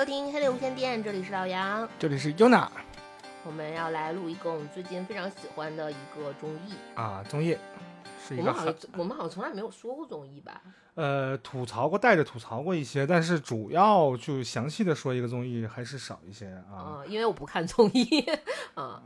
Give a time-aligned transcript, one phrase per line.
[0.00, 2.66] 收听黑猎无线电，这里是老杨，这里是 Yuna
[3.44, 6.72] 我们要来录一个我们最近非常喜欢的一个综艺。
[6.94, 7.54] 啊，综艺
[8.26, 10.62] 是一个很我们好像我们好像从来没有说过综艺吧？
[10.94, 17.04] 呃吐槽过，带着吐槽过一些，但是主要就详细的说一个综艺还是少一些啊。
[17.04, 18.24] 嗯，因为我不看综艺。
[18.72, 19.02] 啊，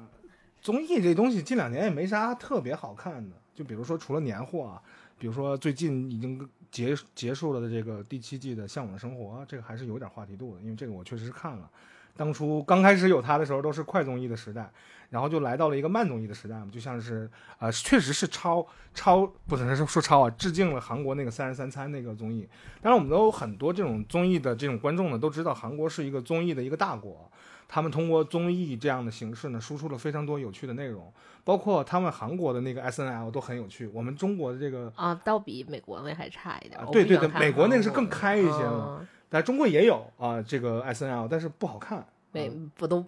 [0.60, 4.80] 综艺这东西近两年也没啥特别好看的，就比如说除了年货啊，
[5.18, 11.70] 比如说最近已经结结束了的这个第七季的《向往的生活》，这个还是有点话题度的，因为这个我确实是看了。
[12.16, 14.68] 当初刚开始有它的时候，都是快综艺的时代，
[15.10, 22.48] 然后就来到了一个慢综艺的时代嘛，就像是呃，确实是超超不能说说超啊，致敬了韩国那个《三十三餐》那个综艺。
[22.82, 27.30] 当然，我们都有很多这种综艺的这种观众呢，都知道韩国是一个综艺的一个大国，
[27.68, 31.12] 他们通过综艺这样的形式呢，输出了非常多有趣的内容，
[31.44, 33.86] 包括他们韩国的那个 S N L 都很有趣。
[33.88, 36.78] 我们中国的这个，啊，倒比美国那还差一点。
[36.80, 42.06] 啊对对对美国那个是更开一些的嘛嗯但中国也有啊，这个 S N L，但是不好看。
[42.30, 43.04] 没嗯不都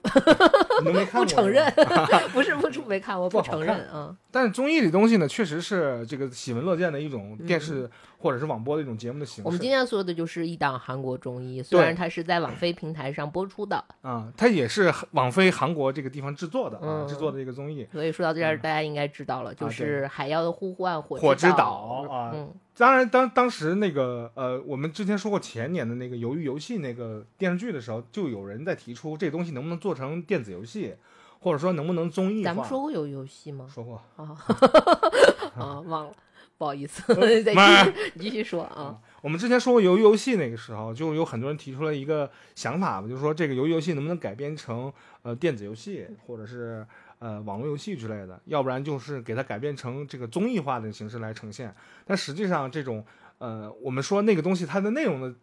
[0.84, 1.72] 你没看过不承认，
[2.32, 4.14] 不是不是没看，我不承认啊。
[4.30, 9.42] 但是综艺这东西呢，确实是这个喜闻乐见的一种电嗯视或者是网播的一种节目的形式。
[9.44, 17.08] 我们今天说的就是一档韩国综艺，虽然它是在网飞平台上播出的，啊，它也是网飞韩国这个地方制作的啊，嗯。
[17.08, 17.86] 制作的一个综艺。
[17.92, 30.94] 所以说到这儿，大家应该知道了，就啊是《海妖的呼唤》火火之之岛啊嗯，当然，当当时那个呃，我们之前说过前年的那个《鱿鱼游戏》那个电视剧的时候，就有人在提出这东西能不能做成电子游戏，
[31.41, 32.50] 或者说能不能综艺化。
[32.50, 33.66] 咱们说过有游戏吗？
[33.72, 34.36] 说过，啊
[35.56, 36.12] 啊， 忘了，
[36.58, 38.98] 不好意思， 再继续继续说啊。
[39.22, 46.86] 我们之前说过鱿鱼游戏那个时候，就有很多人提出了一个想法吧，就是说这个鱿鱼游戏能不能改编成呃电子游戏，或者是
[47.19, 51.75] 呃网络游戏之类的，要不然就是给它改变成这个综艺化的形式来呈现。
[52.05, 53.05] 但实际上，这种
[53.39, 55.34] 呃我们说那个东西它的内容的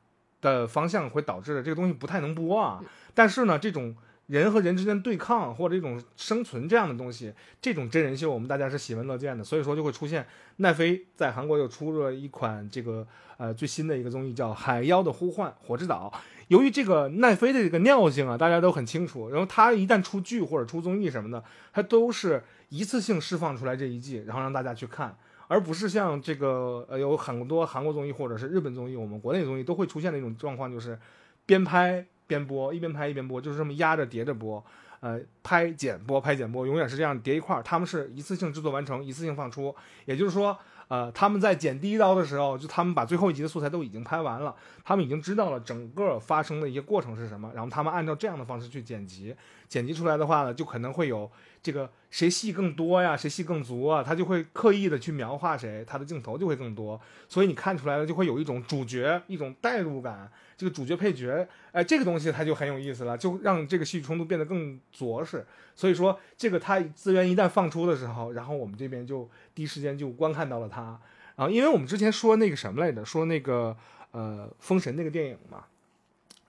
[0.42, 2.84] 的方向会导致的这个东西不太能播啊。
[3.14, 3.96] 但是呢，这种
[4.28, 10.26] 人和人之间对抗或者一种生存这样的东西，这种真人秀我们大家是喜闻乐见的，所以说就会出现
[10.58, 13.06] 奈飞在韩国又出了一款这个
[13.38, 16.12] 呃最新的一个综艺叫《海妖的呼唤：火之岛》。
[16.48, 25.16] 由于这个奈飞的这个尿性啊，大家都很清楚，然后它一旦出剧或者出综艺什么的，它都是一次性释放出来这一季，然后让大家去看。
[25.50, 30.98] 而不是像这个呃有很多韩国综艺或者是日本综艺，我们国内综艺都会出现的一种状况，就是
[31.46, 34.64] 边拍边播，一边拍一边播，就是这么压着叠着播，
[35.02, 37.62] 呃，拍剪播拍剪播，永远是这样叠一块儿。
[37.62, 39.76] 他们是一次性制作完成，一次性放出，
[40.06, 40.58] 也就是说，
[40.94, 49.36] 呃，他们在剪第一刀的时候，就他们把最后一集的素材都已经拍完了，他们已经知道了整个发生的一些过程是什么，然后他们按照这样的方式去剪辑，
[49.74, 51.28] 剪辑出来的话呢，就可能会有
[51.64, 65.44] 这个谁戏更多呀，谁戏更足啊，他就会刻意的去描画谁，他的镜头就会更多，所以你看出来了就会有一种主角一种代入感，这个主角配角，哎，这个东西它就很有意思了，就让这个戏剧冲突变得更着实。
[65.74, 71.00] 所以说，这个它资源一旦放出的时候，然后我们这边就第一时间就观看到了它。
[71.36, 73.76] 然后，因为我们之前说那个什么来着，说那个
[74.12, 75.66] 呃《封神》那个电影嘛，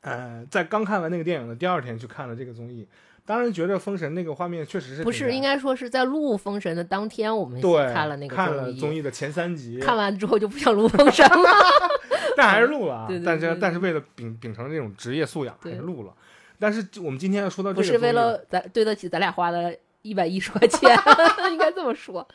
[0.03, 2.87] 呃，在刚看完那个电影的第二天去看了这个综艺，
[3.27, 11.51] 当然觉得《封神》那个画面确实是不是，应该该说是在录《封神》的当天，我们对看了那个看了，综艺的前三集，看完之后就不想录《封神》了。
[12.37, 16.12] 但还是录了啊，对对但是但是为了秉秉承这种职业素养，还是录了。
[16.59, 20.97] 但是我们今天要说到这个不是为了咱对得起咱俩花的一百一十块钱，
[21.51, 22.27] 应该这么说，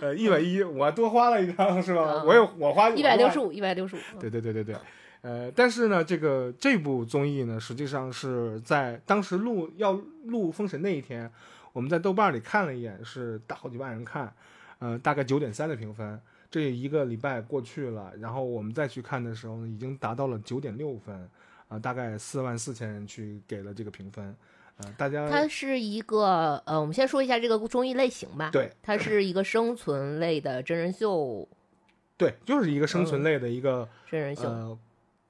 [0.00, 2.02] 呃一百一，我多花了一张是吧？
[2.02, 3.48] 啊我有我花一百六十五。
[3.48, 3.98] 五，一百六十五。
[4.20, 4.74] 对对对对对，
[5.20, 9.92] 呃，但是呢，这个这部综艺呢，实际上是在当时录要
[10.24, 11.30] 录《封神》那一天，
[11.72, 14.32] 我们在豆瓣里看了一眼，是大好几万人看，
[14.78, 16.20] 呃，大概九点三的评分。
[16.50, 21.28] 这一个礼拜过去了，然后我们再去看的时候呢，已经达到了九点六分，
[21.68, 24.34] 啊、大概四万四千人去给了这个评分，
[24.78, 28.48] 呃，大家它是一个呃，我们先说一下这个综艺类型吧。
[28.50, 31.46] 对它是一个生存类的真人秀，
[32.16, 34.48] 对，就是一个生存类的一个、真人秀。
[34.48, 34.78] 呃，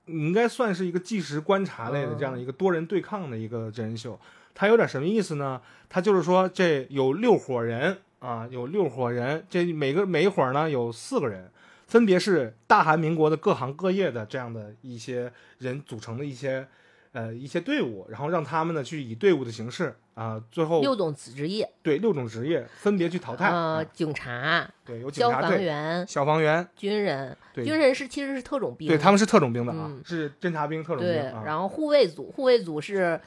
[0.08, 4.18] 应该算是一个纪实观察类的这样嗯的一个多人对抗的一个真人秀。
[4.54, 5.60] 它有点什么意思呢？
[5.88, 11.48] 它就是说这有六伙人啊，有六伙人，这每个每一伙呢有四个人，
[11.86, 16.66] 分别是大韩民国的各行各业的这样的一些人组成的一些
[17.12, 23.50] 呃一些队伍，然后让他们呢去以队伍的形式啊，最后六种职业，对六种职业分别去淘汰。
[23.50, 27.36] 呃，啊警察、对，有警消防员、消防员，军人。
[27.54, 31.44] 对军人是其实是特种兵，对，他们是特种兵的啊，嗯是侦察兵、特种对兵啊。
[31.46, 33.20] 然后护卫组，护卫组是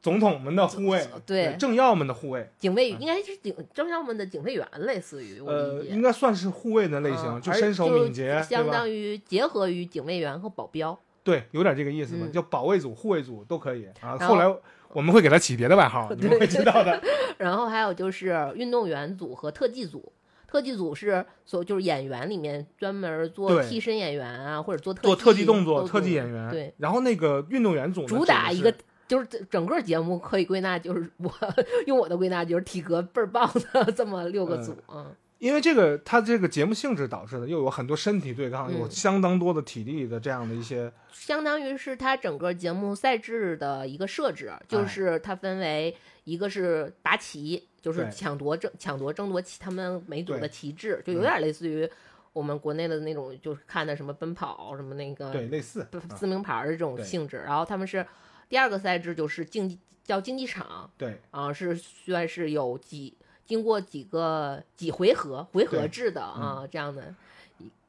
[0.00, 5.82] 总统们的护卫，对政要们的护卫，警卫，嗯应该是警政要们的警卫员，类似于我呃。
[5.84, 8.42] 应该算是护卫的类型，就身手敏捷？
[8.42, 10.98] 相当于结合于警卫员和保镖。
[11.22, 14.16] 对，有点这个意思吧，嗯叫保卫组、护卫组都可以啊。
[14.16, 14.46] 后来
[14.92, 17.00] 我们会给他起别的外号， 你们会知道的。
[17.38, 20.12] 然后还有就是运动员组和特技组。
[20.50, 26.50] 特技组是所就是演员里面专门做替身演员啊，或者做特做特技动作、特技演员。
[26.50, 28.72] 对，然后那个运动员组主打一个
[29.06, 31.30] 就是整整个节目可以归纳，就是我
[31.86, 40.92] 用我的归纳就是体格倍儿棒的这么六个组，嗯因为这个它这个节目性质导致的，又有很多身体对抗，嗯有相当多的体力的这样的一些。
[41.12, 51.88] 相当于是它整个节目赛制的一个设置，就是它分为一个是拔旗，就是抢夺争抢夺争夺旗他们每组的旗帜，就有点类似于
[52.32, 55.86] 我们国内的那种，就是看的什么奔跑什么那个对，类似。
[56.16, 57.42] 撕名牌儿的这种性质。
[57.46, 58.04] 然后他们是
[58.48, 63.16] 第二个赛制就是竞技叫竞技场对，啊，是算是有几
[63.48, 67.14] 经过几个几回合回合制的啊这样的。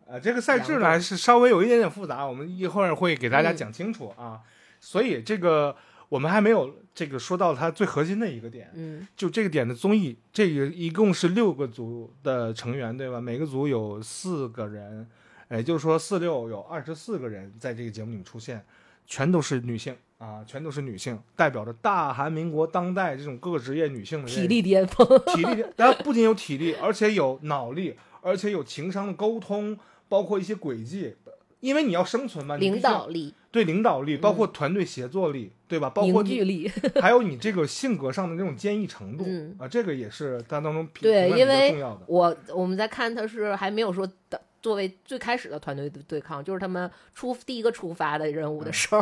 [0.08, 4.42] 呃，这个赛制两呢是稍微有一点点复杂，我们一会儿会给大家嗯讲清楚啊。
[4.80, 5.76] 所以这个
[6.08, 13.20] 我们还没有这个说到它最核心的一个点，嗯就这个点的综艺，这个一共是六个组的成员，对吧？
[13.22, 15.08] 每个组有四个人，
[15.52, 18.66] 也就是说四六有二十四个人在这个节目里面出现，
[19.06, 31.16] 全都是女性啊，全都是女性，代表着大韩民国当代这种各个职业女性的体力巅峰， 体力，巅，大家不仅有体力，而且有脑力，而且有情商的沟通，包括一些轨迹。
[31.62, 35.89] 因为你要生存嘛，领导力、对领导力，包括嗯团队协作力，对吧？
[35.89, 36.72] 包括你凝聚力。
[37.01, 42.01] 还有你这个性格上的那种坚毅程度、嗯啊，这个也是它当中评对因为重要的。
[42.07, 44.42] 我我们在看他是还没有说的。
[44.62, 49.02] 作为最开始的团队的对抗，就是他们出第一个出发的任务的时候，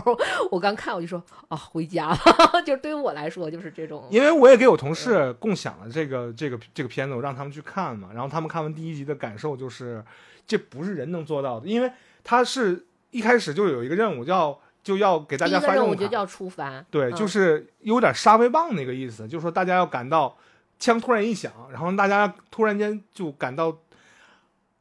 [0.51, 2.17] 我刚看我就说啊，回家了。
[2.65, 10.03] 就是对于我来说，就是这种因为我也给我同事共享了这个这个这个片子，我让他们去看嘛，然后他们看完第一集的感受就是，
[10.45, 11.91] 这不是人能做到的，因为
[12.23, 16.85] 他是一开始就有一个任务叫就要给大家发任务卡，任务就叫出发。
[16.91, 20.37] 对，嗯就是有点杀威棒那个意思，就是说大家要感到
[20.77, 23.75] 枪突然一响，然后大家突然间就感到。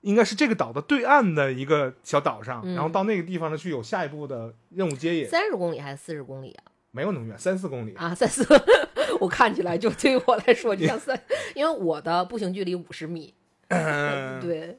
[0.07, 6.71] 应该是这个岛的对岸的一个小岛上，嗯然后到那个地方呢去有下一步的任务接引，三十公里还是四十公里啊？
[6.93, 7.93] 没有那么远，三四公里。
[7.97, 8.47] 啊，三四，
[9.21, 11.21] 我看起来就对于我来说就像三，
[11.57, 13.35] 因为我的步行距离五十米。
[13.69, 14.79] 嗯，对，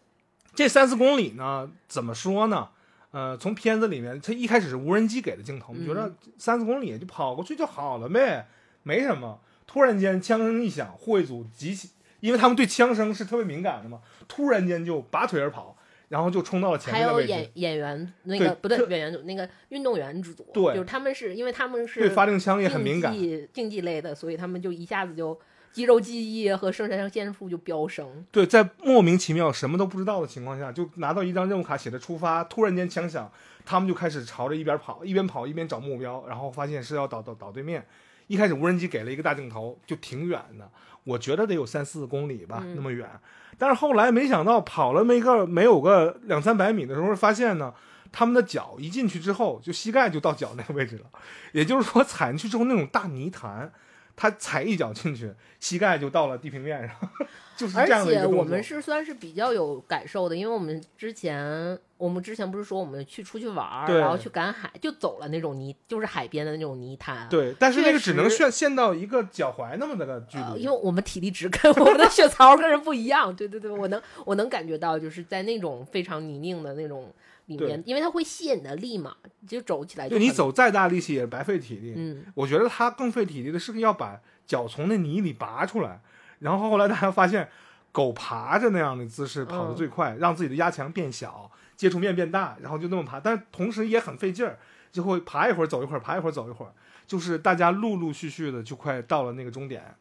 [0.56, 2.70] 这三四公里呢，怎么说呢？
[3.12, 8.48] 呃，从片子里面，它一开始是无人机给的镜头，我们觉得三四公里就跑过去就好了呗，
[8.84, 9.42] 没什么。
[9.66, 11.90] 突然间枪声一响，护卫组急起，
[12.28, 15.78] 因为他们对枪声是特别敏感的嘛，突然间就拔腿而跑，
[16.10, 17.32] 然后就冲到了前面还有位置。
[17.32, 23.22] 演演员那对个不对，特演员组那个运动员组，对就是他们是因为他们是对发令枪也很敏感竞。
[23.22, 25.40] 技竞技类的，所以他们就一下子就
[25.72, 28.26] 肌肉记忆和生产线数就飙升。
[28.30, 33.32] 对，在莫名其妙什么都不知道的情况下，就拿到一张任务卡，写着出发，突然间枪响，
[33.64, 37.86] 他们就开始朝着一边跑，一边跑一边找目标，然后发现是要倒倒倒对面。
[38.28, 40.70] 一开始无人机给了一个大镜头，就挺远的，
[41.04, 43.10] 我觉得得有三四公里吧，嗯那么远。
[43.58, 47.74] 但是后来没想到跑了没个没有个两三百米的时候，发现呢，
[48.12, 51.06] 他们的脚一进去之后，就膝盖就到脚那个位置了，
[51.54, 53.72] 也就是说踩进去之后那种大泥潭，
[54.18, 56.96] 他踩一脚进去，膝盖就到了地平面上，
[57.56, 58.34] 就是而这样的一个动作。
[58.34, 67.30] 且我们是算是比较有感受的，因为我们之前我们之前不是说我们去出去玩儿，然后去赶海，就走了那种泥，就是海边的那种泥滩。
[67.30, 70.64] 对，但是那个只能确实限限到一个脚踝那么的个距呃，离。
[70.64, 77.14] 因为我们体力值跟我们的血槽跟人不一样，对对对，我能我能感觉到，就是在那种非常泥泞的那种
[77.48, 79.16] 里面，因为它会吸引你的力嘛，
[79.48, 81.94] 就走起来就，就你走再大力气也是白费体力。
[81.96, 86.02] 嗯，我觉得它更费体力的是要把脚从那泥里拔出来，
[86.40, 87.50] 然后后来大家发现，
[87.92, 94.60] 狗爬着那样的姿势跑得嗯最快，让自己的压强变小，接触面变大，然后就那么爬，但是同时也很费劲儿，
[94.92, 96.72] 就会爬一会儿走一会儿，爬一会儿走一会儿，
[97.08, 99.96] 就是大家陆陆续续的就快到了那个终点。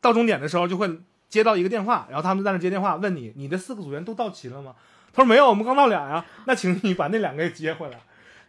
[0.00, 4.76] 到终点的时候就会接到一个电话，然后他们在那接电话问你，你的四个组员都到齐了吗？
[5.12, 6.24] 他说没有，我们刚到俩呀。
[6.46, 8.00] 那请你把那两个也接回来，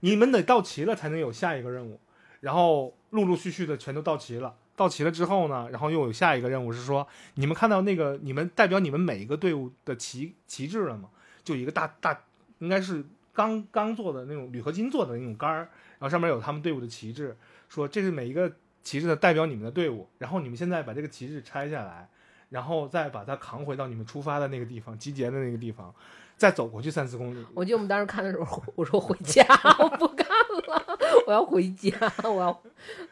[0.01, 1.99] 你们得到齐了才能有下一个任务。
[2.41, 4.55] 然后陆陆续续的全都到齐了。
[4.75, 11.09] 到齐了之后呢，然后又有下一个任务是说，你们看到那个你们代表你们每一个队伍的旗旗帜了吗？
[11.43, 12.17] 就一个大大，
[12.59, 17.35] 应该是钢钢做的那种铝合金做的那种杆儿，然后上面有他们队伍的旗帜，
[17.67, 18.49] 说这是每一个
[18.81, 22.07] 旗帜的代表你们的队伍，然后你们现在把这个旗帜拆下来，
[22.47, 25.93] 然后再把它扛回到你们出发的那个地方，集结的那个地方，
[26.39, 27.45] 再走过去三四公里。
[27.53, 29.45] 我记得我们当时看的时候， 我说回家，
[29.77, 30.25] 我不干
[30.67, 31.91] 了， 我要回家，
[32.23, 32.61] 我要，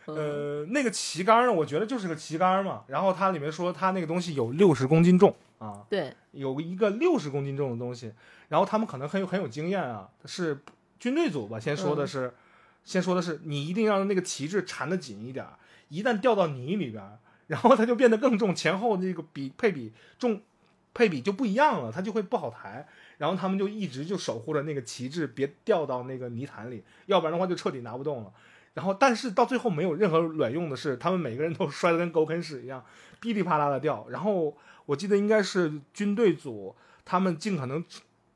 [0.05, 2.85] 嗯呃，那个旗杆呢，我觉得就是个旗杆嘛。
[2.87, 8.13] 然后它里面说它那个东西有六十公斤重啊，对，有一个六十公斤重的东西。
[8.47, 10.59] 然后他们可能很有很有经验啊，是
[10.97, 12.33] 军队组吧，先说的嗯是，
[12.85, 20.41] 先说的是你一定让那个旗帜缠得紧一点儿，一旦掉到泥里边儿，然后它就变得更重，前后那个比配比重
[20.93, 22.87] 配比就不一样了，它就会不好抬。
[23.17, 28.31] 然后他们就一直就守护着那个旗帜别掉到那个泥潭里，要不然的话就彻底拿不动了。
[28.73, 32.85] 然后，但是到最后没有任何卵用的是，他们每个人都 摔得跟狗啃屎一样，
[33.19, 34.05] 噼里啪啦的掉。
[34.09, 34.55] 然后
[34.85, 37.83] 我记得应该是军队组，他们尽可能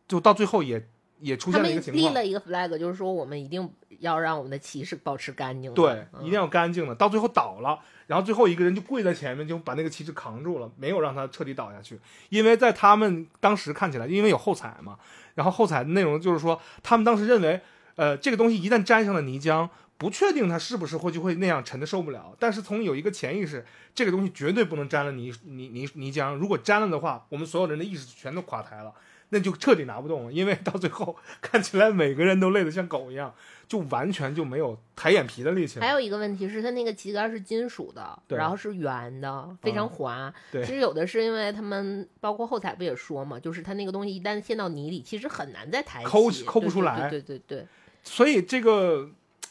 [0.07, 0.87] 就到最后也
[1.21, 5.75] 也出现了一个情况，立了一个 flag，就是说我们一定要让我们的旗是保持干净的。
[5.75, 6.93] 对，嗯一定要干净的。
[6.95, 11.99] 到最后倒了，然后最后一个人就跪在前面，就把那个旗帜扛住了，没有让他彻底倒下去。
[12.29, 14.97] 因为在他们当时看起来，因为有后采嘛，
[15.35, 17.61] 然后后采的内容就是说，他们当时认为，
[17.95, 22.35] 呃，这个东西一旦沾上了泥浆，不确定它是不是会就会那样沉的受不了。
[22.39, 23.63] 但是从有一个潜意识，
[23.93, 28.91] 这个东西绝对不能沾了泥泥泥泥浆，如果沾了的话，我们所有人的意识全都垮台了。
[29.33, 33.33] 那就彻底拿不动了，因为到最后看起来每个人都累得像狗一样，
[33.65, 35.85] 就完全就没有抬眼皮的力气了。
[35.85, 40.33] 还有一个问题是，它那个旗杆是金属的，然后是圆的，非常嗯滑。
[40.51, 47.67] 对其实有的是因为他们包括后采不也说嘛，就是它那个东西一旦陷到泥里，其实很难再抬起，抠抠不出来对对对对，
[48.03, 49.09] 所以这个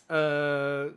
[0.08, 0.92] 呃，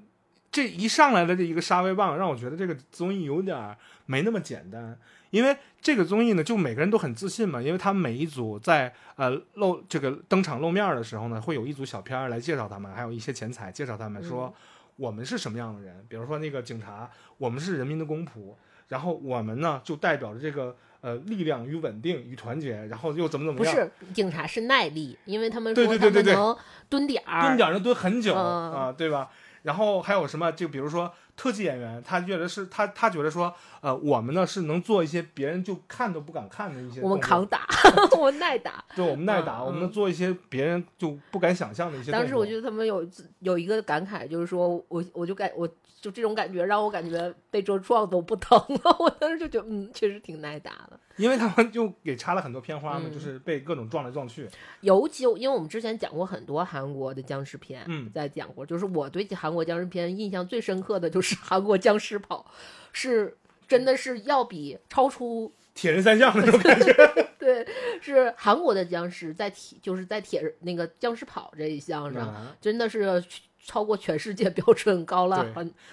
[0.51, 4.99] 这一上来的这一个沙威棒，让我觉得这个综艺有点儿没那么简单。
[5.33, 14.53] 因为这个综艺呢，就每个人都很自信嘛，因为他们每一组在呃露这个登场露面的时候呢，会有一组小片儿来介绍他们，还有一些前彩介绍他们，说嗯
[14.95, 16.05] 我们是什么样的人。
[16.07, 17.09] 比如说那个警察，
[17.39, 18.53] 我们是人民的公仆，
[18.89, 23.73] 然后我们呢就代表着这个呃力量与稳定与团结，然后又怎么怎么样。
[23.73, 29.31] 不是警察是耐力，因为他们对说对对对对他们能蹲点儿，蹲点儿能蹲很久、嗯啊，对吧？
[29.63, 30.51] 然后还有什么？
[30.51, 37.67] 就比如说特技演员，他觉得是他他觉得说，呃，我们呢是能做一些别人就看都不敢看的一些，我们扛打，
[38.17, 38.83] 我们耐打。
[38.95, 42.11] 对，我们耐打，嗯我们能做一些别人就不敢想象的一些。
[42.11, 43.07] 当时我觉得他们有
[43.39, 45.67] 有一个感慨，就是说我我就感我
[45.99, 48.95] 就这种感觉让我感觉被车撞都不疼了。
[48.99, 50.99] 我当时就觉得嗯，确实挺耐打的。
[51.17, 53.13] 因为他们就给插了很多片花嘛，嗯。
[53.13, 54.47] 就是被各种撞来撞去。
[54.81, 58.11] 尤其因为我们之前讲过很多韩国的僵尸片，嗯。
[58.13, 62.45] 在讲过，就是我对韩国僵尸片印象最深刻的就是韩国僵尸跑，
[62.91, 66.93] 是真的是要比超出铁人三项那种感觉，
[67.39, 67.65] 对，
[68.01, 73.23] 是韩国的僵尸在铁就是在铁那个僵尸跑这一项上，嗯真的是
[73.65, 75.45] 超过全世界标准高了。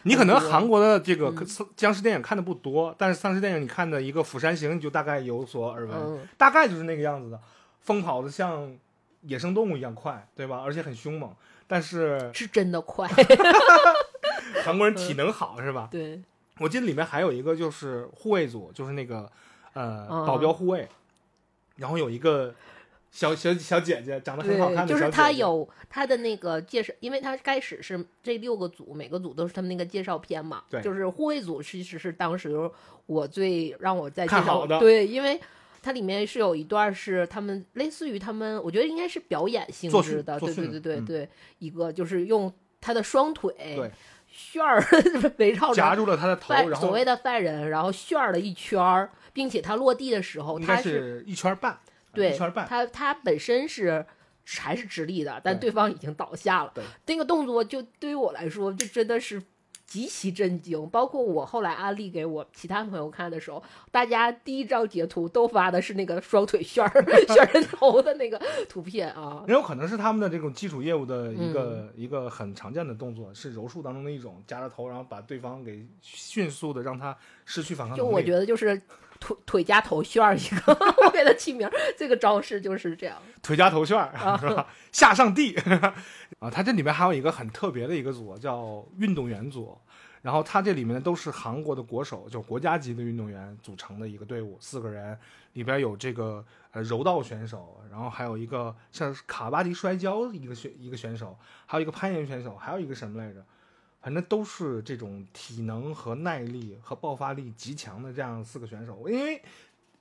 [0.03, 5.97] 你可能韩国的这个嗯僵尸电影看的不多，但是丧尸电影你看的一个《釜山行》，你就大概有所耳闻。
[5.97, 7.41] 嗯，大概就是那个样子的，
[7.81, 8.77] 疯跑的像
[9.23, 10.61] 野生动物一样快，对吧？
[10.65, 11.33] 而且很凶猛。
[11.69, 13.09] 但是是真的快，
[14.65, 15.87] 韩国人体能好，是吧？
[15.89, 16.21] 对，
[16.59, 19.31] 我记得里面还有一个就是护卫组，就是那个
[19.75, 20.89] 呃嗯保镖护卫，
[21.77, 22.53] 然后有一个
[23.11, 25.17] 小小小姐姐，长得很好看，就是的小姐姐。
[25.17, 30.63] 他有她的那个介绍，因为她开始是这六个组，每个组都是他们那个介绍片嘛。
[30.71, 32.71] 对就是护卫组其实是当时
[33.07, 35.41] 我最让我在看好的对，因为
[35.83, 43.91] 它里面是有一段是他们类似于他们，我觉得应该是表演性质的，对对对对对，一个就是用他的双腿对
[44.29, 44.81] 旋儿
[45.39, 51.77] 围绕夹着住了他的头，然后所谓的犯人，然后旋儿了一圈儿，并且他落地的时候，应他该是一圈半，
[52.13, 52.67] 对一圈半。
[52.67, 54.05] 他他本身是
[54.59, 56.85] 还是直立的，但对对方已经倒下了对。
[57.07, 59.43] 那个动作就对于我来说，就真的是
[59.87, 60.89] 极其震惊。
[60.89, 69.45] 包括我后来安利给我其他朋友看的时候，大家第一张截图都发的是那个双腿旋儿 旋人头的那个图片啊。
[69.47, 77.97] 也有可能是他们的这种基础业务的一个、嗯一个很常见的动作，是柔术当中的一种，夹着头，然后把对方给迅速的让他失去反抗。
[77.97, 78.81] 就我觉得就是
[79.21, 80.73] 腿腿加头旋儿一个，
[81.05, 83.17] 我给他起名儿，这个招式就是这样。
[83.43, 83.97] 腿夹头旋
[84.41, 84.67] 是吧？
[84.91, 85.55] 下上帝
[86.41, 89.79] 啊，它这里面还有一个很特别的一个组叫运动员组，
[90.23, 95.17] 然后它这里面呢都是韩国的国手，就国家级的运动员组成的一个队伍，四个人，
[95.53, 103.45] 里边有这个呃柔道选手，然后还有一个像是卡巴迪摔跤一个选一个选手，还有一个攀岩选手，还有一个什么来着？
[104.01, 109.43] 反正都是这种体能和耐力和爆发力极强的这样四个选手，因为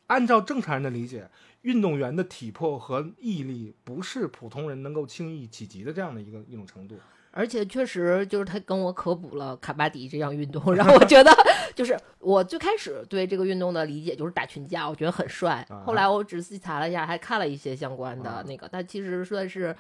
[0.08, 1.30] 按照正常人的理解，
[1.62, 6.98] 运动员的体魄和毅力不是普通人能够轻易企及的这样的一个一种程度。
[7.32, 11.32] 而且确实就是他跟我科普了卡巴迪这项运动，让我觉得
[11.76, 15.84] 就是我最开始对这个运动的理解就是打群架，我觉得很帅啊。
[15.86, 19.76] 后来我仔细查了一下，还看了一些相关的啊那个，但其实算是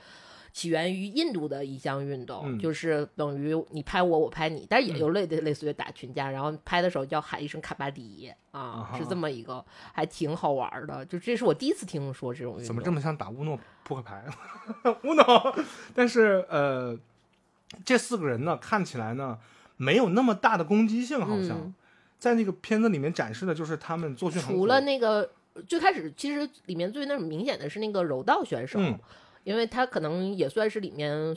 [0.51, 9.63] 起源于印度的一项运动，嗯就是等于你拍我，我拍你，但是也嗯有类类类似于打群架，然后拍的时候叫喊一声卡巴迪啊啊，是这么一个，
[9.93, 11.05] 还挺好玩儿的。
[11.05, 14.25] 就这是我第一次听说这种运动，怎么这么像打乌诺扑克牌？
[15.03, 15.55] 乌诺，
[15.93, 16.97] 但是呃，
[17.85, 19.37] 这四个人呢，看起来呢
[19.77, 21.73] 没有那么大的攻击性，好像、嗯
[22.19, 24.41] 在那个片子里面展示的就是他们做训。
[24.41, 25.31] 除了那个
[25.69, 28.99] 最开始，其实里面最那种明显的是那个柔道选手，嗯
[29.49, 31.35] 因为他可能也算是里面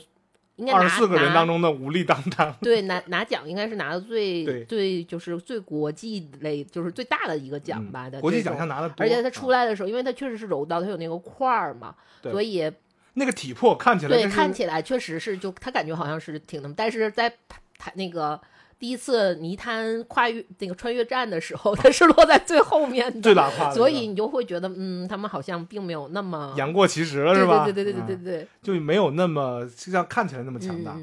[0.57, 8.67] 应二十四个人当中的武力担当，对拿拿奖应该是拿的最对最就是最国际类就是最大的一个奖吧的、嗯国际奖项。
[8.67, 12.71] 拿的多，而且他出来、的时候，因为他确实是柔道，他有那个块儿嘛，所以
[13.15, 17.33] 那个体魄看起来对看起来确实是就他感觉好像是挺那么，但是在
[17.79, 18.39] 他那个
[18.83, 27.63] 第一次泥滩跨越那个穿越战的时候，他是落在最后面的，所以你就会觉得嗯，他们好像并没有那么言过其实了，是吧？
[27.63, 30.97] 对对对对对嗯对对，就没有那么就像看起来那么强大。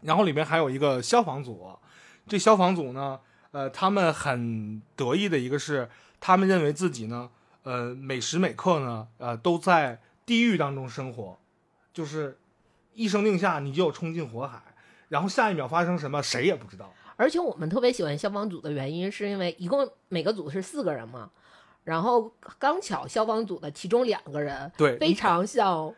[0.00, 1.78] 然后里面还有一个消防组，
[2.26, 3.20] 这消防组呢，
[3.52, 7.30] 呃，他们很得意的一个是，他们认为自己呢，
[7.62, 11.38] 呃，每时每刻呢，呃，都在地狱当中生活，
[11.94, 12.36] 就是
[12.94, 14.60] 一声令下，你就要冲进火海，
[15.08, 16.92] 然后下一秒发生什么，谁也不知道。
[17.16, 21.30] 而且我们特别喜欢消防组的原因，是因为一共每个组是四个人嘛，
[21.84, 25.94] 然后刚巧消防组的其中两个人对，非常像，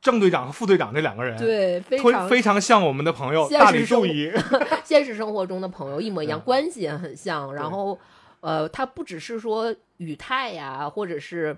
[0.00, 4.42] 正队长和副队长这两个人，对，非非常非常像我们的朋友大实生活理注意，
[4.84, 7.52] 现实生活中的朋友一模一样，嗯关系也很像。
[7.52, 7.98] 然后，
[8.40, 11.56] 呃，他不只是说语态呀，或者是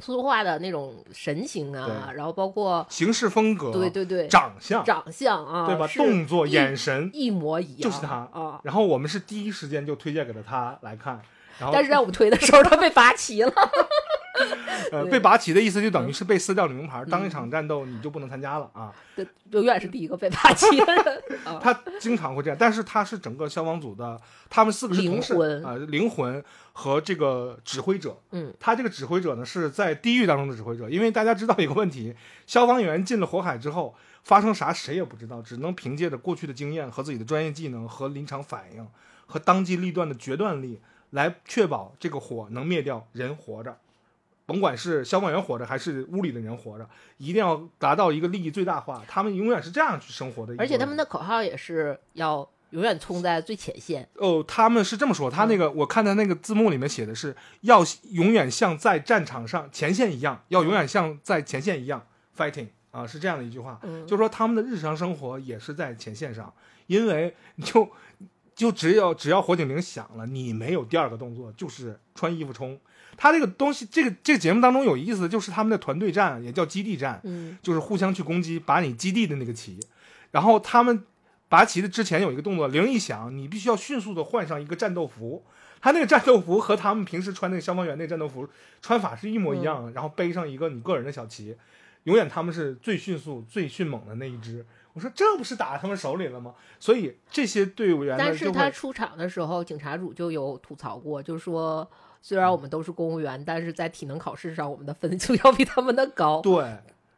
[0.00, 5.86] 说话的那种神情啊，然后包括行事风格，对对对长相，长相啊，对吧？
[5.96, 8.60] 动作、眼神，一模一样，就是他啊。
[8.62, 11.20] 然后我们是第一时间就推荐给了他来看，
[11.58, 13.52] 然后但是让我们推的时候，他被罚齐了。
[14.92, 18.92] 呃，被拔旗的意思就等于是被撕掉了名牌，当一场战斗你就不能参加了啊。
[19.14, 21.22] 对，永远是第一个被拔旗的人。
[21.44, 28.18] 啊他经常会这样，但是他是整个消防组的，他们四个是同事灵魂啊、灵魂和这个指挥者。
[28.32, 32.14] 嗯，他这个指挥者呢是在地狱当中的指挥者，因为大家知道一个问题，
[32.46, 38.86] 消防员进了火海之后发生啥谁也不知道，只能凭借着过去的经验和自己的专业技能和临场反应
[39.26, 43.78] 和当机立断的决断力来确保这个火能灭掉，人活着。
[44.50, 46.84] 甭管是消防员活着还是屋里的人活着，
[47.18, 49.00] 一定要达到一个利益最大化。
[49.06, 50.52] 他们永远是这样去生活的。
[50.58, 54.08] 而且他们的口号也是要永远冲在最前线。
[54.14, 62.04] 哦，他们是这么说，他那个、我看他那个字幕里面写的是要永远像在战场上前线一样，要永远像在前线一样
[62.36, 66.52] fighting 啊，是这样的一句话，嗯，就说他们的日常生活也是在前线上，
[66.88, 67.88] 因为就
[68.56, 72.76] 就只要只要火警铃响了，你没有第二个动作，就是穿衣服冲。
[73.22, 79.78] 他这个东西，这个这个节目当中有意思的就是他们的团队战，也叫基地战，嗯就是互相去攻击，把你基地的那个旗，
[80.30, 81.04] 然后他们
[81.46, 85.44] 拔旗的之前有一个动作，铃一响，你必须要迅速的换上一个战斗服。
[85.82, 88.48] 他那个战斗服和他们平时穿那个消防员那个战斗服
[88.80, 91.54] 穿法是一模一样的，然后背上一个你个人的小旗，
[92.04, 94.64] 永远他们是最迅速、最迅猛的那一支。
[94.94, 96.54] 我说这不是打他们手里了吗？
[96.78, 101.88] 所以这些队员呢但是他出场的时候，警察组就有吐槽过，就是说，
[102.22, 106.40] 虽然我们都是公务员，但是在体能考试上，我们的分就要比他们的高。
[106.40, 106.76] 对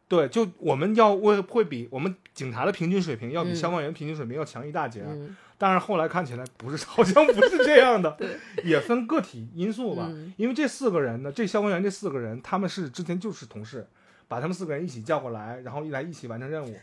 [0.08, 5.02] 对，就我们要会会比我们警察的平均水平要比嗯消防员平均水平要强一大截。
[5.06, 8.28] 嗯，但是后来看起来不是，好像不是这样的对，
[8.62, 10.06] 也分个体因素吧。
[10.10, 13.86] 嗯因为这四个人呢，这消防员这四个人，他们是之前就是同事，
[14.28, 16.76] 把他们四个人一起叫过来，然后一来一起完成任务，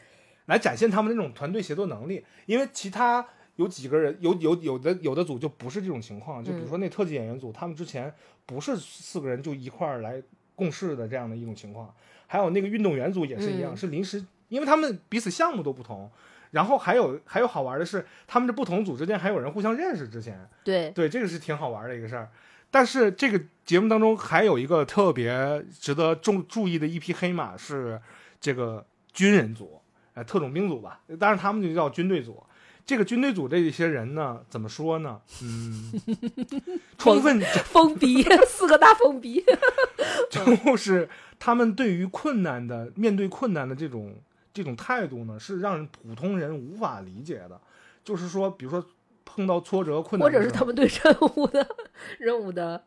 [0.47, 2.25] 来展现他们那种团队协作能力。
[2.47, 3.23] 因为其他
[3.59, 8.11] 有几个人，有有有的有的组就不是这种情况，就比如说那特技演员组，他们之前
[8.45, 10.23] 不是四个人就一块儿来
[10.55, 11.93] 共事的这样的一种情况。
[12.25, 16.09] 还有那个运动员组也是一样，嗯是临时，因为他们彼此项目都不同。
[16.51, 20.07] 然后还有还有好玩的是，他们这不同组之间还有人互相认识。
[20.07, 22.29] 之前，对，对这个是挺好玩的一个事儿。
[22.71, 27.99] 但是这个节目当中还有一个特别值得重注意的一匹黑马是
[28.39, 29.81] 这个军人组，
[30.13, 32.41] 呃，特种兵组吧，当然他们就叫军队组。
[32.89, 35.21] 这个军队组这些人呢，怎么说呢？
[35.43, 35.93] 嗯，
[36.97, 39.45] 充分疯逼， 四个大疯逼。
[40.31, 44.15] 就是他们对于困难的面对困难的这种
[44.51, 47.61] 这种态度呢，是让普通人无法理解的。
[48.03, 48.83] 就是说，比如说
[49.23, 51.67] 碰到挫折困难或者是他们对任务的
[52.17, 52.83] 任务的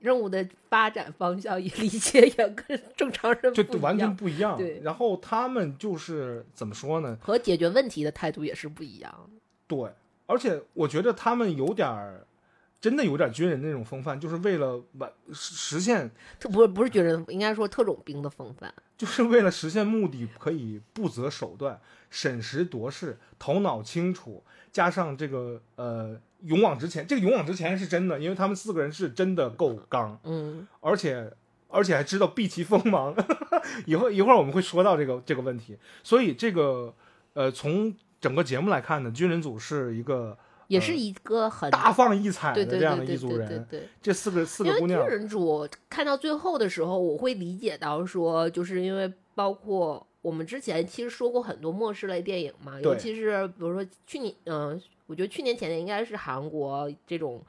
[0.00, 7.18] 任务的发展方向也理解也跟正常人就完全不一样，然后他们就是怎么说呢？
[7.20, 9.40] 和解决问题的态度也是不一样的。
[9.66, 9.92] 对，
[10.26, 12.26] 而且我觉得他们有点儿
[12.80, 18.72] 真的有点军人那种风范，就是为了完实实现，这不是不是军人，应该说特种兵的风范。
[18.96, 27.06] 就是为了实现目的，可以不择手段、审时度势、头脑清楚，加上这个呃勇往直前。
[27.06, 31.32] 这个勇往直前是真的，因为他们四个人是真的够刚，嗯而且
[31.68, 33.14] 而且还知道避其锋芒。
[33.86, 36.94] 一会儿一会儿我们会说到这个这个问题，所以这个
[37.34, 43.66] 呃从整个节目来看呢，军人组是一个也是一个很大放异彩的这样的一组人。
[43.68, 43.88] 对对。
[44.00, 57.42] 这四个四个姑娘，军人组看到最后的时候，我会理解到说，就是因为包括我们之前其实说过很多末世类电影嘛，尤其是比如说去年，嗯、我觉得去年前年应该是韩国这种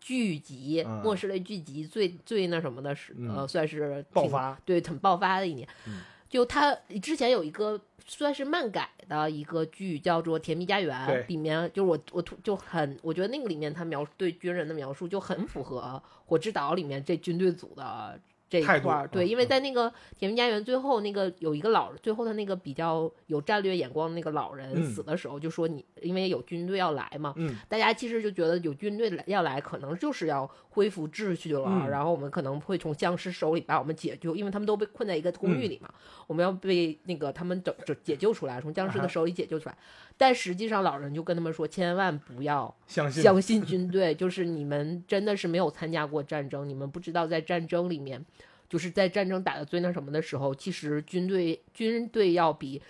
[0.00, 5.68] 剧集、嗯末世类剧集最最那什么的是，呃，嗯算是爆发，对，很爆发的一年。
[5.86, 10.92] 嗯就他之前有一个算是漫改的一个剧，叫做《甜蜜家园》，
[11.28, 19.08] 里面就是我我突就很，我觉得那个里面他描对军人的描述就很符合《火之岛》里面这军队组的这一块儿。
[19.08, 35.88] 对，嗯因为在那个《甜蜜家园》最后那个有一个老，最后的那个比较有战略眼光的那个老人嗯死的时候，就说你因为有军队要来嘛，嗯，大家其实就觉得有军队来要来，可能就是要恢复秩序了，嗯然后我们可能会从僵尸手里把我们解救，因为他们都被困在一个公寓里嘛，
[36.26, 39.76] 我们要被那个他们整整解救出来，从僵尸的手里解救出来。
[40.16, 48.24] 但实际上，老人就跟他们说，千万不要相信相信军队，就是你们真的是没有参加过战争，你们不知道在战争里面，
[48.68, 52.80] 就是在战争打的最那什么的时候，其实军队军队要比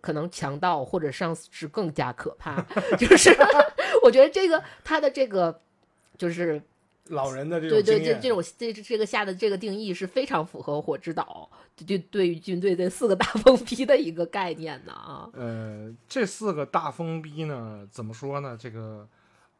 [0.00, 2.60] 可能强盗或者上司更加可怕。
[2.98, 3.30] 就是
[4.02, 5.60] 我觉得这个他的这个
[6.16, 6.62] 就是
[7.10, 11.50] 老人的这种对对这这种这这个下的这个定义是非常符合火之岛
[11.86, 15.28] 对对于军队这四个大疯逼的一个概念的啊。
[15.34, 18.56] 呃，这四个大疯逼呢，怎么说呢？
[18.58, 19.08] 这个，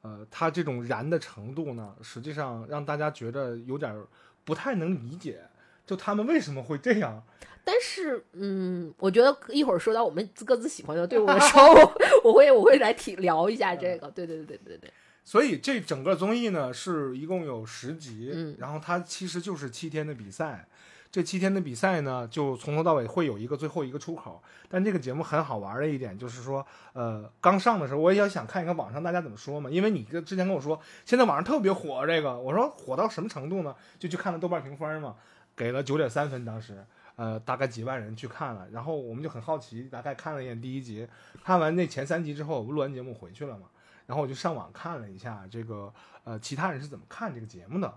[0.03, 4.07] 呃，他这种燃的程度呢，实际上让大家觉得有点儿
[4.45, 5.41] 不太能理解，
[5.87, 7.23] 就他们为什么会这样？
[7.63, 11.93] 但是，嗯，我觉得一会儿说到我们各自喜欢的队伍的时候，我
[12.25, 14.11] 我会我会来提聊一下这个。
[14.11, 14.93] 对对对对对对，
[15.25, 20.67] 所以这整个综艺呢，是一共有十集，嗯然后它其实就是七天的比赛。
[21.13, 24.41] 这七天的比赛呢，就从头到尾会有一个最后一个出口。
[24.69, 33.75] 但这个节目很好玩的一点就是说，呃，刚上的时候我也想看一看网上大家怎么说嘛，因为你跟之前跟我说，现在网上特别火这个，我说火到什么程度呢？
[33.99, 35.17] 就去看了豆瓣评分嘛，
[35.57, 36.85] 给了九点三分，当时。
[37.17, 41.07] 呃，大概几万人去看了，然后我们就很好奇，大概看了一眼第一集，
[41.45, 43.67] 看完那前三集之后，我们录完节目回去了嘛，
[44.11, 45.95] 然后我就上网看了一下这个
[46.25, 47.95] 呃其他人是怎么看这个节目的，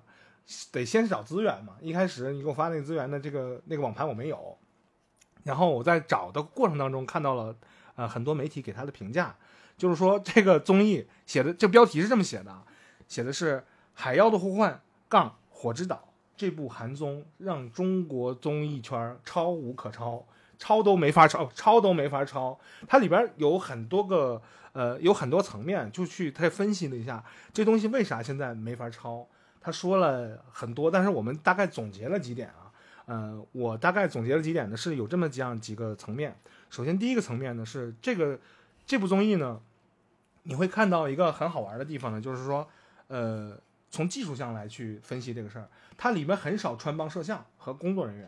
[0.72, 1.74] 得先找资源嘛。
[1.82, 4.56] 一开始你给我发那个资源的这个那个网盘我没有，
[5.42, 7.56] 然后我在找的过程当中看到了
[7.96, 9.36] 呃很多媒体给他的评价，
[9.76, 12.62] 就是说这个综艺写的这标题是这么写的，
[13.08, 13.58] 写的是
[13.94, 14.72] 《海妖的呼唤》
[15.10, 20.24] 杠火之岛这部韩综让中国综艺圈超无可超。
[20.60, 22.58] 超都没法超，超都没法超。
[22.88, 24.42] 它里边有很多个
[24.74, 29.28] 呃，有很多层面，就去他分析了一下这东西为啥现在没法抄。
[29.62, 32.70] 他说了很多，但是我们大概总结了几点啊。
[33.06, 36.36] 呃，我大概总结了几点呢，是有这么几样几个层面。
[36.70, 38.40] 首先，第一个层面呢是这个
[38.86, 39.62] 这部综艺呢，
[40.44, 42.68] 你会看到一个很好玩的地方呢，就是说，
[43.08, 43.58] 呃，
[43.90, 48.28] 从技术上来去分析这个事儿，它里面很少穿帮摄像和工作人员，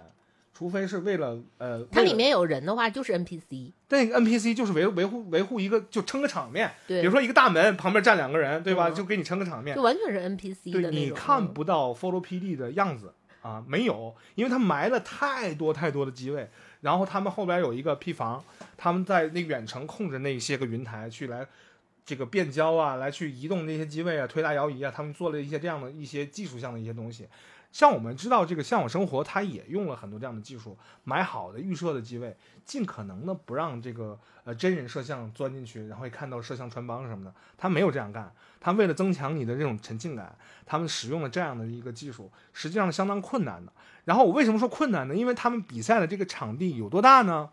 [0.58, 8.88] 除非是为了呃，它里面有人的话就是 NPC，那个 NPC 就是维维护维护一个就撑个场面，对，比如说一个大门旁边站两个人，对吧？
[8.88, 9.82] 嗯就给你撑个场面就。
[9.82, 10.91] 完全是 NPC 的对。
[10.91, 18.41] 你看嗯不到 Follow PD 的样子啊，没有，因为他埋了太多太多的机位，然后他们后边有一个 P 房，
[18.78, 21.46] 他们在那远程控制那些个云台去来
[22.06, 27.28] 这个变焦啊，来去移动那些机位啊，推拉摇移啊，他们做了一些这样的一些技术上的一些东西。
[27.75, 32.33] 像我们知道这个向往生活，它也用了很多这样的技术，买好的预设的机位，
[32.63, 38.33] 尽可能的不让这个呃真人摄像钻进去，然后也看到摄像穿帮什么的，他没有这样干。
[38.61, 40.33] 他为了增强你的这种沉浸感，
[40.65, 43.73] 他们使用了这样的一个技术，实际上相当困难的。
[44.05, 45.13] 然后我为什么说困难呢？
[45.13, 47.49] 因为他们比赛的这个场地有多大呢？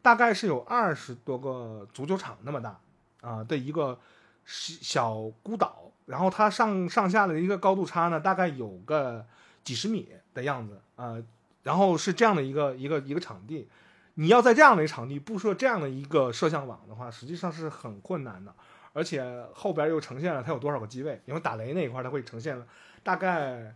[0.00, 2.80] 大概是有二十多个足球场那么大
[3.20, 3.98] 啊、的一个
[4.46, 9.26] 小孤岛，然后它上上下的一个高度差呢，大概有个
[9.68, 11.22] 几十米的样子啊、
[11.62, 13.68] 然后是这样的一个一个一个场地，
[14.14, 18.54] 你要在这样的一个场地布设这样的一个摄像网的话，实际上是很困难的。
[18.94, 22.66] 而且后边又呈现了它有多少个机位，因为打雷那一块它会呈现了
[23.02, 23.74] 大概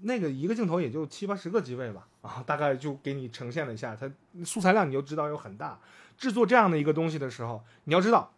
[0.00, 4.10] 那个一个镜头也就七八十个机位吧，啊，大概就给你呈现了一下，它
[4.46, 5.78] 素材量你就知道有很大。
[6.16, 8.32] 制作这样的一个东西的时候，你要知道，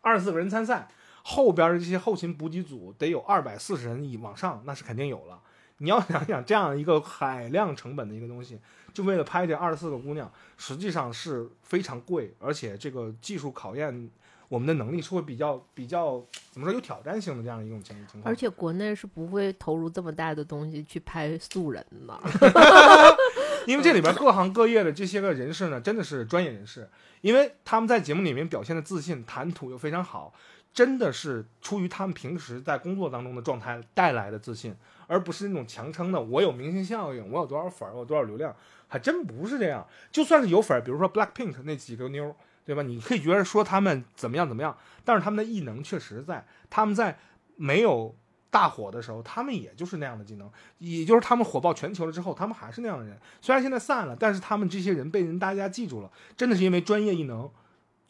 [0.00, 0.88] 二十四个人参赛，
[1.22, 5.40] 后边的这些后勤补给组得有二百四十人以往上，那是肯定有了。
[5.82, 8.56] 你要想想这样一个海量成本的一个东西，
[8.94, 14.08] 就为了拍这二十四个姑娘，实际上是非常贵，而且这个技术考验
[14.48, 18.32] 我们的能力是会比较比较怎么说有挑战性的这样一种情情况。
[18.32, 22.20] 而且国内是不会投入这么大的东西去拍素人的。
[23.66, 26.88] 因为这里边各行各业的这些个人士呢，真的是专业人士，
[27.22, 30.32] 因为他们在节目里面表现的自信，谈吐又非常好，
[30.72, 34.76] 真的是出于他们平时在工作当中的状态带来的自信。
[35.06, 38.54] 而不是那种强撑的，我有明星效应，我有多少粉儿，我有多少流量，
[38.88, 39.86] 还真不是这样。
[40.10, 42.34] 就算是有粉儿，比如说 Blackpink 那几个妞，
[42.64, 42.82] 对吧？
[42.82, 47.18] 你可以觉得说他们怎么样怎么样，但是他们的艺能确实在，他们在
[47.56, 48.14] 没有
[48.50, 53.18] 大火的时候，他们也就是那样的技能，也就是他们火爆全球了之后，他们还是那样的人。
[53.40, 57.50] 虽然现在散了，但是他们这些人被人大家记住了，真的是因为专业艺能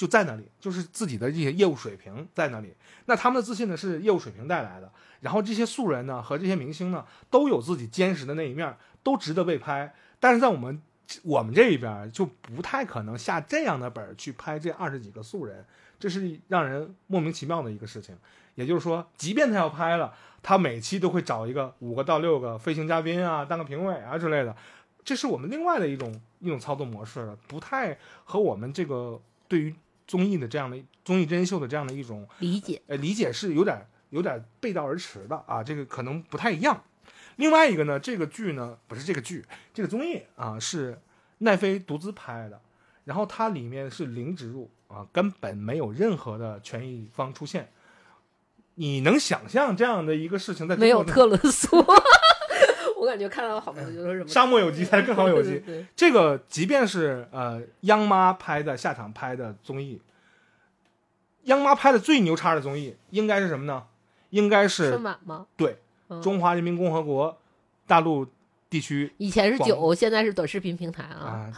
[0.03, 2.75] 就在那里，就是自己的这些业务水平在那里。
[3.05, 4.91] 那他们的自信呢，是业务水平带来的。
[5.21, 9.95] 然后这些素人呢和这些明星呢都有自己坚实的那一面，都值得被拍。
[10.19, 10.83] 但是在我们
[11.23, 15.65] 我们这一边就不太可能下这样的本去拍这二十几个素人，
[16.01, 18.19] 这是让人莫名其妙的一个事情。
[18.57, 20.13] 也就是说，即便他要拍了，
[20.43, 24.57] 他每期都会找一个五个到六个飞行嘉宾啊，当个评委啊之类的。
[25.05, 29.75] 这是我们另外的一种一种操作模式了，不太和我们这个对于
[30.13, 33.87] 综艺的这样的综艺真人秀的这样的一种理解，呃，理解是有点。
[34.13, 36.85] 有点背道而驰的啊，这个可能不太一样。
[37.37, 41.01] 另外一个呢，这个剧呢不是这个剧，这个综艺啊是
[41.39, 42.61] 奈飞独资拍的，
[43.07, 47.73] 然后它里面是零植入啊，根本没有任何的权益方出现。
[48.75, 51.83] 你能想象这样的一个事情在没有特仑苏？
[53.03, 55.59] 我感觉看到好多就是什么沙漠有机才是更好有机。
[55.59, 60.01] 对这个即便是呃央妈拍的下场拍的综艺，
[61.45, 63.87] 央妈拍的最牛叉的综艺应该是什么呢？
[64.31, 65.49] 应该是春晚吗？
[65.57, 65.79] 对，
[66.23, 67.37] 中华人民共和国
[67.89, 68.25] 大陆
[68.71, 71.53] 地区以前是九，现在是短视频平台啊。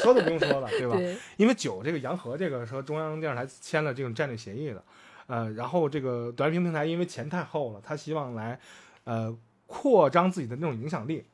[0.00, 0.96] 说都不用说了，对吧？
[0.96, 4.84] 对，因为九这个洋河这个和中央电视台签了这种战略协议的，
[5.26, 8.60] 呃，然后这个短视频平台因为钱太厚了，他希望来
[9.02, 9.36] 呃
[9.72, 11.24] 扩张自己的那种影响力，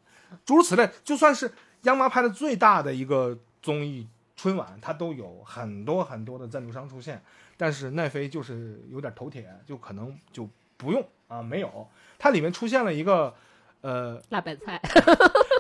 [0.45, 0.89] 诸如此类。
[1.03, 1.51] 就算是
[1.83, 7.21] 央妈拍的最大的一个综艺春晚，它都有很多很多的赞助商出现。
[7.57, 11.89] 但是奈飞就是有点头铁，就可能就不用啊，没有。
[12.17, 13.35] 它里面出现了一个，
[13.81, 14.81] 呃，辣白菜，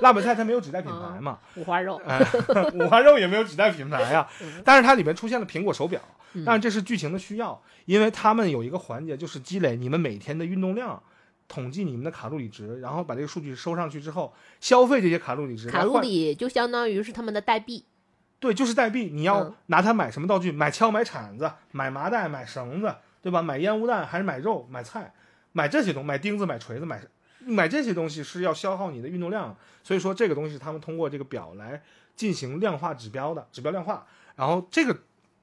[0.00, 2.00] 辣白菜它没有指代品牌嘛，五花肉，
[2.74, 4.28] 五花肉也没有指代品牌呀。
[4.64, 6.00] 但是它里面出现了苹果手表，
[6.46, 11.02] 但是这是剧情的需要，因为他们有一个环节就是积累你们每天的运动量，
[11.48, 15.68] 统计你们的卡路里值，然后把这个数据收上去之后，消费这些卡路里值。
[15.68, 17.84] 卡路里就相当于是他们的代币。
[18.38, 20.52] 对，就是代币，你要拿它买什么道具？
[20.52, 23.42] 买锹、买铲子、买麻袋、买绳子，对吧？
[23.42, 25.12] 买烟雾弹还是买肉、买菜？
[25.52, 27.02] 买这些东西，买钉子、买锤子、买
[27.40, 31.82] 买这些东西是要消耗你的运动量，所以说这个东西他们通过这个表来
[32.14, 34.06] 进行量化指标的，指标量化。
[34.36, 34.96] 然后这个，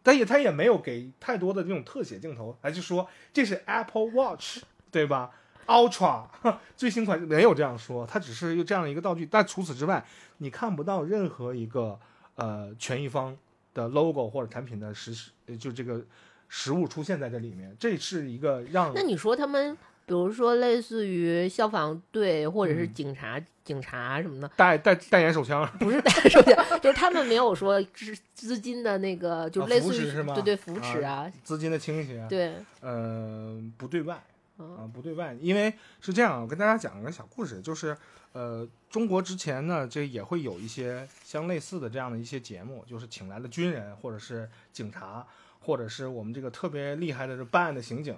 [0.04, 5.32] 但也他也没有给太多的这种特写镜头来就说这是 Apple Watch，对吧
[5.68, 6.24] ？Ultra
[6.76, 10.04] 最新款没有这样说，它只是有这样的一个道具，但除此之外，
[10.38, 12.00] 你看不到任何一个。
[12.38, 13.34] 呃，权益方
[13.74, 16.04] 的 logo 或者产品的实实，就这个
[16.50, 18.92] 实物出现在这里面，这是一个让。
[18.94, 19.74] 那你说他们，
[20.06, 25.66] 比如说类似于消防队或者是警察、警察什么的，代代代言手枪？
[25.80, 32.26] 不是代言手枪，就是他们没有说资资金的那个，就类似于对对扶持啊，资金的倾斜。
[32.28, 34.22] 对，呃，不对外
[34.58, 37.98] 啊，不对外，因为是这样，我跟大家讲一个小故事，就是。
[38.36, 45.26] 呃，中国之前呢，这也会有一些相类似的这样的一些节目，就是请来了军人，或者是警察，
[45.62, 48.14] 或者是我们这个特别厉害的这办案的刑警，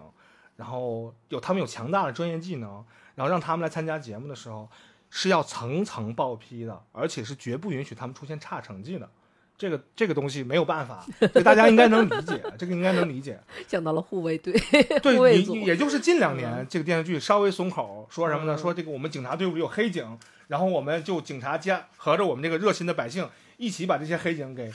[0.55, 4.67] 然后有他们有强大的专业技能，然后让他们来参加节目的时候，
[5.11, 9.07] 是要层层报批的，而且是绝不允许他们出现差成绩的。
[9.57, 13.39] 这个这个东西没有办法，这大家应该能理解，这个应该能理解。
[13.67, 14.53] 讲到了护卫队，
[15.01, 18.55] 对，你也就是近两年这个电视剧稍微松口，说什么呢？
[18.55, 24.71] 说这个我们警察队伍里有黑警，然后我们就警察加合着我们这个热心的百姓，一起把这些黑警给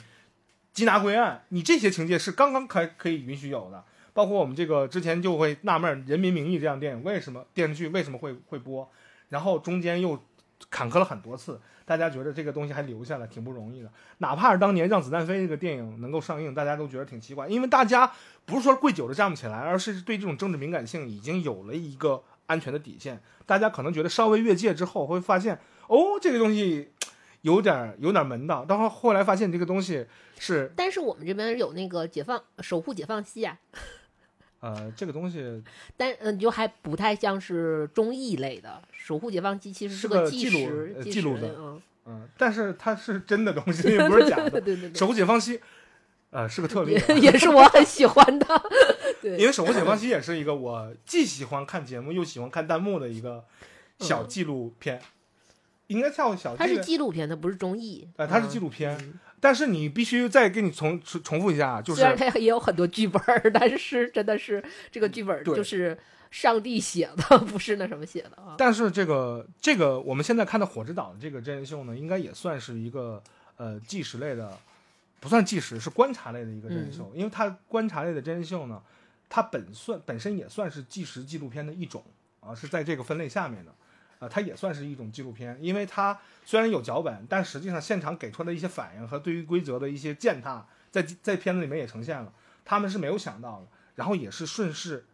[0.75, 1.45] 缉拿归案。
[1.49, 8.91] 你这些情节是刚刚可可以允许有的，包括我们这个之前就会纳闷，《人民名义》这样电影为什么电视剧为什么会会播，
[9.29, 10.21] 然后中间又
[10.69, 11.61] 坎坷了很多次。
[11.85, 18.11] 大家觉得这个东西还留下来挺不容易的，哪怕是当年《让子弹飞》这个电影能够上映，大家都觉得挺奇怪，因为大家
[18.45, 23.21] 不是说跪久了站不起来，而是对这种政治敏感性已经有了一个安全的底线。
[23.45, 26.91] 大家可能觉得稍微越界之后会发现，哦，这个东西
[27.41, 28.63] 有点有点门道。
[28.63, 30.05] 到后后来发现这个东西
[30.39, 33.57] 是，但是我们这边有那个解放守护解放西啊。
[34.63, 35.61] 呃，这个东西
[35.97, 44.49] 但嗯，就还不太像是综艺类的《守护解放西》，其实是个记录记录的嗯，嗯，但是它是真的东西， 也不是假的。
[44.49, 45.59] 对对对 守护解放西，
[46.29, 48.47] 呃，是个特例，也也是我很喜欢的。
[49.21, 53.43] 对，因为守护解放西也是一个我既喜欢看节目又喜欢看弹幕的一个
[53.99, 55.01] 小纪录片，
[55.87, 58.07] 应该叫小它是纪录，片，它不是综艺。
[58.15, 65.99] 呃，它是纪录，录片，嗯但是你必须再给你重重重复一下，就是虽然它也有很多剧本儿，但是真的是这个剧本儿就是
[66.31, 68.55] 上帝写的，不是那什么写的啊。
[68.57, 73.21] 但是这个这个我们现在看的《火之岛》这个真人秀呢，应该也算是一个
[73.57, 74.57] 呃纪实类的，
[75.19, 78.81] 不算纪实，是观察类的一个真人秀，因为它观察类的真人秀呢，
[79.27, 82.01] 它本算本身也算是纪实纪录片的一种
[82.39, 83.75] 啊，是在这个分类下面的。
[84.23, 92.31] 啊，它也算是一种纪录片，因为它虽然有脚本，但实际上现场给出来的一些反应和对于规则的一些践踏，在在片子里面也呈现了，
[92.63, 95.05] 他们是没有想到的，然后也是顺势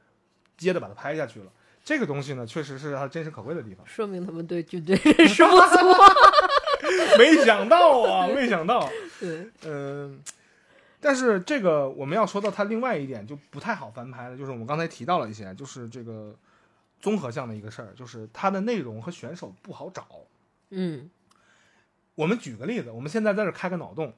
[0.58, 1.52] 接着把它拍下去了。
[1.84, 3.86] 这个东西呢，确实是它真实可贵的地方。
[3.88, 5.58] 说明他们对军队认识不足。
[7.17, 10.19] 没想到啊，没想到，对，嗯、
[11.00, 16.34] 但是这个我们要说到它另外一点就不太好翻拍了，就是我们刚才提到了一些，就是这个
[17.00, 20.06] 综合项的一个事儿，就是它的内容和选手不好找。
[20.72, 21.10] 嗯
[22.16, 24.14] 我们举个例子，我们现在在这儿开个脑洞，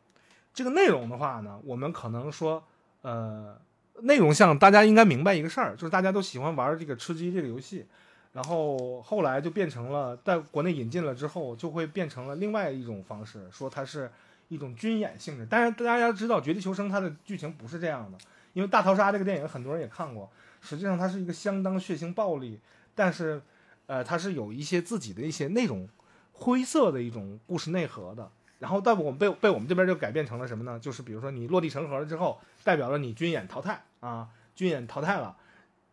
[0.54, 2.64] 这个内容的话呢，我们可能说，
[3.04, 3.56] 呃，
[4.02, 7.86] 内容项大家应该明白一个事儿，就是大家都喜欢玩这个吃鸡这个游戏，
[8.34, 14.12] 然后后来就变成了在国内引进了之后，就会变成了另外一种方式，说它是
[14.48, 15.46] 一种军演性质。
[15.48, 18.18] 但是大家知道《绝地求生》它的剧情不是这样的，
[18.54, 20.28] 因为《大逃杀》这个电影很多人也看过，
[20.62, 22.60] 实际上它是一个相当血腥暴力，
[22.96, 23.42] 但是
[23.88, 25.90] 呃，它是有一些自己的一些那种。
[26.34, 28.32] 灰色的一种故事内核的。
[28.58, 30.80] 然后，但我们被被我们这边就改变成了什么呢？
[30.80, 35.38] 就是比如说你落地成盒了之后，代表了你军演淘汰啊，军演淘汰了。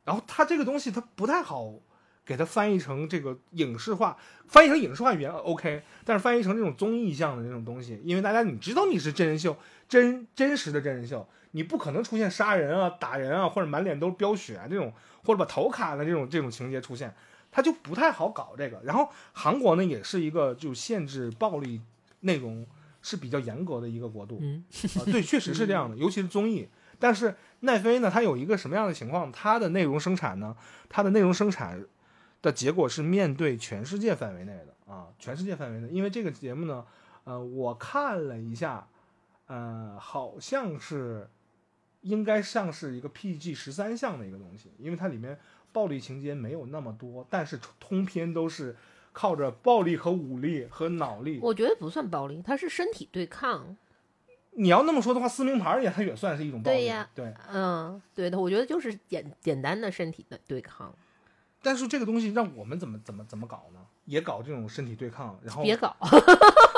[0.04, 1.74] 然后它这个东西它不太好
[2.24, 9.54] 给它翻译成这个影视化，翻译成影视化语言 OK，但是翻译成这种综艺向的那种东西，因为大家你知道你是真人秀，
[9.86, 14.92] 真真实的真人秀，你不可能出现杀人啊、打人啊，或者满脸都是飙血啊这种，
[15.24, 17.14] 或者把头砍了这种这种情节出现。
[17.50, 18.80] 他就不太好搞这个。
[18.84, 21.80] 然后韩国呢，也是一个就限制暴力
[22.20, 22.66] 内容
[23.00, 24.62] 是比较严格的一个国度嗯
[24.98, 26.68] 啊、对，确实是这样的，尤其是综艺。
[26.98, 29.32] 但是奈飞呢，它有一个什么样的情况？
[29.32, 30.54] 它的内容生产呢，
[30.90, 31.82] 它的内容生产
[32.42, 35.88] 的结果是面对全世界范围内的啊，全世界范围内。
[35.88, 36.84] 因为这个节目呢，
[37.24, 38.86] 呃，我看了一下，
[39.46, 41.30] 呃，好像是
[42.02, 45.38] 应该像是一个 PG 十三项的一个东西，因为它里面
[45.72, 48.76] 暴力情节没有那么多，但是通篇都是
[49.12, 51.38] 靠着暴力和武力和脑力。
[51.42, 53.76] 我觉得不算暴力，它是身体对抗。
[54.52, 56.78] 你要那么说的话，撕名牌也它也算是一种暴力。
[56.78, 60.92] 对呀对，嗯，对的，我觉得就是简简单的身体的对抗，
[61.62, 63.80] 但是这个东西让我们怎么怎么怎么搞呢？
[64.06, 65.94] 也搞这种身体对抗，然后别搞。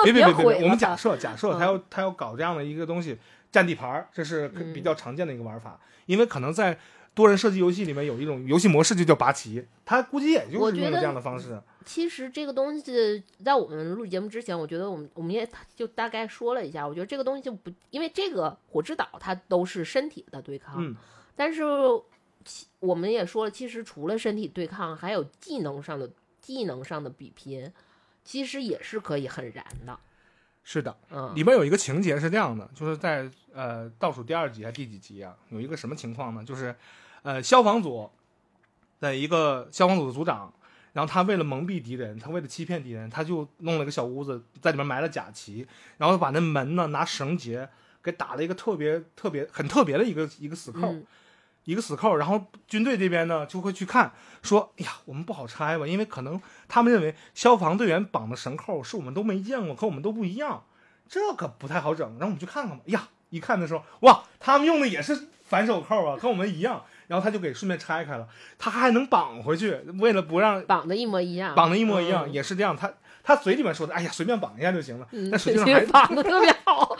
[0.02, 3.16] 别别别 别别，我们假设假设嗯他要他要搞这样的一个东西，
[3.50, 5.80] 占地盘儿，这是嗯比较常见的一个玩法。
[6.06, 6.78] 因为可能在
[7.14, 11.60] 多人射击游戏里面有一种游戏模式就叫拔旗，他估计也就是用了这样的方式。
[11.84, 20.94] 其实这个东西在我们录节目之前，我觉得我们我们也就大概说了一下，我觉得这个东西就不，因为这个火之岛它都是身体的对抗，嗯，
[21.34, 21.62] 但是
[22.44, 26.10] 其我们也说了，其实除了身体对抗，还有技能上的
[26.40, 27.72] 技能上的比拼，
[28.24, 29.98] 其实也是可以很燃的，
[30.62, 35.34] 是的，嗯里边有一个情节是这样的，就是在呃倒数第二集还是第几集啊？
[35.48, 36.44] 有一个什么情况呢？
[36.44, 36.74] 就是
[37.22, 38.08] 呃消防组
[39.00, 40.52] 的一个消防组的组长，
[40.92, 45.66] 然后他为了蒙蔽敌人，他为了欺骗敌人，他就弄了个小屋子，在里面埋了假旗，
[45.98, 47.68] 然后把那门呢拿绳结
[48.02, 50.92] 给打了一个特别特别很特别的一个一个死扣。
[50.92, 51.06] 嗯
[51.70, 60.64] 一个死扣，然后军队这边呢就会去看，说，哎呀，我们不好拆吧，因为可能他们认为消防队员绑的绳扣是我们都没见过，和我们都不一样，
[61.08, 62.06] 这可不太好整。
[62.12, 62.82] 然后我们去看看吧。
[62.88, 66.82] 哎呀，一看的时候，哇，他们用的也是反手扣啊，跟我们一样。
[67.06, 72.76] 然后他就给顺便拆开了，他还能绑回去，为了不让绑的一模一样，绑的一模一样，嗯也是这样。
[72.76, 72.88] 他
[73.24, 76.96] 他嘴里面说的，哎呀，随便绑一下就行了，嗯，但实际上还绑的特别好，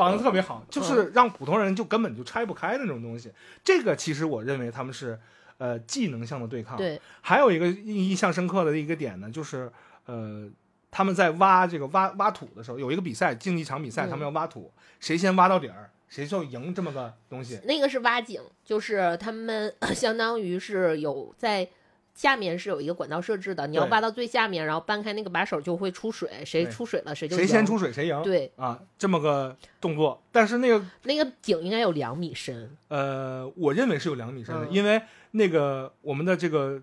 [0.00, 3.30] 绑的特别好，嗯就是让普通人就根本就拆不开的那种东西。
[3.62, 5.18] 这个其实我认为他们是
[5.58, 6.76] 呃技能项的对抗。
[6.76, 9.70] 对，还有一个印印象深刻的一个点呢，就是
[10.06, 10.48] 呃
[10.90, 17.60] 他们在挖这个挖挖土的时候，有一个比赛竞技场比赛，嗯他们要挖土，谁先挖到底儿，谁就赢这么个东西。
[17.64, 21.68] 那个是挖井，就是他们 相当于是有在
[22.14, 28.22] 下面是有一个管道设置的，你要对挖到最下面，然后搬开那个把手就会出水，谁出水了谁就谁先出水谁赢。
[28.22, 34.72] 对，啊，这么个动作，但是那个那个井应该有两米深，呃，我认为是有两米深的，嗯。
[34.72, 35.00] 因为
[35.30, 36.82] 那个我们的这个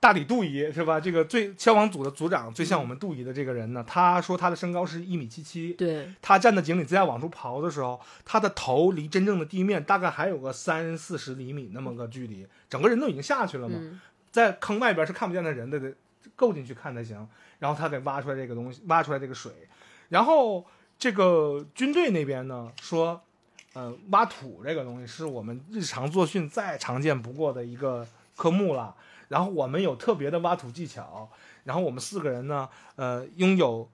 [0.00, 1.00] 大理杜姨是吧？
[1.00, 14.00] 这个最消防组的组长最像我们杜姨的这个人呢，他说他的身高是一米七七，对，他站在井里自家往出刨的时候，他的头离真正的地面大概还有个三四十厘米那么个距离，整个人都已经下去了嘛，嗯，
[14.30, 15.92] 在坑外边是看不见的人的，得
[16.36, 17.28] 够进去看才行。
[17.58, 19.52] 然后他给挖出来这个东西，挖出来这个水，
[20.08, 20.64] 然后
[20.98, 23.20] 这个军队那边呢说，
[23.72, 28.06] 呃，挖土这个东西是我们日常作训再常见不过的一个
[28.36, 28.94] 科目了。
[29.28, 31.28] 然后我们有特别的挖土技巧，
[31.64, 33.90] 然后我们四个人呢，呃，拥有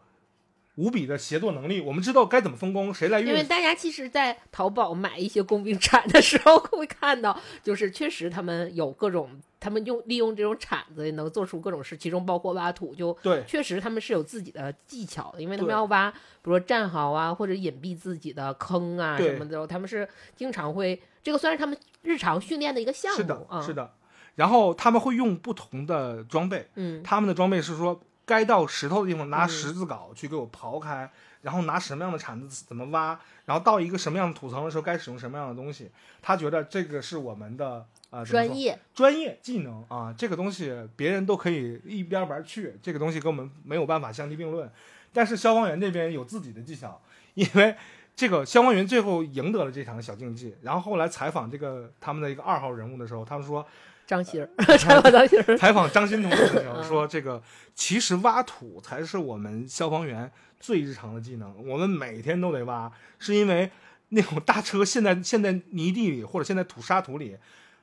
[0.77, 3.43] 无比的协作能力，我们知道该怎么分工，谁来运因为。
[3.43, 13.43] 大家其实，在淘宝买一些工兵铲的时候，会看到，就是确实他们有各种，他们用利用这种铲子也能做出各种事，其中包括挖土，就对。
[13.47, 20.07] 确实他们是有自己的技巧的，因为他们要挖，比如说战壕啊，或者隐蔽自己的坑啊什么的，他们是
[20.37, 23.95] 经常会，这个算是他们日常训练的一个项目，是的，啊、是的。
[24.35, 31.11] 然后他们会用不同的装备，嗯，他们的装备是说，该到石头的地方拿嗯十字镐去给我刨开，
[31.41, 35.91] 然后拿什么样的铲子怎么挖，然后到一个什么样的土层的时候该使用什么样的东西。
[36.21, 44.71] 他觉得这个是我们的呃怎么说专业，专业技能啊，这个东西别人都可以一边玩去，这个东西跟我们没有办法相提并论。
[45.13, 47.01] 但是消防员这边有自己的技巧，
[47.35, 47.75] 因为
[48.15, 50.55] 这个消防员最后赢得了这场小竞技。
[50.63, 53.67] 然后后来采访这个他们的一个二号人物的时候，他们说
[54.07, 54.49] 张欣儿，
[54.79, 57.43] 采访张欣儿，采访张欣同志的时候嗯说，这个
[57.75, 63.71] 其实挖土才是我们消防员最日常的技能，我们每天都得挖，是因为
[64.11, 67.37] 那种大车陷在陷在泥地里或者陷在土沙土里。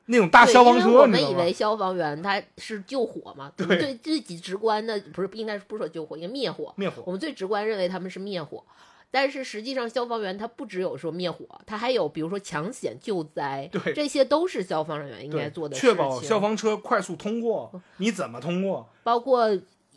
[0.08, 1.22] 那种大消防车，我们？
[1.22, 6.74] 以为消防员他是救火嘛，对最直观的不是应该不是说救火，应该灭火。
[6.76, 8.64] 灭火我们最直观认为他们是灭火，
[9.10, 15.90] 但是实际上消防员他不只有说灭火，他还有比如说抢险救灾，对这些都是消防人员应该做的事情。
[15.90, 17.72] 确保消防车快速通过。
[17.98, 18.90] 你怎么通过？
[19.04, 19.50] 包括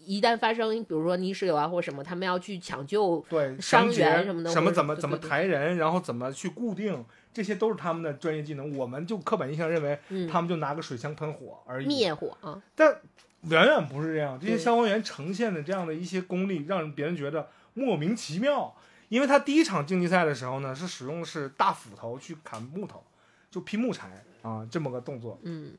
[0.05, 3.25] 一旦发生比如说泥石流啊或什么，他们要去抢救。
[3.29, 8.77] 对，伤员什么的什么怎么怎么抬人，然后怎么去固定，这些都是他们的专业技能。
[8.77, 11.87] 我们就刻板印象认为嗯，他们就拿个水枪喷火而已。
[11.87, 13.01] 灭火啊，但
[13.43, 18.75] 远远不是这样，这些消防员呈现的这样的一些功力，让别人觉得莫名其妙。
[19.11, 23.05] 因为他第一场竞技赛的时候呢，是使用的是大斧头去砍木头，
[23.51, 25.39] 就劈木柴啊这么个动作。
[25.43, 25.75] 嗯，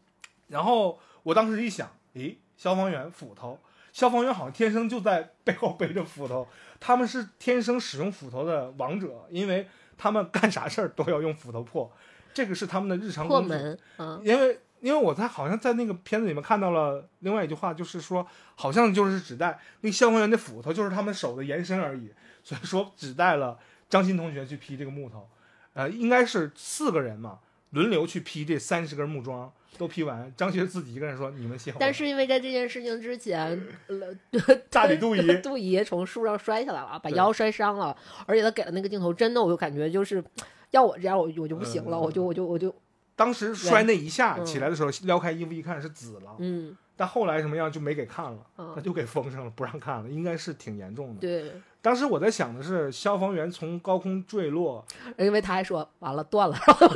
[0.47, 3.59] 然后我当时一想，诶，消防员斧头，
[3.95, 6.45] 消防员好像天生就在背后背着斧头，
[6.81, 9.65] 他们是天生使用斧头的王者，因为
[9.97, 11.89] 他们干啥事儿都要用斧头破，
[12.33, 13.47] 这个是他们的日常工作。
[13.47, 22.11] 破门，嗯，因为因为我在好像在那个片子里面看到了另外一句话，就是说好像就是指代那消防员的斧头就是他们手的延伸而已，
[22.43, 23.57] 所以说指代了
[23.89, 25.29] 张鑫同学去劈这个木头，
[25.71, 27.39] 呃，应该是四个人嘛，
[27.71, 31.79] 轮流去劈这三十根木桩，都劈完，张学自己一个人说你们歇会儿。
[31.79, 34.15] 但是因为在这件事情之前，呃，
[34.69, 37.95] 大理杜姨杜姨从树上摔下来了，把腰摔伤了，
[38.25, 40.23] 而且他给了那个镜头，真的我就感觉就是，
[40.71, 42.01] 要我这样我我就不行了，嗯。
[42.01, 42.73] 我就我就我就
[43.15, 46.77] 当时摔那一下嗯起来的时候，撩开衣服一看是紫了，嗯。
[46.97, 51.19] 但后来什么样就没给看了，他嗯，就给封上了，不让看了，应该是挺严重的。
[51.19, 51.51] 对，
[51.85, 54.83] 当时我在想的是，消防员从高空坠落，
[55.19, 56.87] 因为他还说完了断了，然 后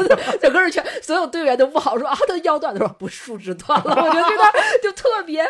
[0.41, 5.45] 整个人全所有队员都不好说啊，他腰断的时候不是树枝断了，我觉得这段就特别。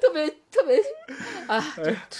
[0.00, 0.80] 特别特别
[1.48, 1.60] 啊，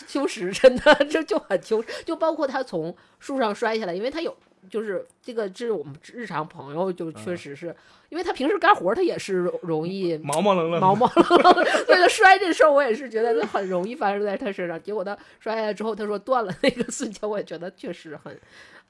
[0.09, 4.37] 秋实，真的这就很秋实，就包括他从树上摔下来，因为他有
[4.69, 7.75] 就是这个，这是我们日常朋友，就确嗯实是、
[8.09, 14.81] 因为他平时干活他也是容容易毛毛愣愣的，毛毛了，所以他摔这事儿我也是觉得他很容易发生在他身上。
[14.83, 18.33] 结果他摔下来之后，他说断了那个瞬间，我也觉得确实很，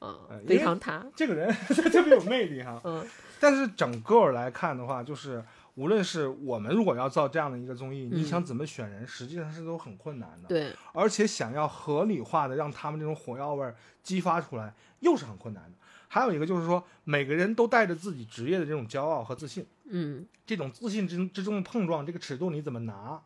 [0.01, 1.51] 嗯呃，非常他，这个人
[1.93, 2.81] 特别有魅力哈。
[2.85, 3.05] 嗯
[3.41, 5.43] 但是整个来看的话，就是
[5.75, 10.49] 无论是我们如果要造这样的一个综艺，嗯你想怎么选人，实际上是都很困难的。
[10.49, 14.73] 对，而且想要合理化的让他们这种火药味儿激发出来，
[15.05, 15.77] 又是很困难的。
[16.09, 23.21] 还有一个就是说，每个人都带着自己职业的这种骄傲和自信，嗯这种自信之之中的碰撞，这个尺度你怎么拿，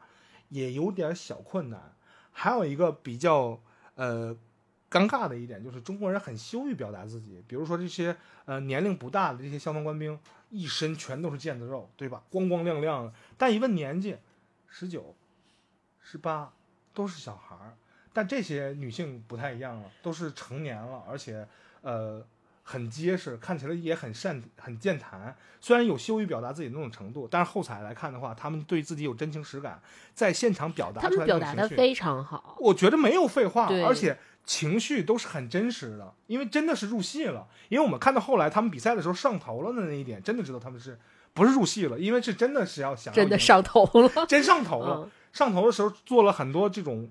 [0.49, 1.95] 也有点小困难。
[2.33, 3.61] 还有一个比较
[3.95, 4.35] 呃
[4.91, 8.17] 尴尬的一点，就是中国人很羞于表达自己，比如说这些
[8.47, 10.19] 呃年龄不大的这些消防官兵，
[10.49, 12.23] 一身全都是腱子肉，对吧？
[12.31, 14.17] 光光亮亮的，但一问年纪，
[14.67, 15.15] 十九、
[16.01, 16.53] 十八，
[16.95, 17.77] 都是小孩儿。
[18.15, 21.47] 但这些女性不太一样了，都是成年了，而且
[21.83, 22.25] 呃
[22.63, 25.35] 很结实，看起来也很善很健谈。
[25.61, 29.81] 虽然有羞于表达自己的那种程度，但是后采来看的话，他们对自己有真情实感，
[30.15, 32.57] 在现场表达出来他们表的情绪，达的非常好。
[32.61, 37.49] 我觉得没有废话，而且情绪都是很真实的，因为真的是入戏了。
[37.71, 40.99] 因为我们看到后来他们比赛的时候上头了的那一点，真的知道他们是
[41.33, 45.05] 不是入戏了，因为是真的是要想要真的上头了，真上头了。
[45.09, 47.11] 嗯，上头的时候做了很多这种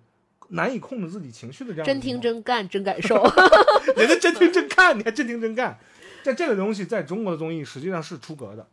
[0.49, 3.15] 难以控制自己情绪的这样的真听真干真感受。
[3.95, 5.77] 人家真听真看，你还真听真干。
[6.23, 8.67] 但这个东西在中国的综艺实际上是出格的，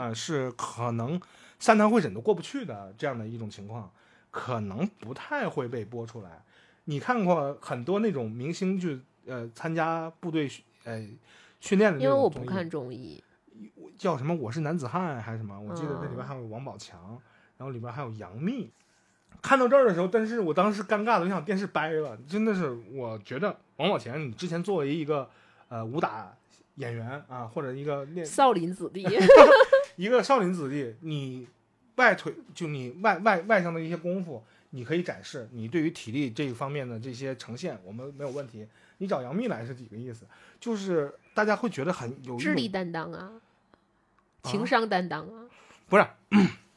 [0.00, 1.20] 啊、是可能
[1.58, 3.90] 三堂会审都过不去的这样的一种情况，
[4.30, 6.42] 可能不太会被播出来。
[6.84, 11.06] 你看过很多那种明星去呃参加部队训呃
[11.60, 13.22] 训练的那因为我不看综艺，
[13.98, 14.34] 叫什么？
[14.34, 15.58] 我是男子汉还是什么？
[15.60, 17.20] 我记得那里边嗯还有王宝强，
[17.56, 18.70] 然后里边还有杨幂。
[19.42, 25.28] 看到这儿的时候，但是我当时尴尬的，我想电视掰了，真的是，我觉得王宝强，你之前作为一个
[25.68, 26.34] 呃武打
[26.76, 29.06] 演员啊，或者一个练少林子弟，
[29.96, 31.46] 一个少林子弟，你
[31.96, 38.66] 外腿就你外外外上的一些功夫，你可以展示，你对于体力这一方面的这些呈现，我们没有问题。
[38.98, 40.26] 你找杨幂来是几个意思？
[40.60, 43.32] 就是大家会觉得很有智力担当啊，
[44.42, 45.48] 情商担当啊，
[45.88, 46.06] 不是，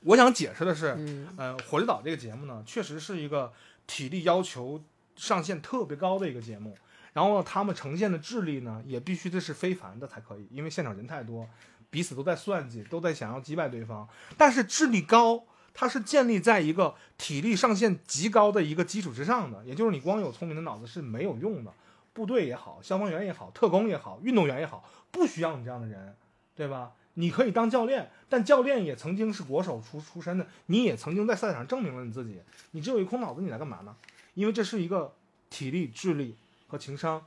[0.00, 3.52] 我想解释的是，嗯，呃，《火力岛》这个节目呢，确实是一个
[3.86, 4.82] 体力要求
[5.16, 6.76] 上限特别高的一个节目。
[7.14, 11.48] 然后，他们呈现的智力呢，也必须得是非凡的才可以，因为现场人太多，
[11.90, 14.08] 彼此都在算计，都在想要击败对方。
[14.36, 15.42] 但是智力高，
[15.74, 21.72] 它是建立在一个体力上限极高的一个基础之上的，也就是你光有聪明的脑子是没有用的。
[22.12, 26.14] 部队也好，消防员也好，特工也好，运动员也好，不需要你这样的人，
[26.54, 26.92] 对吧？
[27.18, 32.40] 你可以当教练，但教练也曾经是国手出出身的，你也曾经在赛场上证明了你自己。
[32.70, 33.96] 你只有一空脑子，你来干嘛呢？
[34.34, 35.12] 因为这是一个
[35.50, 36.36] 体力、智力
[36.68, 37.24] 和情商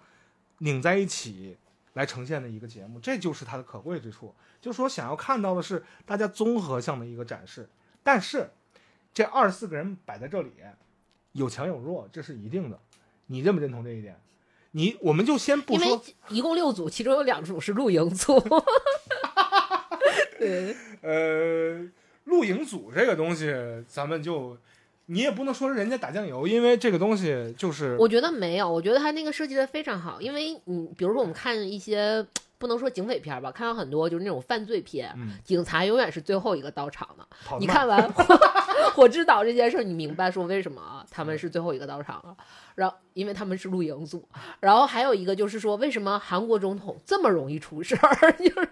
[0.60, 1.58] 拧在一起
[1.96, 4.34] 来呈现的一个节目，这就是它的可贵之处。
[4.62, 7.68] 就是说，想要看到的是大家综合项的一个展示，
[8.02, 8.50] 但是
[9.14, 10.52] 这二十四个人摆在这里，
[11.34, 12.80] 有强有弱，这是一定的。
[13.26, 14.18] 你认不认同这一点？
[14.72, 18.42] 你我们就先不因为说，一共六组，其中有两组是露营组。
[20.42, 20.76] 对，
[21.06, 21.86] 呃，
[22.24, 23.54] 露营组这个东西，
[23.88, 24.58] 咱们就
[25.06, 32.26] 你也不能说是人家打酱油，因为这个东西就是我觉得没有，我觉得他那个设计的非常好，因为你比如说我们看一些
[32.62, 37.28] 不能说警匪片吧，看到很多就是那种犯罪片，嗯警察永远是最后一个到场的。
[37.60, 38.24] 你看完 火
[38.94, 42.38] 火之岛这件事儿，你明白说为什么啊他们是最后一个到场了？
[42.76, 44.24] 然后因为他们是露营组，
[44.60, 48.32] 然后还有一个就是说，为什么韩国总统这么容易出事儿？
[48.38, 48.70] 就是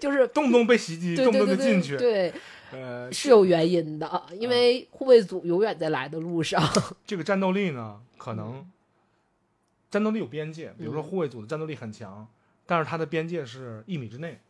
[0.00, 1.96] 就是动不动被袭击，对动不动就进去。
[1.96, 2.32] 对，
[2.72, 6.62] 呃，是有原因的，因为护卫组永远在来的路上。
[7.06, 8.66] 这个战斗力呢，可能
[9.90, 12.26] 战斗力有边界，比如说嗯护卫组的战斗力很强，
[12.66, 14.40] 但是它的边界是一米之内，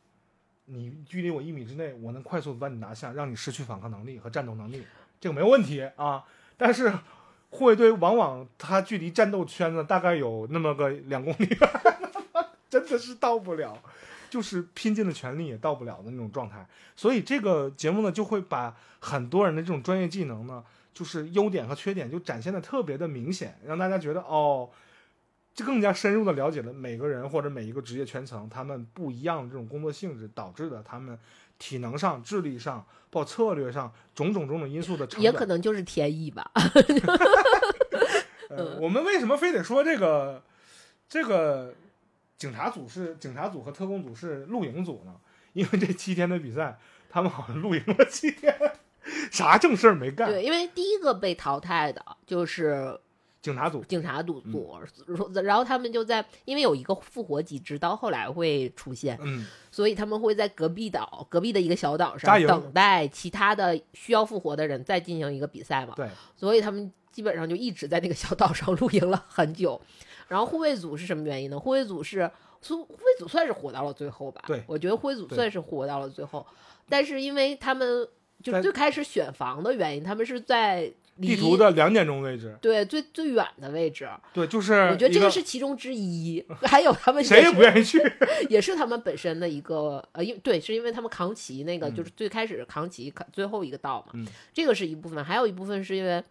[0.66, 4.86] 你距离我一米之内，我能快速的把你拿下，让你失去反抗能力和战斗能力，
[5.20, 6.24] 这个没有问题啊。
[6.56, 6.92] 但是
[7.50, 11.56] 护卫队往往它距离战斗圈子大概有那么个两公里，
[12.70, 13.82] 真的是到不了。
[14.30, 24.70] 就是拼尽了全力也到不了的那种状态，所以这个节目呢，就会把很多人的这种专业技能呢，就是优点和缺点就展现的特别的明显，让大家觉得哦，
[25.54, 31.18] 就更加深入的了解了每个人或者每一个职业圈层他们不一样的这种工作性质导致的他们
[31.58, 36.50] 体能上、智力上、包括策略上种种种种因素的成也可能就是天意吧。
[38.50, 40.42] 呃，我们为什么非得说这个
[41.08, 41.74] 这个
[42.36, 45.14] 警察组是警察组和特工组是露营组呢？
[45.52, 46.78] 因为这七天的比赛，
[47.08, 48.54] 他们好像露营了七天，
[49.30, 50.30] 啥正事儿没干。
[50.30, 52.98] 对，因为第一个被淘汰的就是
[53.42, 65.92] 警察组警察组嗯组，然后他们就在因为有一个复活机制，到后来会出现，嗯，所以他们会在隔壁岛隔壁的一个小岛上等待其他的需要复活的人再进行一个比赛嘛。
[65.96, 69.80] 对，所以他们基本上就一直在那个小岛上 露营了很久。
[70.28, 71.58] 然后护卫组是什么原因呢？
[71.58, 72.30] 护卫组是
[72.60, 74.40] 苏护卫组算是活到了最后吧？
[74.46, 76.46] 对我觉得护卫组算是活到了最后，
[76.88, 78.08] 但是因为他们
[78.40, 84.08] 就是最开始选房的原因，他们是在离地图的两点钟位置，对最最远的位置。
[84.32, 88.00] 对，就是我觉得这个是其中之一， 还有他们 谁也不愿意去。
[88.48, 96.22] 也是他们本身的一个呃，因对，是因为他们扛旗那个、嗯就是最开始扛旗最后一个到嘛，嗯这个是一部分，还有一部分是因为。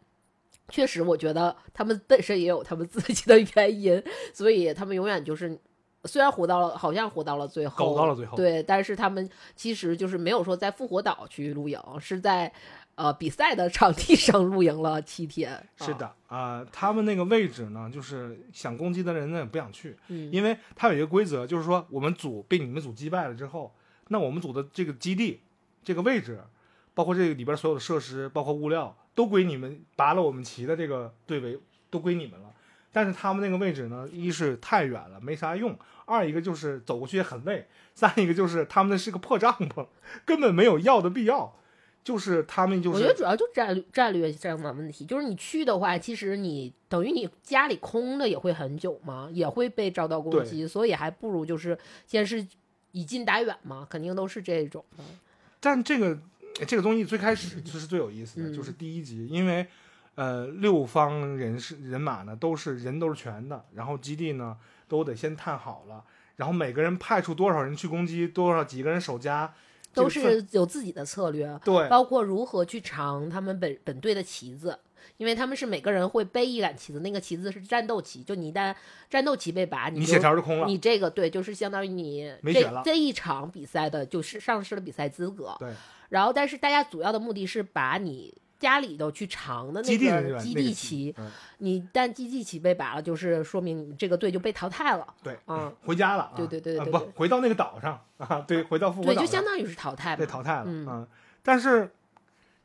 [0.69, 4.01] 确实，我觉得他们本身也有他们自己的原因，
[4.33, 5.59] 所以他们永远就是，
[6.05, 12.49] 虽然活到了，好像活到了最后，搞到了最后对，但是他们其实就是没有说在复活岛去露营，是在
[12.95, 15.53] 呃比赛的场地上露营了七天。
[15.53, 23.73] 啊，是的啊、他们那个位置呢，就是想攻击的人呢也不想去，嗯，因为他有一个规则，就是说我们组被你们组击败了之后，
[24.07, 25.41] 那我们组的这个基地、
[25.83, 26.41] 这个位置，
[26.93, 32.53] 包括这个里边所有的设施，包括物料，都归你们拔了我们旗的这个队为都归你们了。
[32.93, 35.73] 但是他们那个位置呢，一是太远了，没啥用；
[36.05, 37.63] 二一个就是走过去也很累；
[37.95, 39.87] 三一个就是他们那是个破帐篷，
[40.25, 41.55] 根本没有要的必要。
[42.03, 51.77] 就是他们就是我觉得主要就战略战略上的问题，就是你去的话，其实你等于你家里空的也会很久嘛，也会被遭到攻击，所以还不如就是
[52.07, 52.45] 先是
[52.91, 55.03] 以近打远嘛，肯定都是这种的。
[55.59, 56.17] 但这个
[56.67, 59.67] 这个综艺最开始就是最有意思的，嗯就是第一集，因为
[60.15, 66.03] 呃六方人士人马呢都是人都是全的，然后基地呢都得先探好了，
[66.37, 69.53] 然后每个人派出多少人去攻击，多少几个人守家，
[69.93, 74.77] 都是有自己的策略，对包括如何去尝他们本本队的旗子，
[75.17, 78.73] 因为他们是每个人会背一杆旗子，那个旗子是战斗旗，就你一旦
[79.09, 80.67] 战斗旗被拔，你血条就空了。
[80.67, 85.55] 你这个对，就是相当于你这这一场比赛的就是丧失了比赛资格。
[85.59, 85.69] 对，
[86.09, 95.05] 然后但是大家主要的目的是把你家里头去尝的那基地的那个基地旗，嗯你但基地旗被拔了，就是说明你这个队就被淘汰了。
[95.23, 100.17] 对，嗯，回家了啊，对对对啊对对不回到那个岛上啊，对，回到复活对，岛上就相当于是淘汰嘛。
[100.17, 101.07] 被淘汰了嗯啊。
[101.41, 101.91] 但是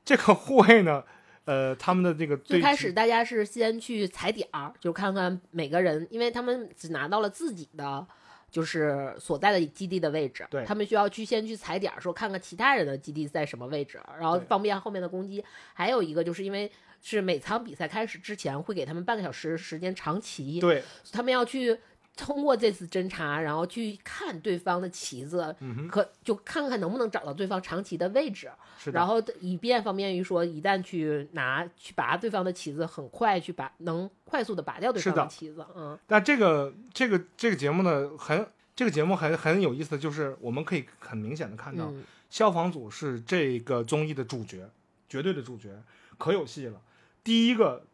[0.04, 1.02] 这个护卫呢，
[1.46, 8.06] 呃，他们的这个最开始大家是先去踩点儿，就看看每个人，因为他们只拿到了自己的
[8.50, 15.44] 就是所在的基地的位置，对他们需要去先去踩点儿，说看看其他人的基地在什么位置，然后方便后面的攻击。
[15.74, 16.70] 还有一个就是因为
[17.02, 20.82] 是每场比赛开始之前会给他们半个小时时间长骑，对，
[21.12, 21.78] 他们要去。
[22.16, 29.06] 通过这次侦查，然后去看对方的旗子，嗯，可就看看能不能找到对方长旗的位置，是然。
[29.06, 35.64] 后以便方便于说，一旦去拿去拔对方的旗子，很快去拔，能快速的拔掉对方的方旗子。
[35.76, 44.68] 嗯，但这个这个这个节目呢，很这个节目很很有意思的就是，我们可以很明显的看到，嗯消防组是这个综艺的主角，
[45.08, 45.80] 绝对的主角，
[46.18, 46.80] 可有戏了。
[47.22, 47.84] 第一个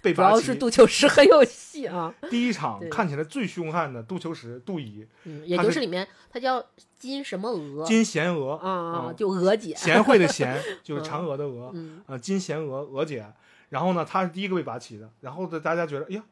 [0.00, 2.14] 主要是，杜秋实很有戏啊。
[2.30, 6.64] 第一场看起来最凶悍的杜秋实、杜怡、嗯，也就是是里面他叫
[6.98, 9.74] 金什么娥金贤娥，啊就娥姐。
[9.74, 13.26] 贤惠的贤 就是嫦娥的娥，嗯呃，金贤娥娥姐。
[13.70, 15.10] 然后呢，她是第一个被拔旗的。
[15.20, 16.22] 然后的，大家觉得，哎呀，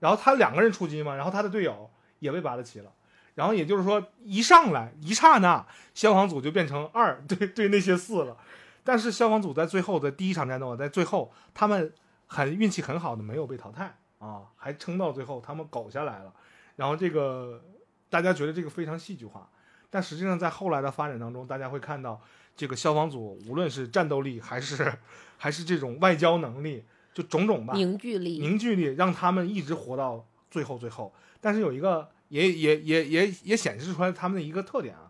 [0.00, 1.88] 然后他两个人出击嘛，然后他的队友
[2.18, 2.92] 也被拔了旗了。
[3.36, 8.36] 然后也就是说，一上来一刹那，消防组就变成二对对那些四了。
[8.84, 11.90] 但是消防组在最后的第一场战斗，在最后他们
[12.26, 16.32] 很运气很好的没有被淘汰啊，还撑到最后，他们苟下来了。
[16.76, 17.62] 然后这个
[18.08, 19.48] 大家觉得这个非常戏剧化，
[19.90, 22.20] 但实际上在后来的发展当中，大家会看到
[22.56, 24.92] 这个消防组无论是战斗力还是
[25.36, 31.14] 还是这种外交能力，就种种吧，凝聚力，凝聚力让他们一直活到最后最后。
[31.40, 35.03] 但是有一个也也也也也显示出来他们的一个特点啊，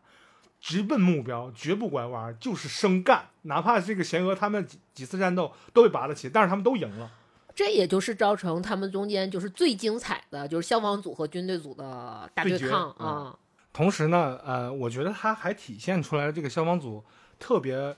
[0.67, 3.29] 直奔目标，绝不拐弯，就是生干。
[3.43, 7.11] 哪怕这个贤娥他们几几次战斗都被拔了旗，但是他们都赢了。
[7.55, 13.39] 这也就是造成他们中间就是最精彩的，就是消防组和军队组的大对抗嗯啊。
[13.75, 17.05] 同时呢，呃，我觉得他还体现出来了这个消防组
[17.39, 17.95] 特别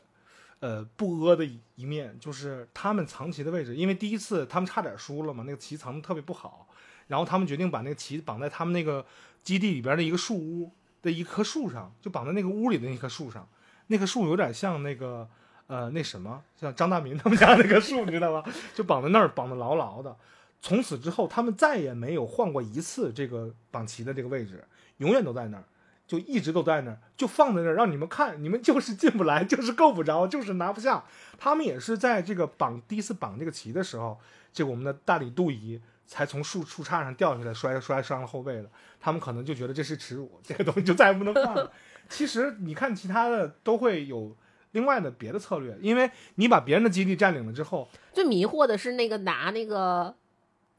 [0.59, 6.67] 呃不阿的一一面，就是他们藏旗的位置，因为第一次他们差点输了嘛，那个旗藏的特别不好，
[7.07, 9.07] 然后他们决定把那个旗绑在他们那个
[9.45, 10.73] 基地里边的一个树屋
[11.07, 13.49] 的一棵树上，就绑在那个屋里的那棵树上，
[13.87, 15.29] 那棵树有点像那个
[15.69, 18.43] 呃那什么，像张大民他们家那棵树，你知道吗？
[18.75, 20.17] 就绑在那儿，绑得牢牢的。
[20.61, 24.65] 从此之后，他们再也没有换过一次这个绑旗的这个位置，
[24.97, 25.65] 永远都在那儿，
[26.09, 31.05] 就一直都在那儿，就放在那儿让你们看，你们就是进不来，就是够不着，就是拿不下。
[31.39, 34.19] 他们也是在这个绑第一次绑这个旗的时候，
[34.53, 38.71] 这个我们的大理杜仪才从树树杈上掉下来，摔摔伤了后背的。
[39.01, 41.71] 他们可能就觉得这是耻辱，这个东西就再也不能放了。
[42.09, 44.37] 其实你看其他的都会有
[44.73, 50.15] 另外的别的策略，因为你把别人的基地占领了之后，最迷惑的是那个拿那个，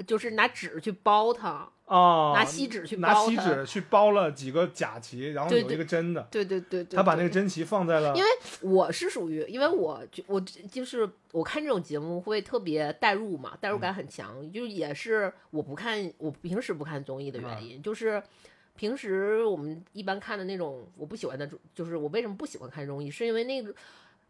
[0.06, 3.14] 就是拿纸去包它，哦，拿锡纸去拿。
[3.26, 8.30] 锡纸去包了几个假旗，然后有一个真的，对对对对，他把那个真旗放在了，因为
[8.62, 18.22] 我是属于，因为我就我就是我看这种节目会特别代入嘛，代入嗯感很强，就是也是我不看我平时不看综艺的原因，就是
[18.76, 23.74] 平时我们一般看的那种我不喜欢的，就是我为什么不喜欢看综艺，是因为那个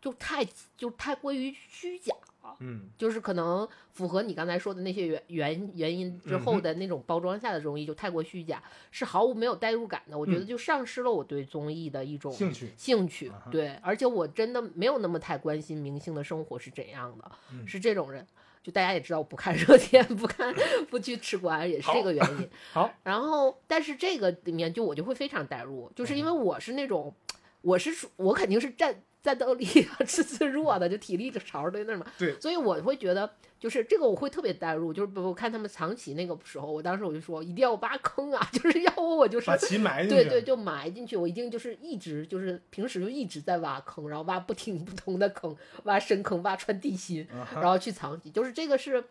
[0.01, 2.13] 就太就太过于虚假
[2.47, 2.55] 了。
[2.59, 10.17] 嗯就是可能符合你刚才说的那些原原原因之后的那种包装下的综艺就太过虚假，是毫无没有代入感的。
[10.17, 13.31] 我觉得就丧失了我对综艺的一种兴趣兴趣。
[13.51, 18.25] 对，而且我真的没有那么太关心明星的生活是怎样的，嗯是这种人。
[18.63, 20.53] 就大家也知道，我不看热点，不看
[20.89, 22.49] 不去吃瓜，也是这个原因。
[22.73, 27.15] 好， 然后，但是这个里面就我就会非常代入，就是因为我是那种，
[27.61, 40.15] 我是属我肯定是战战斗力啊是最弱的，就体力这槽对那什么，对所以我会觉得就是这个我会特别代入，就是我看他们藏棋那个时候，我当时我就说一定要挖坑啊， 就是要不我就是把棋埋进去。
[40.15, 45.53] 对对，就埋进去，我一定就是一直就是平时就一直在挖坑，然后挖不停 不同的坑，
[45.83, 49.03] 挖深坑，挖穿地心，然后去藏棋，就是这个是，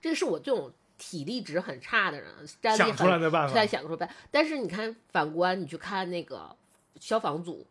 [0.00, 2.30] 这个是我这种体力值很差的人，
[2.62, 3.66] 战力想出来很的办法才。
[3.66, 4.14] 想出来。
[4.30, 6.54] 但是你看，反观你去看那个
[7.00, 7.66] 消防组，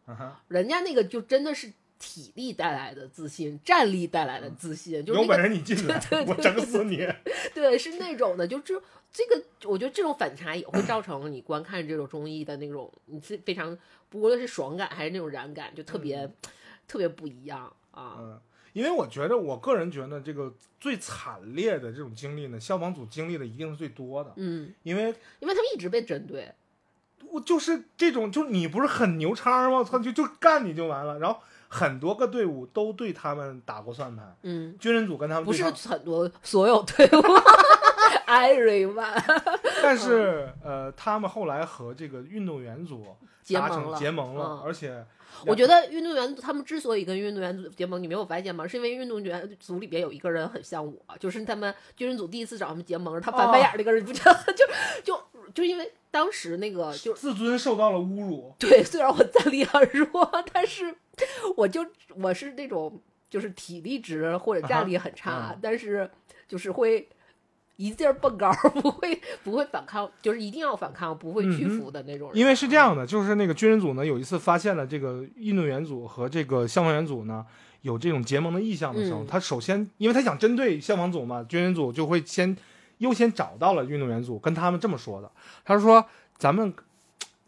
[0.47, 6.97] 人家那个就真的是体力带来的自信，战力带来的自信，就是有那个本事你进来， 我整死你！
[7.55, 13.77] 对，是那种的，就这这个，我觉得这种反差也会造成你观看这种综艺的那种，你是非常
[14.09, 16.29] 不论是爽感还是那种燃感，就特别、
[16.87, 18.17] 特别不一样啊。
[18.19, 18.41] 嗯，
[18.73, 25.03] 因为我觉得，我个人觉得这个最惨烈的这种经历呢，消防组经历的一定是最多的，嗯，因为
[25.39, 26.53] 因为他们一直被针对，
[27.35, 29.83] 我就是这种，就你不是很牛叉吗？
[29.83, 31.19] 操，就就干你就完了。
[31.19, 37.21] 然后很多个队伍都对他们打过算盘，嗯，军人组跟他们不是很多所有队伍，
[38.25, 39.21] everyone
[39.83, 43.05] 但是呃，他们后来和这个运动员组
[43.43, 45.05] 结盟了，结盟了，嗯而且
[45.45, 48.67] 我觉得运动员他们之所以跟运动员组结盟，你没有发现吗？
[48.67, 54.65] 是因为运动员组里边有一个人很像我，就是他们军人组第一次找他们结盟，他翻白眼儿那个人，不就就
[55.03, 55.23] 就
[55.53, 58.53] 就因为当时那个就自尊受到了侮辱。
[58.59, 60.95] 对，虽然我战力很弱，但是
[61.55, 66.09] 我就我是那种就是体力值或者战力很差， 但是
[66.47, 67.07] 就是会
[67.77, 68.51] 一劲儿蹦高，
[68.81, 72.37] 不会不会反抗，就是一定要反抗，不会屈服的那种人。
[72.37, 77.45] 因为是这样的，就是那个军人组呢，有一次发现了这个运动员组和这个消防员组呢
[77.81, 82.55] 有这种结盟的意向的时候，嗯他首先因为他想针对消防组嘛，军人组就会先
[82.99, 85.29] 优先找到了运动员组，跟他们这么说的，
[85.63, 86.05] 他说
[86.37, 86.73] 咱们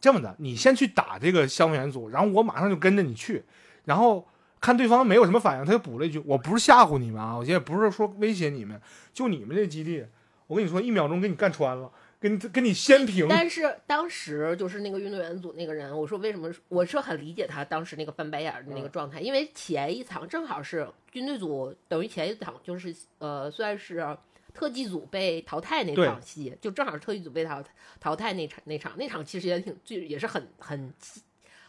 [0.01, 3.43] 这么的，你先去打这个消防员组，然后我马上就跟着你去，
[3.86, 4.28] 然后。
[4.59, 8.82] 看对方没有什么反应，他就补了一句：“我不是吓唬你们啊，我现在不是说威胁你们，
[9.13, 10.03] 就你们这基地，
[10.48, 24.18] 我跟你说，一秒钟给你干穿了，给你给你先平。”但是当时就是那个运动员组那个人，我说为什么我是很理解他当时那个翻白眼儿的那个状态，因为前一场正好是军队组，等于前一场就是呃算是
[24.54, 27.62] 特技组被淘汰那场戏，就正好是特技组被淘
[28.00, 31.22] 淘汰那场那场那场其实也挺就也是很很激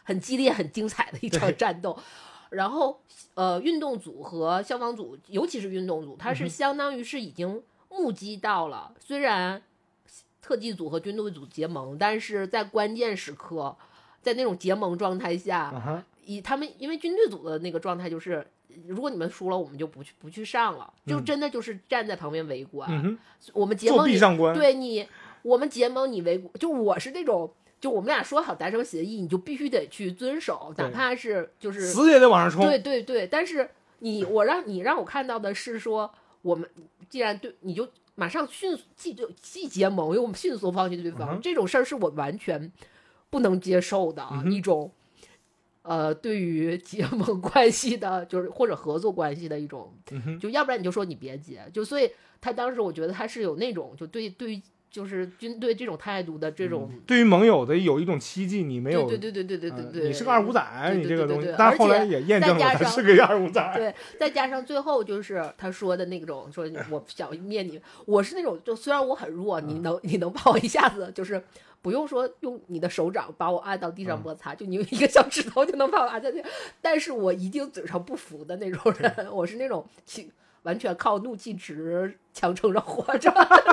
[0.03, 1.97] 很激烈很精彩的一场战斗。
[2.49, 2.99] 然后，
[3.35, 9.61] 呃，运动组和消防组，尤其是运动组，它是相当于是已经目击到了，虽然
[10.41, 13.75] 特技组和军队组结盟，但是在关键时刻，
[14.21, 18.45] 在那种结盟状态下，以他们因为军队组的那个状态就是，
[18.87, 22.89] 如果你们输了，我们就不去不去上了，就嗯真的就是站在旁边围观。
[22.91, 23.17] 嗯，
[23.53, 24.53] 我们结作盟。
[24.53, 25.07] 对你，
[25.41, 27.51] 我们结盟你围，就我是那种。
[27.81, 32.67] 就我们俩说好达成协议，你就必须得去遵守，哪怕是就是死也得往上冲。
[32.67, 33.69] 对对对，但是
[33.99, 36.11] 你我让你让我看到的是说，
[36.41, 36.69] 我们
[37.09, 42.71] 既然对你就马上迅速既就既结盟，因为我们迅速放弃对方，嗯这种事儿是我完全
[43.29, 44.91] 不能接受的、嗯一种。
[45.81, 49.91] 呃，对于结盟关系的，就是或者合作关系的一种，
[50.39, 54.61] 就要不然你就说你别结，就所以他当时我觉得他是有那种就对对于
[54.91, 63.73] 就是军队这种态度的这种，对于盟友的有一种期冀，你嗯没有，对对对对对对对你是个二五仔，对你这个东西但是后来也验证了他是个二五仔。
[63.75, 71.41] 对，再加上最后就是他说的那种，说 我想灭你，我是那种就虽然我很弱，你能你能把我一下子就是
[71.81, 76.43] 不用说用你的手掌把我按到地上嗯摩擦，就你用一个小指头就能把我按在地，
[76.81, 80.29] 但是我一定嘴上不服的那种人，我是那种气
[80.63, 83.31] 完全靠怒气值强撑着活着，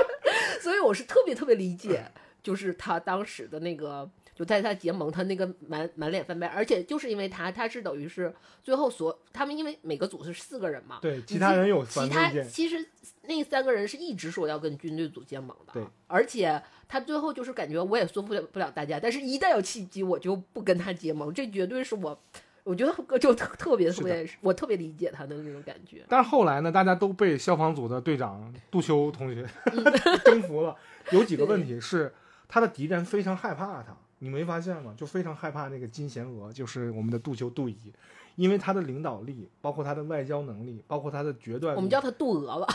[0.61, 2.11] 所以我是特别特别理解，
[2.43, 4.11] 就是他当时的那个。
[4.37, 8.31] 就在他结盟，他那个满满脸翻白，而且就是因为他，他是等于是
[8.63, 12.31] 最后所他们因为每个组是四个人嘛，对，其他人有其他。
[12.43, 12.87] 其实
[13.23, 22.23] 那三个人是一直说要跟军队组结盟的，对，而且他最后就是感觉我也说服了不了大家，但是一旦有契机，我就不跟他结盟，这绝对是我，
[22.67, 26.05] 我觉得就特特别特别，我特别理解他的那种感觉。
[26.09, 29.85] 但是后来呢，大家都被消防组的队长杜秋同学嗯
[30.25, 30.75] 征服了。
[31.13, 32.13] 有几个问题是
[32.49, 34.93] 他的敌人非常害怕他，你没发现吗？
[34.97, 37.93] 就非常害怕那个金贤娥，就是我们的杜秋杜姨，
[38.35, 42.67] 因为他的领导力，包括他的外交能力，包括他的决断力，我们叫他杜娥吧。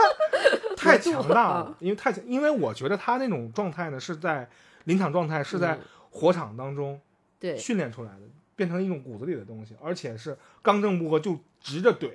[0.74, 4.48] 太 强大啊了，因为太强，因为我觉得他那种状态呢，是在
[4.84, 6.98] 临场状态，是在嗯火场当中
[7.38, 8.20] 对，训练出来的，
[8.58, 12.10] 变成一种骨子里的东西，而且是刚正不阿，就直着怼，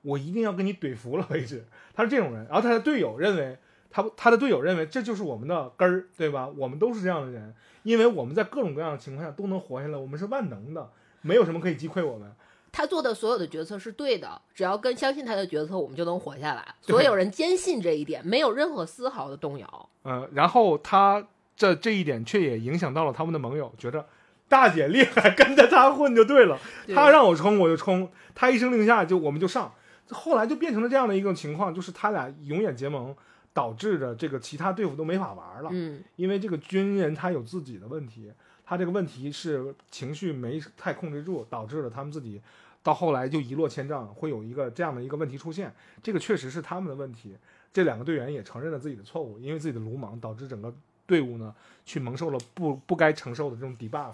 [0.00, 1.66] 我一定要跟你怼服了为止。
[1.92, 3.58] 他是这种人，然后他的队友认为
[3.90, 6.48] 他他的队友认为这就是我们的根儿，对吧？
[6.56, 10.90] 我们都是这样的人，因为我们在各种各样的情况下都能活下来，我们是万能的，
[11.20, 12.32] 没有什么可以击溃我们。
[12.72, 16.74] 他做的所有的决策是对的，只要跟相信他的决策，我们就能活下来。
[16.80, 19.88] 所有人坚信这一点，没有任何丝毫的动摇。
[20.04, 24.06] 呃，然后他这这一点却也影响到了他们的盟友，觉得
[24.52, 26.58] 大姐厉害，跟着他混就对了。
[26.86, 29.72] 对他让我冲我就冲，他一声令下就我们就上。
[30.10, 33.16] 后来就变成了这样的一个情况，就是他俩永远结盟，
[33.54, 35.70] 导致着这个其他队伍都没法玩了。
[35.72, 38.30] 嗯，因为这个军人他有自己的问题，
[38.66, 42.42] 他这个问题是情绪没太控制住，导致了他们自己
[42.82, 45.72] 到后来就一落千丈，会有一个这样的一个问题出现。
[46.02, 47.34] 这个确实是他们的问题，
[47.72, 50.74] 这两个队员也承认了自己的错误，因为自己的鲁莽导致整个
[51.06, 51.54] 队伍呢
[51.86, 54.12] 去蒙受了不不该承受的这种 debuff，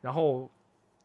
[0.00, 0.50] 然后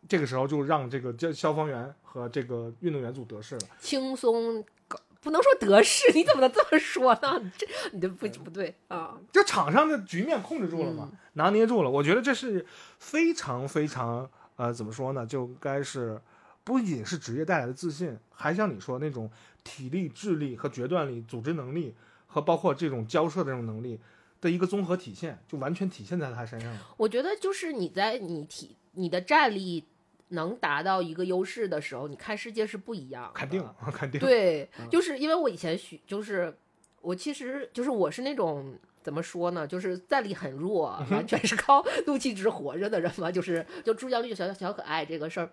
[0.08, 3.62] 这个时候就让这个消消防员和这个运动员组得势了。
[3.80, 7.52] 轻松搞，不能说得势，你怎么能这么说呢？
[7.58, 9.18] 这你这不不对啊！
[9.32, 11.89] 这场上的局面控制住了嘛，嗯拿捏住了。
[11.89, 12.66] 我觉得这是
[13.00, 15.26] 非常非常呃，怎么说呢？
[15.26, 16.22] 就该是
[16.64, 19.32] 不仅是职业带来的自信，还像你说那种
[19.64, 21.96] 体力、智力和决断力、组织能力
[22.28, 24.00] 和包括这种交涉的这种能力
[24.39, 26.80] 的一个综合体现，就完全体现在他身上了。
[26.98, 29.84] 我觉得就是你在你体你的战力
[30.30, 33.32] 能达到一个优势的时候，你看世界是不一样的。
[33.34, 33.64] 肯定，
[33.94, 34.20] 肯定。
[34.20, 36.56] 对，嗯就是因为我以前学，就是
[37.02, 45.50] 我其实就是我是那种怎么说呢，就是战力很弱，嗯完全是靠 怒气值活着的人嘛，就是就朱将军小小可爱这个事儿，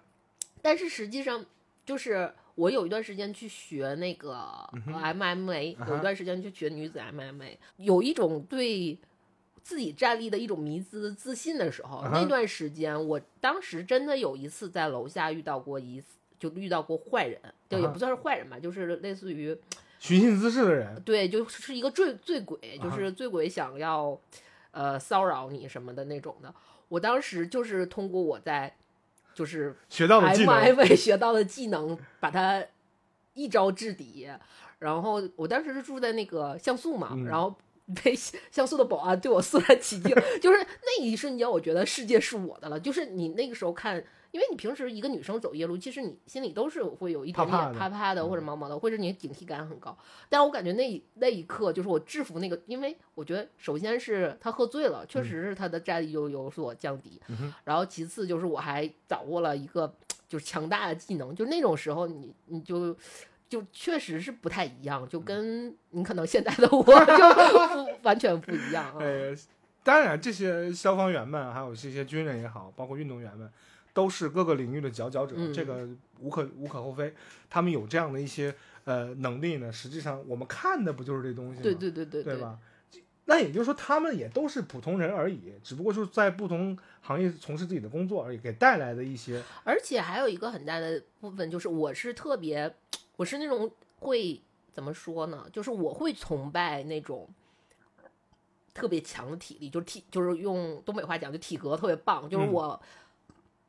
[0.63, 1.45] 但是实际上
[1.85, 2.33] 就是。
[2.57, 8.99] 我有一段时间去学那个嗯 MMA，、有一段时间去学女子 MMA，有一种对
[9.63, 19.57] 自己站立的一种迷之自信的时候，那段时间我当时真的有一次在楼下遇到过一次，就遇到过坏人，就也不算是坏人吧，就是类似于
[19.99, 24.19] 寻衅滋事的人，对，就是一个醉醉鬼，就啊是醉鬼想要
[24.71, 26.55] 呃骚扰你什么的那种的。
[26.89, 28.75] 我当时就是通过我在
[29.35, 30.87] 就是学到的技能。
[30.97, 32.65] 学到的技能，把他
[33.35, 34.29] 一招制敌。
[34.79, 37.27] 然后我当时是住在那个像素嘛，嗯。
[37.27, 37.55] 然后
[37.95, 38.15] 被
[38.51, 42.79] 像素的保安对我肃然起敬， 就是那一瞬间，我觉得世界是我的了。
[42.79, 43.97] 就是你那个时候看，
[44.31, 49.97] 因为你平时一个女生走夜路，其实你心里都是会有一点点怕怕的嗯或者毛毛的，或者你警惕感很高。
[50.29, 57.21] 但我感觉那那一刻，就是我制服那个，因为我觉得首先是他喝醉了，确实是他的战力就有所降低，
[57.65, 59.93] 然后其次就是我还掌握了一个
[60.29, 62.97] 就是强大的技能，就那种时候你你就。
[63.51, 68.97] 就确实是不太一样，就跟你可能现在的我 就不完全不一样啊。
[69.01, 69.37] 呃，
[69.83, 73.51] 当然，这些消防员们，还有这些军人也好，包括运动员们，
[73.93, 75.89] 都是各个领域的佼佼者，嗯这个
[76.21, 77.13] 无可无可厚非。
[77.51, 81.63] 他们有这样的一些呃能力呢，实际上我们看的不就是这东西吗？
[81.65, 82.57] 对对对对对吧？
[83.27, 92.75] 那也就是说，他们也都是普通人而已，只不过就是在不同行业从事自己的工作而已，给带来的一些而且还有一个很大的部分就是，我是特别，
[93.21, 94.41] 我是那种会
[94.73, 95.47] 怎么说呢？
[95.53, 97.29] 就是我会崇拜那种
[98.73, 102.27] 特别强的体力，就是体，就是用东北话讲，就体格特别棒。
[102.31, 102.81] 就是嗯我，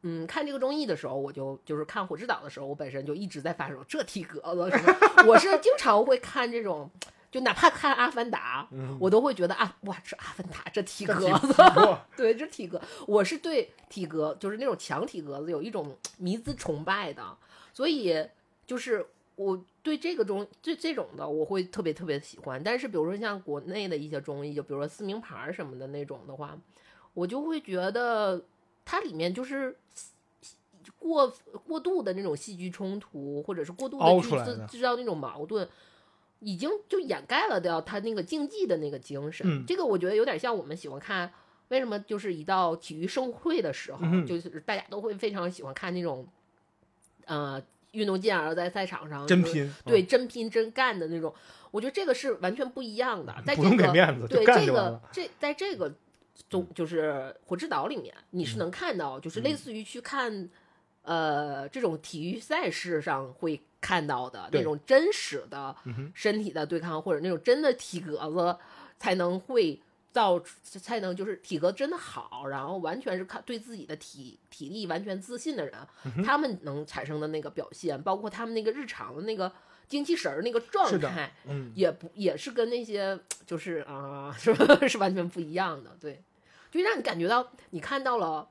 [0.04, 5.26] 嗯，看这个综艺的时候，我就就是看《火之岛》的时候，我本身就一直在发愁这体格子什么。
[5.28, 6.90] 我是经常会看这种，
[7.30, 11.54] 就哪怕看《阿凡达》，嗯我都会觉得啊，哇，这阿凡达这体格子，
[12.16, 17.38] 对，这体格，我是对体格，就是那种强体格子有一种迷之崇拜的，
[17.74, 18.26] 所以
[18.66, 19.06] 就是
[19.44, 22.62] 我对这个中这这种的，我会特别特别喜欢。
[22.64, 26.58] 但是比如说像国内的一些综艺，就比如说撕名牌什么的那种的话，
[27.14, 28.44] 我就会觉得
[28.86, 29.76] 它里面就是。
[30.98, 31.32] 过
[31.68, 35.68] 过度的那种戏剧冲突，或者是过度的去制制造那种矛盾，
[36.40, 39.46] 已经就掩盖了掉他那个竞技的那个精神。
[39.48, 41.32] 嗯这个我觉得有点像我们喜欢看，
[41.70, 46.28] 为什么就是一到体育盛会的时候，嗯就是大家都会非常喜欢看那种，
[47.26, 47.62] 呃，
[47.92, 51.34] 运动健儿在赛场上就是真拼，对，真拼真干的那种，
[51.72, 53.36] 我觉得这个是完全不一样的。
[53.46, 55.02] 在不这个用给面子，就对这个。
[55.12, 55.92] 这在这个
[56.50, 60.50] 中就是火之岛里面，你嗯是能看到，就是类似于去看。
[61.04, 65.76] 呃，这种体育赛事上会看到的那种真实的
[66.14, 68.56] 身体的对抗，或者那种真的体格子，
[69.00, 69.82] 才能会
[70.12, 79.52] 造才能就是体格真的好，然后完全是看对自己的体体力完全自信的人，嗯他们能产生的那个表现，包括他们那个日常的那个
[79.88, 86.24] 精气神儿那个状态，嗯，也不也是跟那些就是啊、 是吧是完全不一样的，对，
[86.70, 88.50] 就让你感觉到你看到了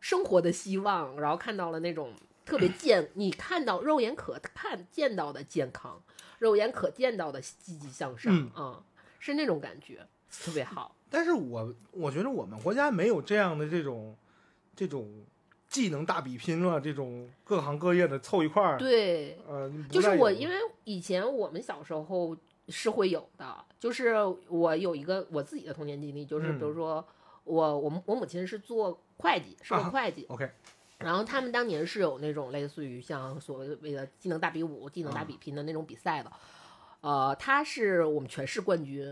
[0.00, 2.12] 生活的希望，然后看到了那种
[2.44, 6.02] 特别健，你看到肉眼可看见到的健康，
[6.38, 8.50] 肉眼可见到的积极向上嗯。
[8.54, 8.84] 啊、
[9.18, 10.96] 是那种感觉，特别好。
[11.10, 14.16] 但是我我觉得我们国家没有这样的这种
[14.74, 15.06] 这种
[15.68, 20.54] 技能大比拼了，这种各行各业的凑一块儿，对，呃，就是我因为
[20.84, 22.34] 以前我们小时候
[22.68, 24.14] 是会有的，就是
[24.48, 27.06] 我有一个我自己的童年经历，就是嗯比如说
[27.44, 30.50] 我我我母亲是做会计，是个啊会计，OK，
[30.98, 36.32] 然后他们当年是有那种类似于像所谓的技能大比武、技能啊大比拼的那种比赛的。
[37.02, 39.04] 呃，他是我们全市冠军，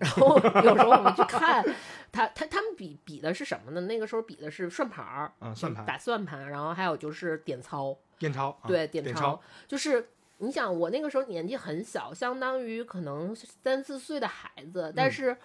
[0.00, 1.64] 然后 有时候我们去看
[2.12, 3.80] 他，他他们比比的是什么呢？
[3.82, 15.36] 那个时候比的是算盘儿，嗯算盘打算盘，然后还有就是点操，电超，啊对，点点操，就是你想，我那个时候年纪很小，相当于可能三四岁的孩子，但嗯是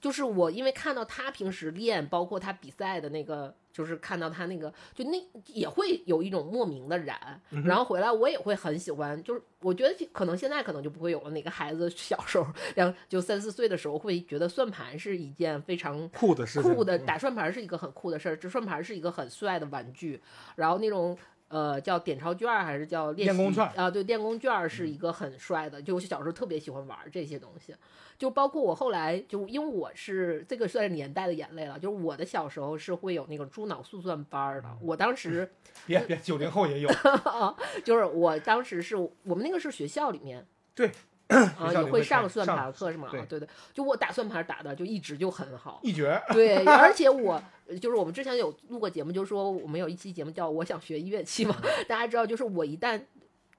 [0.00, 12.46] 就是我因为看到他平时练，包括他比赛的那个，就是看到他那个，就那也会有一种莫名的燃，嗯然后回来我也会很喜欢，就是我觉得可能现在可能就不会有了，哪个孩子小时候，
[12.76, 20.20] 两就三四岁的时候会觉得算盘是一件非常酷的事，酷的嗯打算盘是一个很酷的事儿，这算盘是一个很帅的玩具，
[20.56, 21.16] 然后那种
[21.50, 23.90] 呃叫点钞券还是叫练功券啊？
[23.90, 27.74] 对，练功券是一个很帅的，就我小时候特别喜欢玩这些东西，
[28.16, 35.52] 就包括我后来就因为我是这个算是年代的眼泪了，就是我的小时候是会有那个猪脑速算班的，我当时
[35.86, 36.88] 别别九零后也有，
[37.84, 40.46] 就是我当时是我们那个是学校里面。
[40.72, 40.90] 对
[41.30, 43.08] 啊，也会上算盘课是吗？
[43.10, 47.42] 对啊，对对，就我打算盘打的就一直就很好，一绝，对， 而且我
[47.80, 51.56] 就是我们之前有录过节目，就说我们有一期节目叫《我想学乐器》嘛，
[51.88, 53.00] 大家知道，就是我一旦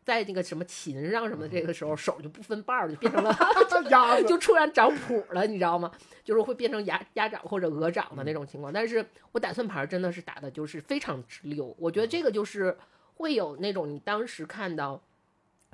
[0.04, 3.34] 在那个什么琴上什么的这个时候，手就不分瓣儿了，就变成了
[4.28, 5.92] 就突然长谱了，你知道吗？
[6.24, 8.74] 就是会变成鸭鸭掌或者鹅掌的那种情况。
[8.74, 12.76] 但是我打算盘真的是打的就是非常直溜，我觉得这个就是
[13.16, 15.02] 会有那种你当时看到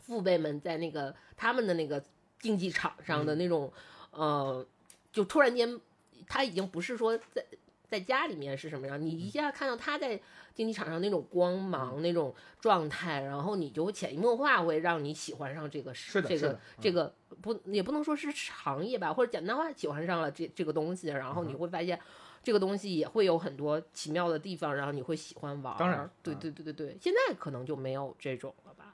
[0.03, 2.03] 父辈们在那个他们的那个
[2.39, 3.71] 竞技场上的那种，
[4.11, 4.65] 呃，
[5.11, 5.79] 就突然间
[6.27, 7.45] 他已经不是说在
[7.87, 10.19] 在家里面是什么样，你一下看到他在
[10.53, 21.99] 竞技场上那种光芒、那种状态，然后你就潜移默化会让你喜欢上这个这个是的是的这个不也不能说是行业吧，或者简单化喜欢上了这这个东西，然后嗯你会发现。
[22.43, 25.77] 这个东西也会有很多奇妙的地方，然后你会喜欢玩儿。
[25.77, 28.86] 当然对啊对对对对，现在可能就没有这种了吧，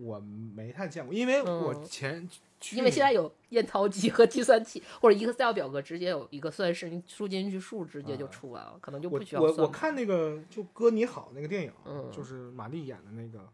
[0.00, 0.20] 我
[0.54, 1.84] 没太见过，因为我嗯。
[1.84, 2.28] 前
[2.60, 12.10] 去因为现在有验钞机和计算器，或者 Excel 表格直接有一个算式，你输进去数直接就出来了，可能就不需要我我算了看那个就《哥你好》那个电影，嗯。
[12.10, 13.46] 就是马丽演的那个，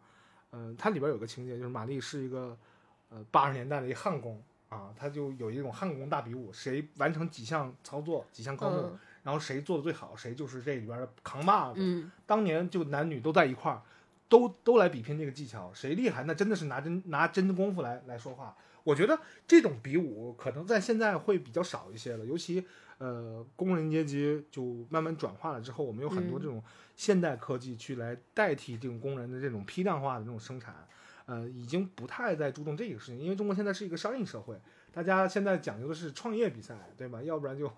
[0.50, 2.56] 呃，它里边有个情节，就是马丽是一个
[3.08, 8.98] 呃八十年代的一焊工啊，他就有一种焊工大比武，谁完成几项操作几项科目，嗯。
[9.22, 11.74] 然后谁做的最好，谁就是这里边的扛把子。
[11.78, 12.10] 嗯。
[12.24, 13.82] 当年就男女都在一块儿，
[14.30, 18.56] 都都来比拼这个技巧，谁厉害，那真的是拿真拿真功夫来来说话。
[18.82, 22.64] 我觉得这种比武可能在现在会比较少一些了，尤其
[22.96, 26.62] 呃工人阶级就慢慢转化了之后，我们有很多嗯这种
[26.96, 30.74] 现代科技去来代替这种工人的这种批量化的这种生产，
[31.26, 34.58] 呃，已经不太再注重这个事情，因为中国现在是一个商业社会，
[34.94, 37.20] 大家现在讲究的是创业比赛，对吧？
[37.22, 37.70] 要不然就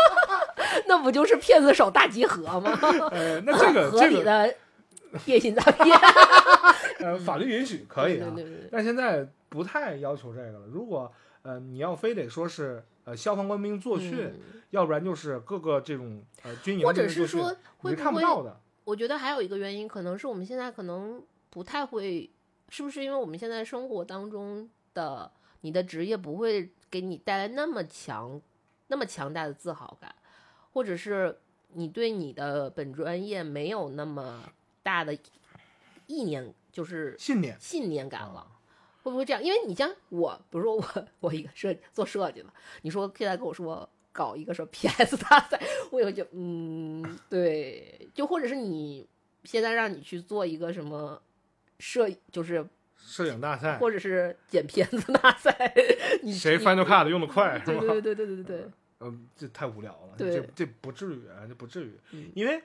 [0.86, 2.70] 那不就是骗子手大集合吗？
[3.10, 4.54] 呃，那这个合这个理的
[5.24, 5.96] 电信诈骗，
[7.00, 10.66] 呃法律允许可以啊，对对对对但现在不太要求这个了。
[10.66, 17.94] 如果呃你要非得说是呃消防官兵作训，嗯要不然就是各个这种呃军营或者是说会？
[17.94, 18.60] 看不到的。
[18.84, 22.30] 我觉得还有一个原因，可能是我们现在可能不太会，
[22.68, 25.30] 是不是因为我们现在生活当中的
[25.62, 28.40] 你的职业不会给你带来那么强、
[28.88, 30.14] 那么强大的自豪感，
[30.72, 31.36] 或者是
[31.74, 34.40] 你对你的本专业没有那么
[34.82, 35.14] 大的
[36.06, 38.40] 意念，就是信念信念感了。
[38.40, 38.56] 啊
[39.02, 39.42] 会不会这样？
[39.42, 42.46] 因为你像我，比如说我，我一个设做设计的，
[42.82, 45.58] 你说现在跟我说搞一个什么 PS 大赛，
[45.90, 49.08] 我也会觉得，嗯，对，就或者是你
[49.44, 51.20] 现在让你去做一个什么
[51.78, 52.62] 摄，就是
[52.98, 55.72] 摄影大赛，或者是剪片子大赛，
[56.22, 57.80] 你谁你 Final Cut 用的快是吧？
[57.80, 58.70] 对对对对对对对，
[59.00, 62.62] 嗯，这太无聊了，对这这不至于啊，这不至于，嗯因为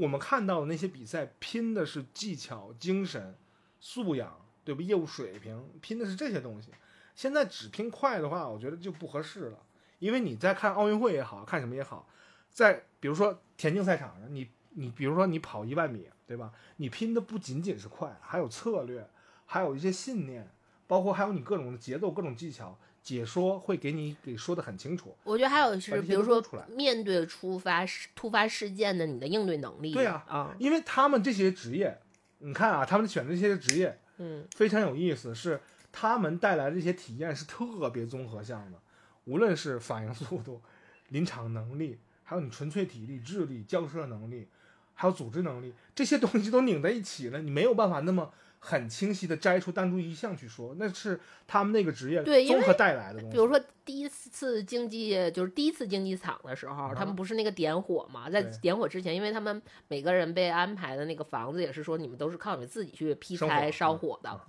[0.00, 3.36] 我们看到的那些比赛拼的是技巧、精神、
[3.80, 4.80] 素养，对吧？
[4.80, 6.70] 业务水平拼的是这些东西。
[7.14, 9.58] 现在只拼快的话，我觉得就不合适了，
[9.98, 12.08] 因为你在看奥运会也好看什么也好，
[12.50, 16.50] 在比如说田径赛场上，你你比如说你跑一万米，对吧？
[16.78, 19.06] 你拼的不仅仅是快，还有策略，
[19.44, 20.50] 还有一些信念，
[20.86, 22.78] 包括还有你各种的节奏、各种技巧。
[23.02, 25.16] 解说会给你给说的很清楚。
[25.24, 29.92] 我觉得还有是，比如说面对突发事突发事件的你的应对能力。
[29.92, 31.98] 对啊啊，因为他们这些职业，
[32.38, 38.78] 你看啊，他们选的这些职业嗯，非常有意思，是他们带来的这些体验是特别综合项的，
[39.24, 40.60] 无论是反应速度、
[41.08, 44.46] 临场能力，还有你纯粹体力、智力、交涉能力，
[44.94, 48.32] 还有组织能力，这些东西都拧在一起了，你没有办法那么
[48.62, 53.34] 很清晰的摘出单独一项去说，那是他们那个职业对综合带来的东西。
[53.34, 64.40] 比如说第一次竞技就是第一次竞技场的时候，啊他们不是那个点火嘛，在点火之前，因为他们每个人被安排的那个房子也是说你们都是靠你们自己去劈柴烧火的嗯，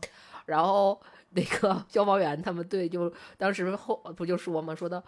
[0.46, 5.02] 然后那个消防员他们队就当时后不就说嘛，说的。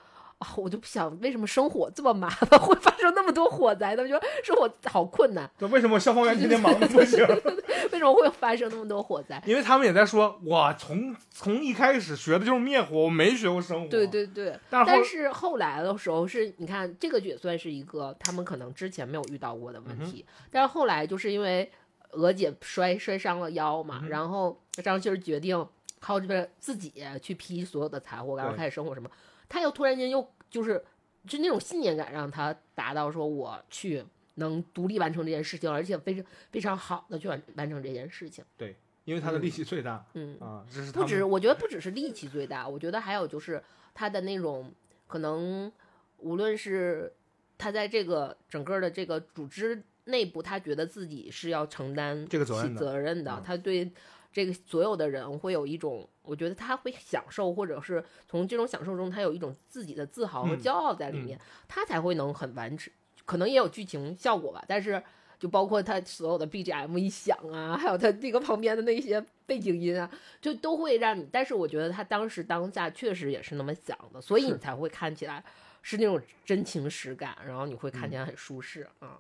[0.44, 3.96] 啊，我就不想为什么生火这么麻烦，会发生那么多火灾？
[3.96, 7.20] 他们说生火好困难，对，为什么消防员天天忙的不行？
[7.92, 9.42] 为什么会发生那么多火灾？
[9.46, 13.88] 因为他们也在说，我从从一开始学的就是灭火，我没学过生火。
[13.88, 21.72] 对，对对，但是后但是后来的时候是，你看这个也算是一个他们可能之前没有遇到过的问嗯题，但是后来就是因为
[22.12, 25.66] 娥姐摔摔伤了腰嘛，嗯然后张欣儿决定
[26.00, 29.10] 靠这边自己去劈所有的柴火，然后开始生火什么，
[29.54, 30.84] 他又突然间又就是
[31.28, 38.76] 就那种信念感让他达到说我去能独立完成这件事情，而且非常非常好的去完完成这件事情，对
[39.06, 40.36] 因为他的力气最大、嗯。
[40.40, 44.72] 啊，这是他不止，我觉得不只是力气最大，我觉得还有就是他的那种
[45.06, 45.72] 可能，
[46.18, 47.14] 无论是
[47.56, 53.92] 他在这个整个的这个组织内部，他觉得自己是要承担起这个责任的责任的，嗯他对
[54.34, 62.92] 这个所有的人会有一种，我觉得他会享受，或者是从这种享受中，他有一种自己的自豪和嗯骄傲在里面，他才会能很完整，
[63.24, 65.02] 可能也有剧情效果吧，但是。
[65.40, 70.10] 就包括他所有的 BGM 一响啊，还有他那个旁边的那些背景音啊，
[70.40, 71.28] 就都会让你。
[71.34, 75.44] 但是我觉得他当时当下确实也是那么想的，所以你才会看起来
[75.82, 79.20] 是那种真情实感，然后你会嗯看起来很舒适啊。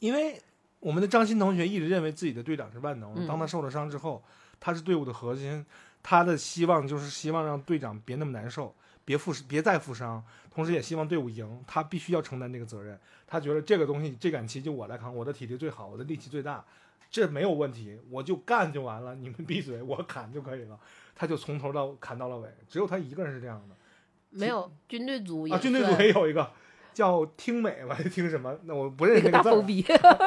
[0.00, 0.38] 因为
[0.80, 4.22] 我们的张欣同学一直认为自己的队长是万能当他受了伤之后，
[4.64, 5.62] 他是队伍的核心，
[6.02, 12.98] 他的希望就是希望让队长别那么难受，别负别再负伤，同时也希望队伍赢，他必须要承担这个责任。
[13.26, 16.64] 他觉得这个东西这杆旗就我来扛，我的体力最好，我的力气最大，
[17.10, 20.80] 这没有问题，我就干就完了，你们闭嘴，我砍就可以了。
[21.14, 23.76] 他就从头到砍到了尾，只有他一个人是这样的。
[24.30, 26.50] 没有军队组也啊，军队组也有一个
[26.94, 28.56] 叫听美吧，听什么？
[28.64, 29.84] 那我不认识那个字儿大疯逼，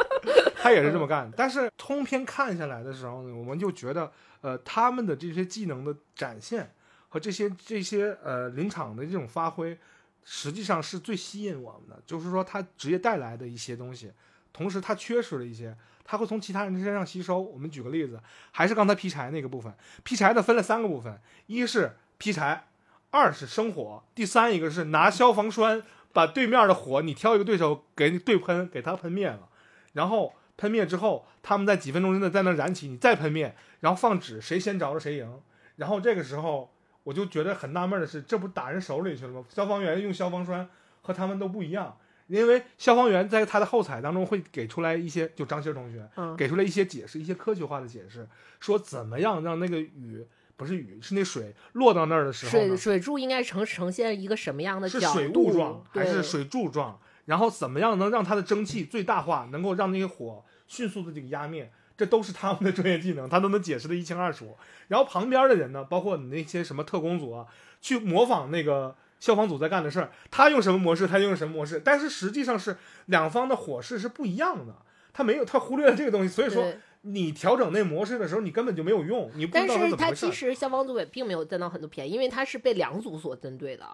[0.61, 1.31] 他也是这么干。
[1.35, 4.11] 但是通篇看下来的时候呢，我们就觉得，
[4.41, 6.71] 呃，他们的这些技能的展现
[7.09, 9.77] 和这些这些呃临场的这种发挥，
[10.23, 12.03] 实际上是最吸引我们的。
[12.05, 14.11] 就是说，他职业带来的一些东西，
[14.51, 17.39] 同时他缺失了一些，他会从其他人身上吸收。
[17.39, 18.19] 我们举个例子，
[18.51, 22.67] 还是刚才劈柴那个部分，劈柴的分了三个部分，一是劈柴，
[23.11, 25.81] 二是生火，第三一个是拿消防栓
[26.13, 29.49] 把对面的火，你挑一个对手给对喷，给他喷灭了，
[29.93, 35.41] 然后喷灭之后，他们在几分钟之内在那燃起，你再喷灭，然后放纸，谁先着了谁赢。
[35.75, 39.45] 然后这个时候我就觉得很纳闷的是，这不打人手里去了吗？
[39.49, 40.67] 消防员用消防栓
[41.01, 41.95] 和他们都不一样，
[42.25, 48.27] 因为消防员在他的后采当中会给出来一些，就张欣儿同学嗯，给出来一些解释，一些科学化的解释，
[48.59, 50.25] 说怎么样让那个雨
[50.57, 55.19] 不是雨，是那水落到那儿的时候水水柱应该呈呈现一个什么样的是角度？
[55.19, 56.99] 水雾状还是水柱状？
[57.25, 61.71] 然后怎么样能让它的蒸汽最大化，能够让那些火迅速的这个压灭？
[61.97, 64.55] 这都是他们的专业技能，他都能解释的一清二楚。
[64.87, 67.47] 然后旁边的人呢，包括你那些什么特工组啊，
[67.81, 72.77] 去模仿那个消防组在干的事儿，他用什么模式，他用什么模式，但是实际上是
[73.07, 74.75] 两方的火势是不一样的。
[75.11, 79.95] 他没有，他忽略了这个东西，所以说对你调整那模式的时候，你根本就没有用，你不知道但是。
[79.95, 83.85] 他其实消防组也并没有占到很多便宜，因为他是被两组所针对的。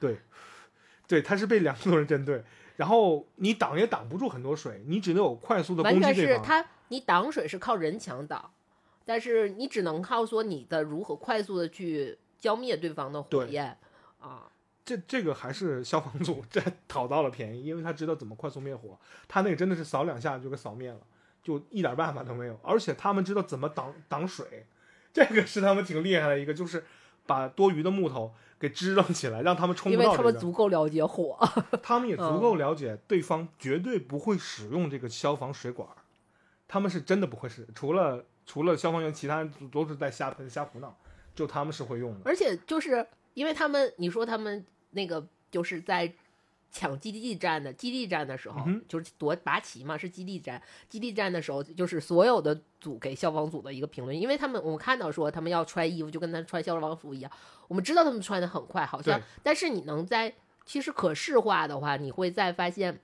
[0.00, 0.18] 对，
[1.06, 2.42] 对他是被两组人针对，
[2.76, 6.44] 然后你挡也挡不住很多水，你只能有快速的完全攻击对方。
[6.44, 8.50] 是他，你挡水是靠人墙挡，
[9.04, 13.76] 但是你只能靠说你的如何快速的去浇灭对方的火焰
[14.20, 14.50] 啊。
[14.84, 21.00] 这这个还是消防组这 讨到了便宜，因为他知道怎么快速灭火，他那个真的是扫两下就给扫灭了，
[21.48, 22.60] 就一点办法都没有。
[22.62, 24.66] 而且他们知道怎么挡挡水，
[25.14, 26.84] 这个是他们挺厉害的一个，就是
[27.26, 30.36] 把多余的木头给支棱起来，让他们冲因为他们。
[30.36, 31.38] 足够了解火，
[31.82, 35.96] 他们也 足嗯够了解对方绝对不会使用这个消防水管儿，
[36.68, 40.94] 他们是真的不会使，除了除了消防员，其他人都是在瞎喷瞎胡闹，
[41.34, 42.20] 就他们是会用的。
[42.24, 46.12] 而且就是因为他们，你说他们那个就是在
[46.70, 50.60] 抢基地战的基地战的时候，嗯就是夺拔旗嘛，是基地战。
[50.88, 57.32] 基地战的时候，就是所有的组给消防组的一个评论，因为他们我们看到说他们要穿衣服，就跟他穿消防服一样，
[57.66, 60.34] 我们知道他们穿的很快，好像，但是你能在
[60.64, 63.00] 其实可视化的话，你会再发现。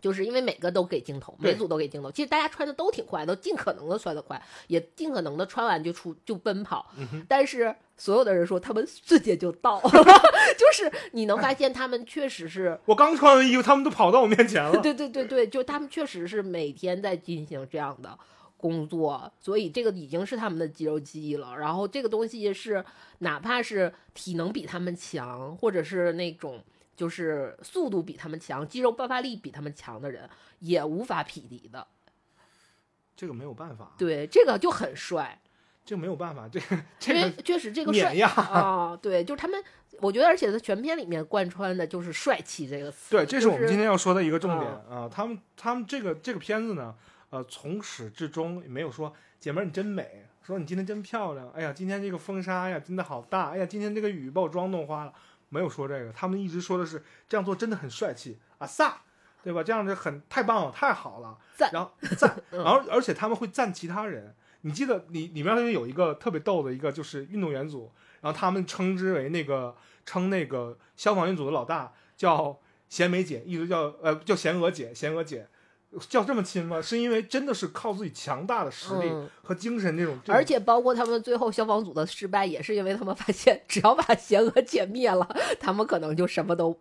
[0.00, 2.08] 就是因为每个都给镜头，每组都给镜头。
[2.12, 6.88] 其实大家穿的都挺快，都尽可能的穿的快，也尽可能的穿完就出就奔跑。
[6.96, 9.78] 嗯但是所有的人说他们瞬间就到，
[10.56, 14.80] 就是你能发现他们确实是，我刚穿完衣服，他们都跑到我面前了。
[14.80, 18.18] 对 对对对，就他们确实是每天在进行这样的
[18.56, 21.54] 工作，所以这个已经是他们的肌肉记忆了。
[21.58, 22.84] 然后这个东西是
[23.18, 26.64] 哪怕是体能比他们强，或者是那种。
[26.98, 31.86] 就是速度比他们强，肌肉爆发力比他们强的人，也无法匹敌的。
[33.14, 35.40] 这个没有办法，对，这个就很帅，
[35.88, 38.28] 这没有办法，这个这因为个确实这个帅碾压。
[38.28, 39.58] 啊，对，就是他们，
[40.02, 43.16] 我觉得，而且在全片里面贯穿的就是帅气这个词。
[43.16, 45.08] 对，这是我们今天要说的一个重点啊啊。
[45.10, 46.94] 他们他们这个这个片子呢，
[47.30, 55.12] 呃，从始至终没有说姐妹儿你真美，说你今天真漂亮，哎呀，今天这个风沙呀真的好大，哎呀，今天这个雨把我妆弄花了，
[55.48, 58.92] 没有说这个，他们一直说的是这样做真的很帅气啊飒，
[59.42, 59.62] 对吧？
[59.62, 64.34] 这样就很太棒了，太好了，赞然后赞，嗯然后而且他们会赞其他人。
[64.62, 67.90] 你记得里里面有一个特别逗的一个，就是运动员组，
[68.20, 69.74] 然后他们称之为那个
[70.04, 72.58] 称那个消防员组的老大叫
[72.88, 75.46] 贤美姐，一直叫呃叫贤娥姐，贤娥姐，
[76.08, 76.82] 叫这么亲吗？
[76.82, 79.28] 是因为真的是靠自己强大的实力嗯。
[79.42, 85.26] 和精神这种，这种而且包括他们最后消防组的失败，也是因为他们发现，只要把邪恶歼灭了，
[85.60, 86.78] 他们可能就什么都，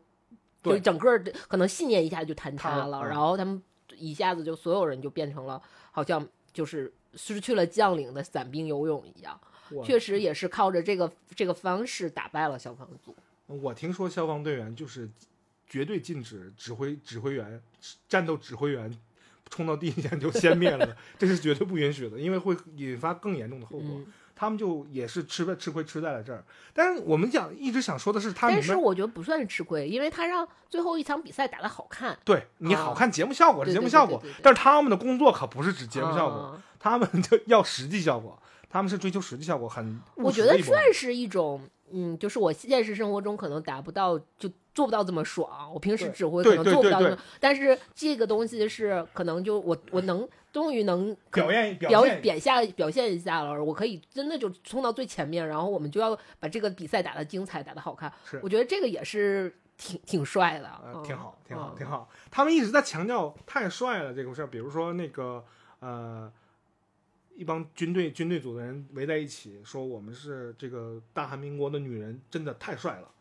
[0.64, 1.18] 就整个
[1.48, 3.08] 可能信念一下就坍塌了，塌了嗯。
[3.08, 3.62] 然后他们
[3.96, 9.40] 一下子就所有人就变成了好像就是失去了将领的散兵游泳一样，
[9.84, 13.16] 确实也是靠着这个这个方式打败了消防组。
[13.48, 15.10] 我听说消防队员就是
[15.68, 17.62] 绝对禁止指挥指挥员
[18.08, 18.94] 战斗指挥员
[19.50, 23.88] 冲到第一线就先灭了， 这是绝对不允许的，因为会引发更严重的后果。
[23.90, 24.08] 嗯，
[24.38, 26.44] 他们就也是吃吃亏吃在了这儿。
[26.74, 38.40] 但是我们讲一直想说的是，他但是我觉得不算是吃亏，因为他让最后一场比赛打得好看，对你啊好看节目效果节目效果但是他们的工作可不是指节目效果，啊他们就要实际效果，
[38.70, 45.74] 他们是追求实际效果，很我觉得算是一种，嗯，就是我现实生活中可能达不到，就做不到这么爽。
[45.74, 50.28] 我平时对指挥可能做不到这么，但是这个东西是可能就我我能
[50.58, 52.22] 终于能可表现表现。
[52.24, 58.12] 表下表现一下了，我可以真的就冲到最前面，然后我们就要把这个比赛打得精彩，打得好看。
[58.26, 58.40] 是。
[58.42, 60.68] 我觉得这个也是挺挺帅的，
[61.06, 61.78] 挺好，挺好，嗯。
[61.78, 62.10] 挺好。
[62.32, 65.46] 他们一直在强调太帅了这个事儿，比如说那个
[65.80, 66.34] 呃，
[67.36, 73.12] 一帮军队军队组的人围在一起说我们是这个大韩民国的女人，真的太帅了，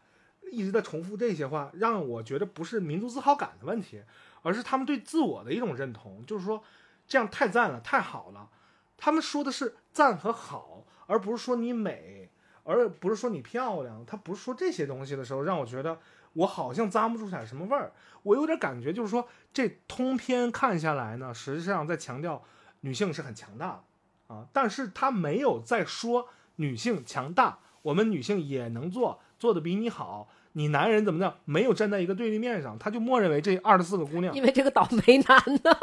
[0.51, 4.01] 一直在重复这些话，让我觉得不是民族自豪感的问题，
[4.41, 6.63] 而是他们对自我的一种认同，就是说
[7.07, 8.49] 这样太赞了，太好了。
[8.97, 12.31] 他们说的是赞和好，而不是说你美，
[12.65, 14.05] 而不是说你漂亮。
[14.07, 15.99] 他不是说这些东西的时候，让我觉得
[16.33, 17.93] 我好像咂不出点什么味儿。
[18.23, 22.43] 我有点感觉，就是说这通篇看下来呢，实际上在强调
[22.81, 23.83] 女性是很强大
[24.29, 30.29] 的啊，但是他没有在说女性强大，我们女性也能做，做的比你好。
[30.53, 35.79] 你男人怎么的，没有站在一个对立面上，他就默认为这二十四个姑娘，因为这个倒霉男呢，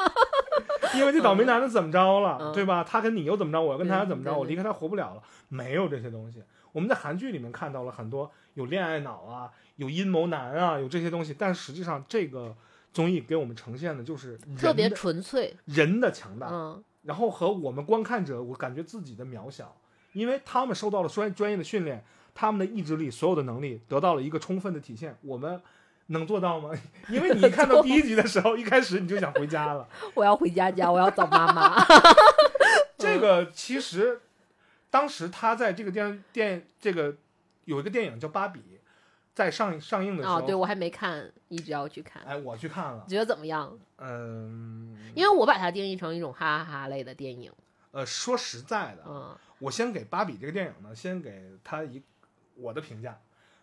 [0.99, 2.83] 因为这倒霉男的怎么着了，嗯对吧？
[2.83, 3.61] 他跟你又怎么着？
[3.61, 4.37] 我跟他怎么着？
[4.37, 6.43] 我离开他活不了了，没有这些东西。
[6.71, 12.55] 我们在韩剧里面看到了很多有恋爱脑啊，有阴谋男啊，有这些东西，但实际上这个
[12.91, 19.75] 综艺给我们呈现的就是人特别的纯粹，人的强大，嗯，然后和我们观看者，我感觉自己的渺小，
[20.13, 22.03] 因为他们受到了专专业的训练，
[22.33, 25.15] 他们的意志力，所有的能力得到了一个充分的体现。
[25.21, 25.61] 我们
[26.07, 26.71] 能做到吗？
[27.09, 29.87] 因为你看到第一集的时候，一开始你就想回家了。
[30.13, 31.85] 我要回家家，我要找妈妈。
[32.97, 34.21] 这个其实
[34.89, 37.15] 当时他在这个电电这个
[37.65, 38.59] 有一个电影叫《芭比》，
[39.33, 43.77] 在上上映的时候，哦，对我还没看，一直要去看，哎，我去看了，觉得怎么样？
[43.97, 47.51] 嗯，因为我把它定义成一种哈哈哈类的电影，
[47.91, 52.01] 呃，说实在的，嗯我先给《芭比》这个电影呢，先给他一
[52.55, 53.17] 我的评价。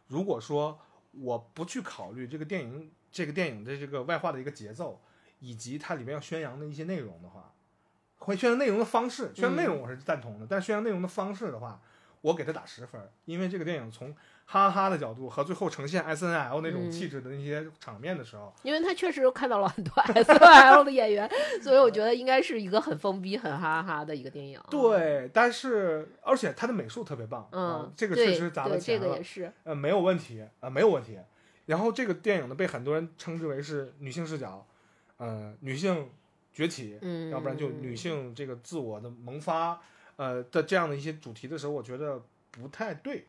[0.07, 0.79] 如果说
[1.13, 5.01] 我不去考虑这个电影这个电影的这个外化的一个节奏，
[5.41, 7.53] 以及它里面要宣扬的一些内容的话，
[8.19, 11.83] 会宣扬内容的方式，宣扬内容我是赞同的，但是宣扬内容的方式的话，
[12.23, 14.15] 我给他打十分儿，因为这个电影从
[14.45, 21.31] 哈哈的角度和最后呈现 S N L 那种嗯气质的那些场面的时候，因为他确实看到了很多 S N L 的演员，
[21.63, 31.19] 所以我觉得应该是一个很疯逼、很哈哈的一个电影。，对，但是而且他的美术特别棒，啊嗯，这个确实砸了，钱了这个也，是，呃，没有问题，呃，没有问题。
[31.67, 34.67] 然后这个电影呢，被很多人称之为是女性视角，
[35.19, 36.11] 呃，女性
[36.53, 39.81] 崛起，嗯，要不然就女性这个自我的萌发，
[40.21, 43.25] 呃的这样的一些主题的时候，我觉得不太对，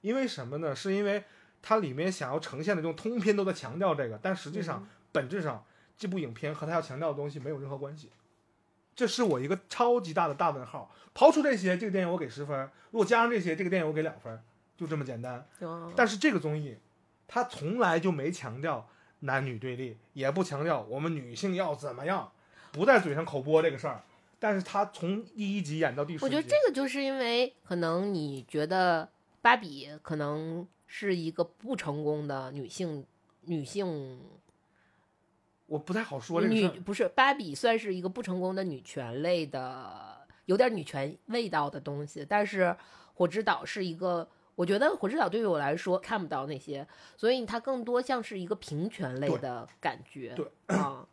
[0.00, 0.74] 因为什么呢？
[0.74, 1.22] 是因为
[1.62, 5.64] 它里面想要呈现的这种通篇都在强调这个，但实际上本质上
[5.96, 8.10] 这部影片和它要强调的东西没有任何关系，
[8.96, 10.92] 这是我一个超级大的大问号。
[11.14, 14.42] 刨除这些，这个电影我给十分；如果加上这些，这个电影我给两分，
[14.76, 15.46] 就这么简单。
[15.60, 16.76] 哦但是这个综艺，
[17.28, 18.88] 它从来就没强调
[19.20, 22.32] 男女对立，也不强调我们女性要怎么样，
[22.72, 24.02] 不在嘴上口播这个事儿。
[24.42, 29.08] 但是他从第一集演到第十集，我觉得这个就是因为可能你觉得
[29.40, 33.06] 芭比可能是一个不成功的女性
[33.42, 34.20] 女性
[35.66, 36.52] 我不太好说这个。
[36.52, 42.76] 女不是芭比算是一个不成功的女权类的，有点女权味道的东西，但是
[43.14, 44.28] 火之岛是一个。
[44.56, 46.86] 我觉得火之岛对于我来说看不到那些，
[47.16, 50.34] 所以它更多像是一个平权类的感觉。
[50.34, 51.06] 对啊，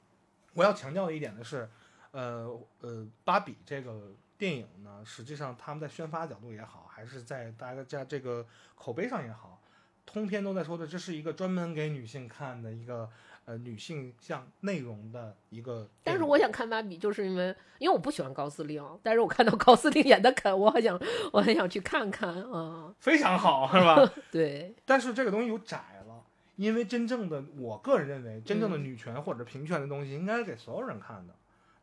[0.56, 1.70] 我要强调的一点的是，
[2.12, 8.46] 呃呃，芭比这个电影呢，实际上他们在宣发角度也好，还是在大家在这个
[8.76, 9.62] 口碑上也好，
[10.06, 13.10] 通篇都在说的，这是一个专门给女性看的一个
[13.46, 15.88] 呃女性向内容的一个。
[16.04, 21.00] 但是我想看芭比，就是因为因为我不喜欢高司令，但是我看到高司令演的肯，我很想
[21.32, 22.94] 我很想去看看啊。
[23.00, 24.12] 非常好，是吧？
[24.32, 26.24] 对，但是这个东西有窄了，
[26.56, 31.34] 因为真正的，我个人认为，真正的嗯女权或者平权的东西，应该是给所有人看的。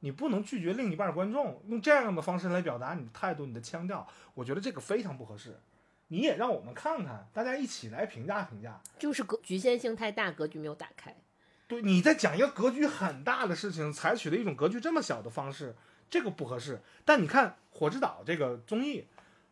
[0.00, 5.58] 你不能拒绝另一半观众，用这样的方式来表达你的态度、你的腔调，我觉得这个非常不合适。
[6.08, 8.80] 你也让我们看看，大家一起来评价评价。
[8.98, 11.16] 就是格局限性太大，格局没有打开。
[11.66, 15.74] 对，你在讲一个格局很大的事情，采取了一种格局这么小的方式，
[16.08, 16.80] 这个不合适。
[17.04, 19.06] 但你看《火之岛》这个综艺，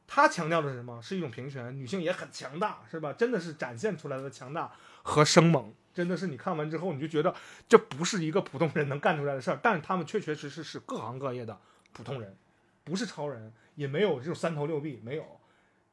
[0.06, 1.02] 它强调的是什么？
[1.02, 3.12] 是一种平权，女性也很强大，是吧？
[3.12, 4.70] 真的是展现出来的强大
[5.04, 7.32] 和生猛，真的是你看完之后，你就觉得
[7.68, 11.60] 这不是一个普通人能干出来的事儿，但是他们确确实实是各行各业的
[11.92, 12.34] 普通人，
[12.82, 15.24] 不是超人，也没有这种三头六臂，没有。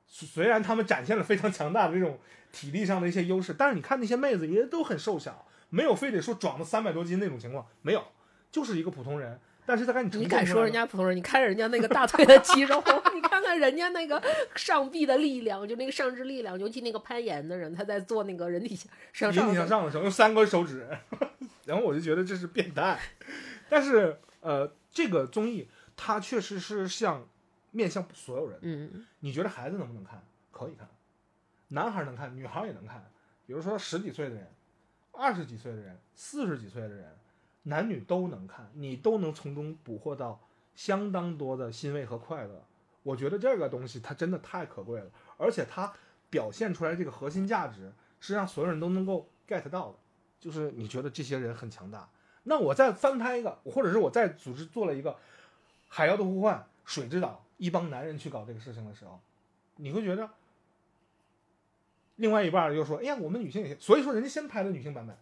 [0.07, 2.19] 虽然他们展现了非常强大的这种
[2.53, 8.03] 体力上的一些优势，但是你看那些妹子也都很瘦小，没有非得说壮到三百多斤那种情况，没有，
[8.49, 9.39] 就是一个普通人。
[9.65, 11.15] 但是他看你呈你敢说人家普通人？
[11.15, 12.83] 你看人家那个大腿的肌肉，
[13.13, 14.21] 你看看人家那个
[14.55, 18.77] 上臂的力量，就那个上肢力量，尤其那个攀岩的人，他在做那个人体
[19.13, 20.88] 向引体上的向上的时候用三根手指，
[21.65, 22.99] 然后我就觉得这是变态。
[23.69, 27.27] 但是呃，这个综艺它确实是向
[27.71, 28.59] 面向所有人。
[28.61, 30.21] 嗯，你觉得孩子能不能看？
[30.51, 30.88] 可以看，
[31.69, 33.09] 男孩能看，女孩也能看。
[33.47, 34.47] 比如说十几岁的人、
[35.11, 37.15] 二十几岁的人、四十几岁的人，
[37.63, 40.39] 男女都能看，你都能从中捕获到
[40.75, 42.65] 相当多的欣慰和快乐。
[43.03, 45.91] 我觉得这个东西它真的太可贵了，而且它
[46.29, 49.97] 表现出来这个核心价值是让所有人都能够 get 到的，
[50.39, 52.09] 就是你觉得这些人很强大。
[52.43, 55.11] 那我再翻拍一个，或者是我再组织做了一个
[55.88, 59.19] 《海妖的呼唤》《水之岛》，一帮男人去搞这个事情的时候，
[59.75, 60.29] 你会觉得，
[62.15, 63.77] 另外一半儿又说：“哎呀，我们女性也……
[63.79, 65.15] 所以说人家先拍的女性版本，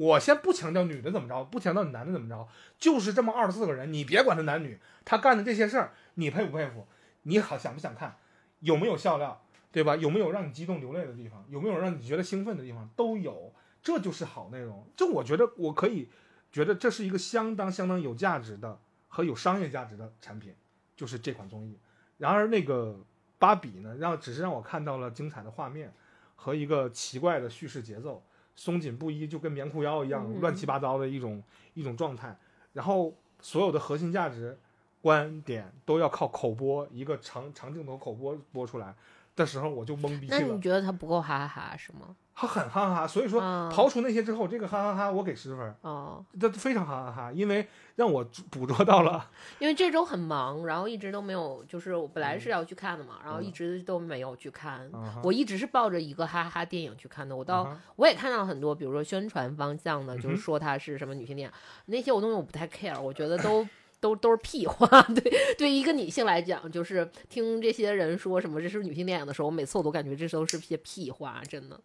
[0.00, 2.48] 我先不强调女的怎么着，不强调男的怎么着，
[2.78, 6.86] 就是这么二十四个人，你别管他男女，他干的这些事儿，你佩不佩服？
[7.24, 8.16] 你好想不想看？
[8.60, 9.44] 有没有笑料？
[9.70, 9.94] 对吧？
[9.96, 11.44] 有没有让你激动流泪的地方？
[11.50, 12.88] 有没有让你觉得兴奋的地方？
[12.96, 13.52] 都有，
[13.82, 14.88] 这就是好内容。
[14.96, 16.08] 这我觉得我可以
[16.50, 20.54] 觉得这是一个相当相当有价值的和有商业价值的产品，
[20.96, 21.78] 就是这款综艺。
[22.16, 23.04] 然而那个
[23.38, 25.92] 芭比呢，让只是让我看到了精彩的画面
[26.36, 28.24] 和一个奇怪的叙事节奏，
[28.56, 31.42] 松紧不一，就跟棉裤腰一样，嗯乱七八糟的一种
[31.74, 32.36] 一种状态。
[32.72, 34.58] 然后所有的核心价值
[35.00, 38.94] 观点都要靠口播，一个长长镜头口播播出来
[39.34, 40.60] 的时候，我就懵逼了那你。
[40.60, 42.14] 觉得他不够哈哈哈是吗？
[42.40, 49.28] 他很哈哈哈，所以说嗯刨除那些之后，这个哈哈哈我给十分，哦，这非常哈哈哈，因为让我捕捉到了
[49.60, 54.90] 因为这周很忙，然后一直都没有，就是我本来是要去看的嘛，然后一嗯直都没有去看。
[55.22, 61.54] 我一直是抱着一个哈哈哈电影去看的，我到我也看到很多，比如说宣传方向的，就是说它是什么女性电影，
[61.94, 63.68] 那些我东西我不太 care，我觉得都
[64.00, 64.86] 都都是屁话。
[65.12, 71.78] 对，对于一个女性来讲，就是听这些人说什么这是女性电影的时候，我每次我都感觉这都是些屁话，真的。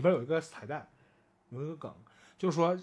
[0.00, 0.88] 里边有一个彩蛋，
[1.50, 1.94] 有一个梗，
[2.38, 2.74] 就是说，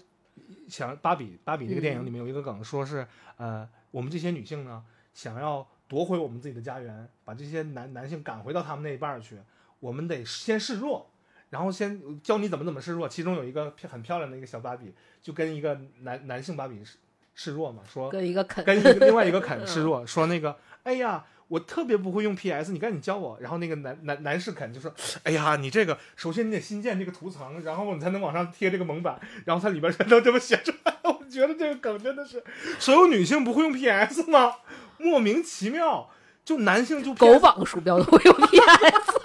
[0.68, 3.04] 想芭比芭比这个电影里面有一个梗，说是
[3.38, 9.36] 呃，我们这些女性呢，想要夺回我们自己的家园，把这些男男性赶回到他们那一半去，
[9.80, 11.10] 我们得先示弱，
[11.50, 13.08] 然后先教你怎么怎么示弱。
[13.08, 16.98] 其中有一个很漂亮的一个小芭比，就跟一个男男性芭比示
[17.34, 23.38] 示弱嘛，说跟一个肯跟一个另外一个肯示弱， 说那个，哎呀，我特别不会用 PS，你赶紧教我。
[23.40, 24.92] 然后那个男男男士肯就说
[25.24, 30.94] ：“哎呀，你这个首先你得新建这个图层，然后你才能往上贴这个蒙版，然后它里边全都这么写出来。
[31.04, 32.42] ”我觉得这个梗真的是，
[32.78, 34.56] 所有女性不会用 PS 吗？
[34.98, 36.10] 莫名其妙，
[36.44, 39.18] 就男性就狗绑鼠标都会用 PS。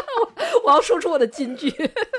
[0.64, 1.70] 我要说出我的金句。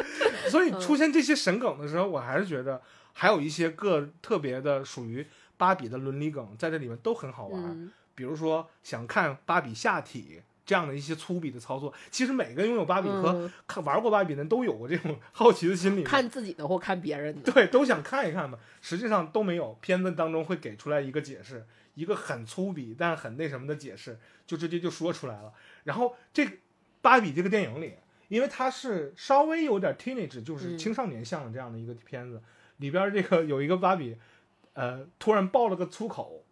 [0.49, 2.81] 所以出现这些神梗的时候，我还是觉得
[3.13, 5.25] 还有一些个特别的属于
[5.57, 7.61] 芭比的伦理梗在这里面都很好玩。
[7.63, 17.51] 嗯比如说想看芭比下体这样的一些粗鄙的操作，其实每个拥有芭比和嗯看玩过芭比的人都有过这种 好奇的心理，看自己的或看别人的。
[17.51, 18.57] 对都想看一看嘛。
[18.81, 21.65] 实际上都没有，片子当中会给出来一个解释，
[21.95, 25.51] 一个很粗鄙但很那什么的解释，就直接就说出来了。
[25.83, 26.51] 然后这个
[27.01, 27.95] 芭比这个电影里，
[28.29, 32.41] 因为它是稍微有点 teenage，就是嗯青少年向的这样的一个片子，
[32.77, 34.15] 里边这个有一个芭比，
[34.73, 36.43] 呃，突然爆了个粗口，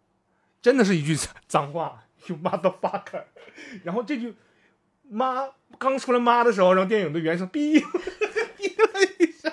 [0.62, 1.16] 真的是一句
[1.48, 3.24] 脏话，you motherfucker。
[3.84, 4.34] 然后这句
[5.08, 7.80] 妈刚出来妈的时候，然后电影的原声哔
[8.58, 9.52] 哔了一下，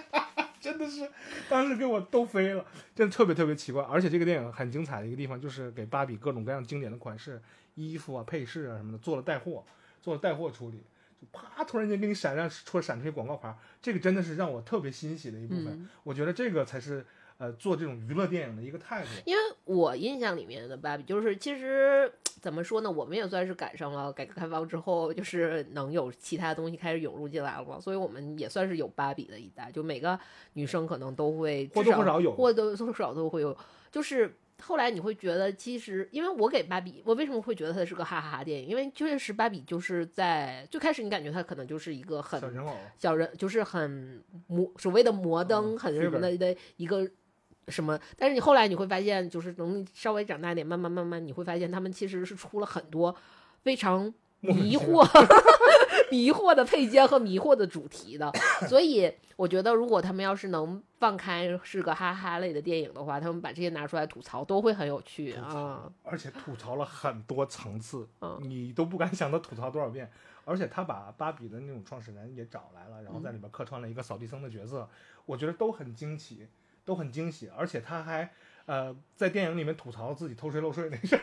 [0.60, 1.10] 真的是
[1.50, 2.66] 当时给我逗飞了，
[2.96, 3.84] 真的特别特别奇怪。
[3.84, 7.42] 而且这个电影很精彩的一个地方，就是给芭比各种各样经典的款式、
[7.76, 9.66] 衣服啊、配饰啊什么的做了带货，
[10.02, 10.84] 做了带货处理。
[11.20, 15.68] 就啪，突然间给你闪亮出闪出一广告牌，这个真的是让我特别欣喜的一部分。
[15.68, 17.04] 嗯我觉得这个才是
[17.38, 19.08] 呃做这种娱乐电影的一个态度。
[19.26, 22.12] 因为我印象里面的芭比，就是其实
[22.42, 30.20] 怎么说呢，我们也算是赶上了改革开放之后，就是能有其他东西开始涌入进来了嘛，所以我们也算是有芭比的一代，就每个
[30.54, 33.58] 女生可能都会或多或少有或多或少都会有，
[33.92, 34.36] 就是。
[34.60, 38.68] 后来你会觉得，其实因为我给芭比，我为什么会觉得它是个哈哈哈电影？
[38.68, 47.08] 因为确实芭比就是在最开始你感觉它可能就是一个很小人偶，小人就是很摩所谓的摩登，嗯很什么的的一个
[47.68, 53.16] 什么，但是你后来你会发现，就是等你稍微长大一点，慢慢慢慢你会发现，他们其实是出了很多
[53.62, 55.06] 非常迷惑、
[56.10, 58.32] 迷惑的配件和迷惑的主题的，
[58.70, 70.10] 所以我觉得如果他们要是能放开是个哈哈类的电影的话，他们把这些拿出来吐槽都会很有趣啊。，而且吐槽了很多层次，嗯你都不敢想他吐槽多少遍。
[70.46, 74.88] 而且他把芭比的那种创始人也找来了，然后在里面客串了一个扫地僧的角色，
[75.26, 76.48] 我觉得都很惊奇，
[76.88, 77.52] 都很惊喜。
[77.56, 78.32] 而且他还
[78.66, 81.22] 呃在电影里面吐槽自己偷税漏税那事儿，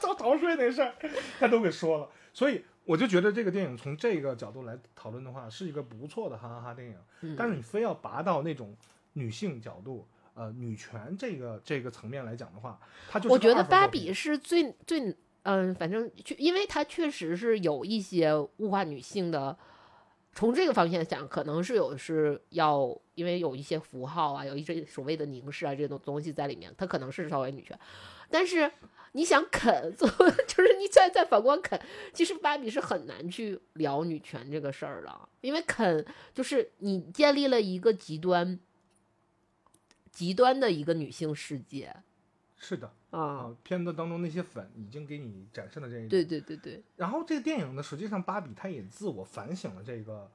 [0.00, 0.94] 遭逃税那事儿，
[1.38, 2.08] 他都给说了。
[2.32, 6.96] 所以我就觉得这个电影从这个角度来讨论的话，是一个不错的哈哈哈电影。
[7.20, 8.74] 嗯但是你非要拔到那种
[9.12, 19.56] 女性角度，呃，女权这个这个层面来讲的话，它就我觉得芭比是最最嗯，反正就，因为它确实是有一些物化女性的。
[20.36, 27.76] 从这个方面想，可能是有是要，因为有一些符号啊，有一些所谓的凝视啊这种东西在里面，它可能是稍微女权。
[28.30, 28.70] 但是
[29.12, 31.80] 你想肯， 就是你再再反观肯，
[32.12, 36.04] 其实芭比是很难去聊女权这个事儿的，因为肯
[36.34, 38.60] 就是你建立了一个极端、
[40.12, 41.96] 极端的一个女性世界
[42.68, 43.20] 是的啊。
[43.20, 46.08] 啊，片子当中那些粉已经给你展示了这一点。
[46.08, 50.28] 对对对对，然后这个电影呢，实际上芭比她也自我反省了这个，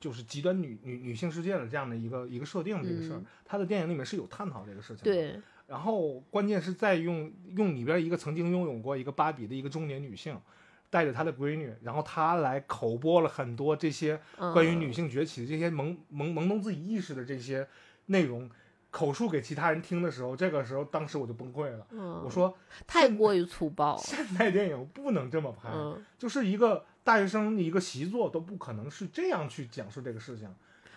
[0.00, 3.26] 就是极端女女女性世界的这样的一个一个设定这个事儿嗯。
[3.44, 5.04] 她的电影里面是有探讨这个事情的。
[5.04, 10.40] 对，然后关键是在用用里边一个曾经拥有过一个芭比的一个中年女性，
[10.88, 17.68] 带着她的闺女，然后她来口播了很多这些关于女嗯性崛起的这些懵懵懵懂自己意识的这些
[18.06, 18.50] 内容，
[18.90, 21.86] 口述给其他人听的时候，这个时候当时我就崩溃了。
[21.90, 22.54] 嗯，我说
[22.86, 30.48] 太过于粗暴， 现代电影不能这么拍，嗯，就是一个大学生的一个习作都不可能是这样去讲述这个事情。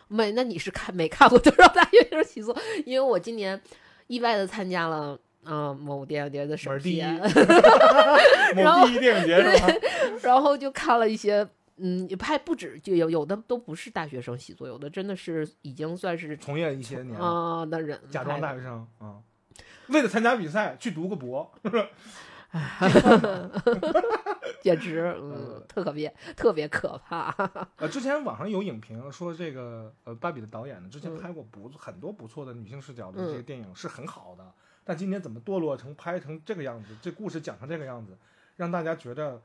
[0.08, 2.58] 没，那你是看没看过多少大学生习作？
[2.86, 3.62] 因为我今年
[4.08, 5.18] 意外的参加了。
[5.44, 7.20] 嗯，某电影节的门审儿第一片，
[8.64, 9.68] 某第一电影节是吧？
[10.22, 11.44] 然后就看了一些，
[11.82, 19.22] 嗯，也还不止，就有有的都不是大学生习作，有的真的是已经算是从业一些年，啊、的人假装大学生啊、
[19.88, 21.52] 为了参加比赛去读个博，
[24.62, 27.34] 简直， 嗯呃，特可别，特别可怕。
[27.78, 34.46] 呃，之前网上有影评说这个呃芭比的导演呢，之前嗯拍过不很多不错的女性视角的这些嗯电影是很好的，
[34.84, 38.18] 但今年怎么堕落成拍成这个样子，这故事讲成这个样子，
[38.58, 39.42] 让大家觉得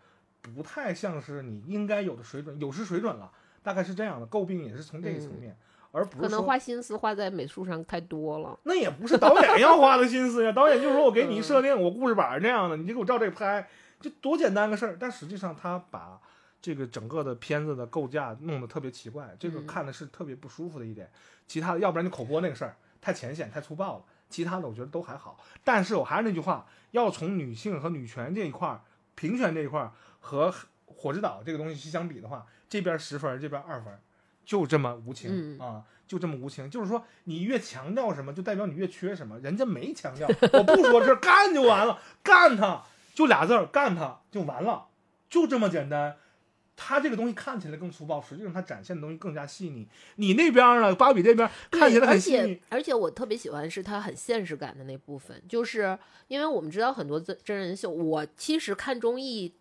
[0.55, 3.31] 不太像是你应该有的水准，有失水准了，
[3.63, 5.57] 大概是这样的，诟病也是从这个层面，
[5.93, 8.59] 而不是可能花心思花在美术上太多了。
[8.65, 13.69] 那也不是导演要花的心思呀， 导演就是说我给你设定，我故事板儿这样的，你就给我照这个拍，
[14.01, 14.97] 就多简单个事儿。
[14.99, 16.21] 但实际上他把
[16.61, 21.11] 这个整个的片子的构架弄得特别奇怪，这个嗯看的是特别不舒服的一点。
[21.47, 25.39] 其他的，要不然就口播那个事儿太浅显、太粗暴了，其他的我觉得都还好。
[25.63, 28.81] 但是我还是那句话，要从女性和女权这一块儿
[29.15, 29.93] 评选这一块儿
[30.27, 30.53] 和
[30.87, 33.97] 火之岛这个东西去相比的话，这边十分，这边二分，
[34.45, 36.69] 就这么无情、嗯啊，就这么无情。
[36.69, 39.39] 就是说，你越强调什么，就代表你越缺什么。
[39.39, 42.83] 人家没强调， 我不说这干就完了，干他
[43.15, 44.89] 就俩字儿，干他就完了，
[45.31, 46.17] 就这么简单。
[46.79, 49.89] 他这个东西看起来更粗暴，实际上他展现的东西更加细腻。
[50.17, 55.99] 你那边呢，芭比这边看起来很细腻而且，而且我特别喜欢是他很现实感的那部分，就是
[56.29, 59.55] 因为我们知道很多真真人秀，我其实看综艺，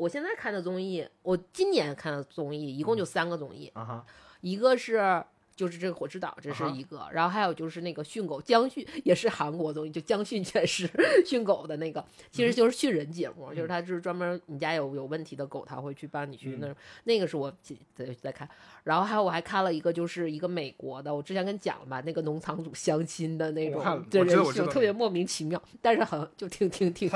[0.00, 4.04] 我现在看的综艺，我今年看的综艺一共就三个综艺，啊，
[4.40, 5.22] 一个是。
[5.56, 10.88] 就是这个火之岛，这是一个，然后还有就是那个训狗江训，也是韩国综艺，就江训犬师
[11.26, 16.74] 训狗的那个，其嗯实就是训人节目，就是他就是专门你家有有问题的狗，他会去帮你去那、
[17.04, 17.52] 那个是我
[17.94, 18.48] 在在看，
[18.84, 27.10] 然后还有我还看了一个就是一个美国的，我之前跟你讲了吧，那个农场主相亲的那种对人秀，我知道我知道特别莫名其妙，但是很就挺挺 挺。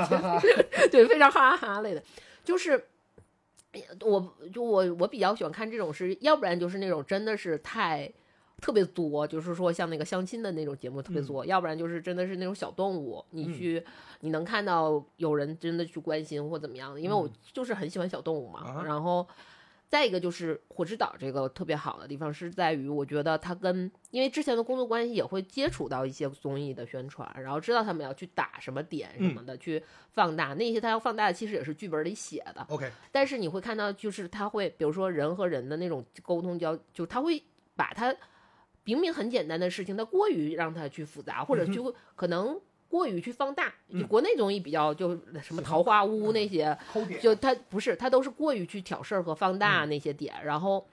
[0.91, 2.03] 对，非常哈哈哈类的，
[2.45, 2.85] 就是。
[4.05, 8.09] 我就我我比较喜欢看这种是，要不然就是那种真的是太
[8.61, 13.83] 特别作，就是说像那个相亲的那种节目特别嗯作，要不然就是真的是那种小动物，你去、
[14.21, 19.27] 你能看到有人真的去关心或怎么样的，因为我嗯就是很喜欢小动物嘛，啊然后。
[19.87, 29.81] 再一个就是火之岛这个特别好的地方是在于，我觉得他跟因为之前的工作关系也会接触到一些综艺的宣传，然后知道他们要去打什么点什么的，去
[30.11, 37.41] 放大那些他要放大的其实也是剧本里写的，OK，但是你会看到，就是他会，比如说人和人的那种沟通交，就他会
[37.75, 38.13] 把他
[38.83, 42.59] 明明很简单的事情，他过于让他去复杂，或者就可能
[42.89, 43.73] 过于去放大。
[43.91, 45.09] 就国内综艺比较就
[45.41, 46.77] 什么桃花坞那些，
[47.21, 50.85] 就他不是，他都是过于去挑事儿和放大那些点，然后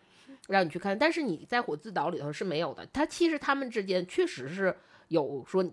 [0.48, 0.98] 让你去看。
[0.98, 4.76] 但是你在火自岛里头是没有的，他其实他们之间确实是
[5.08, 5.64] 有说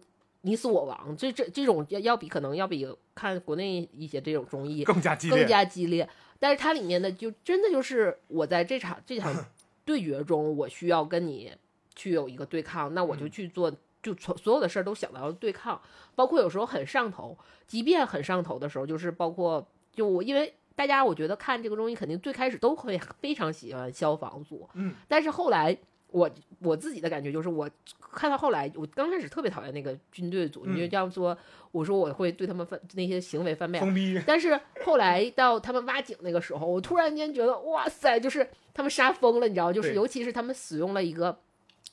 [0.42, 6.10] 你死我亡，这这这种要要比可能要比看国内一些这种综艺更加激烈，更加激烈。
[6.40, 9.36] 但是它里面的就真的就是我在这场这场
[9.84, 11.52] 对决中，我需要跟你
[11.96, 13.70] 去有一个对抗，那我就去做，
[14.02, 15.82] 就所所有的事儿都想到要对抗，
[16.16, 20.54] 包括有时候很上头，即便很上头的时候，就是包括就我因为。
[20.76, 25.78] 大家我觉得看这个综艺肯定最开始都会非常喜欢消防组，嗯，但是后来
[26.08, 27.70] 我我自己的感觉就是，我
[28.14, 31.38] 看到后来，我刚开始特别讨厌那个军队组，嗯你就这样说，
[31.74, 41.38] 我说我会对他们犯那些行为翻白眼，封闭，但是后来到他们挖井那个时候，我突然间觉得，哇塞，就是他们杀疯了，你知道，就是尤其是他们使用了一个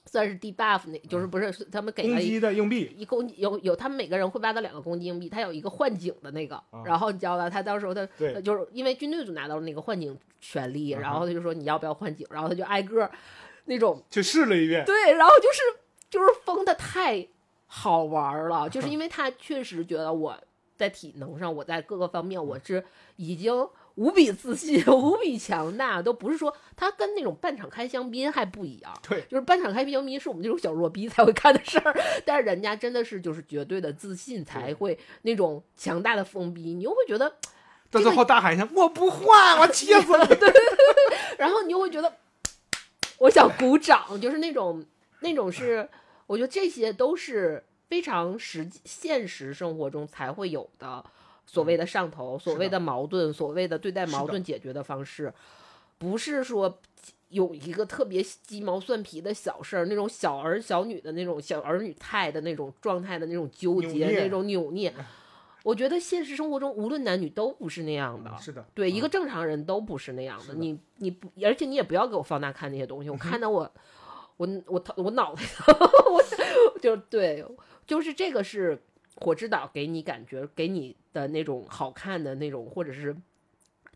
[0.06, 6.82] 算是 debuff，那就是不是是他们给攻了一击的硬币，一攻击有有他们每个人会挖到两个公击硬币，他有一个幻景的那个，啊。
[6.84, 8.40] 然后你知道吧，他到时候他对。
[8.40, 13.10] 就是因为军队组拿到了那个幻景权利，然后他就说你要不要幻景，然后他就挨个儿
[13.64, 15.60] 那种去试了一遍，对，然后就是
[16.08, 17.26] 就是疯的太
[17.66, 20.38] 好玩儿了，就是因为他确实觉得我
[20.76, 22.84] 在体能上，我在各个方面我是
[23.16, 23.52] 已经
[23.96, 28.92] 无比自信、 无比强大，都不是说他跟那种半场开香槟还不一样。
[29.06, 31.94] 对，就是半场开香槟是我们这种小弱逼才会干的事儿，
[32.24, 37.36] 但是人家真的是就是绝对的自信才会那种强大的疯逼，你又会觉得，
[37.90, 40.26] 到最后大喊一声：“我不换，我气死了！
[40.36, 40.52] ”对
[41.38, 42.16] 然后你又会觉得，
[43.18, 44.84] 我想鼓掌，就是那种
[45.20, 45.88] 那种是，
[46.26, 51.04] 我觉得这些都是非常实际现实生活中才会有的
[51.46, 55.32] 所谓的上头，所谓的矛盾，所谓的对待矛盾解决的方式，
[55.98, 56.78] 不是说。
[57.30, 64.94] 有一个特别鸡毛蒜皮的小事儿，那种小儿小女的那种小儿女态的那种状态的那种纠结、那种扭捏，
[65.64, 70.54] 我觉得现实生活中无论男女都不是那样的。！”是的，对，一个嗯正常人都不是那样的。
[70.54, 73.10] 的你你不，而且你也不要给我放大看那些东西。
[73.10, 73.68] 我看到我，
[74.36, 75.42] 我我头我脑袋，
[76.12, 76.22] 我
[76.80, 77.44] 就对，
[77.84, 78.80] 就是这个是
[79.16, 83.16] 火之岛给你感觉给你的那种好看的那种，或者是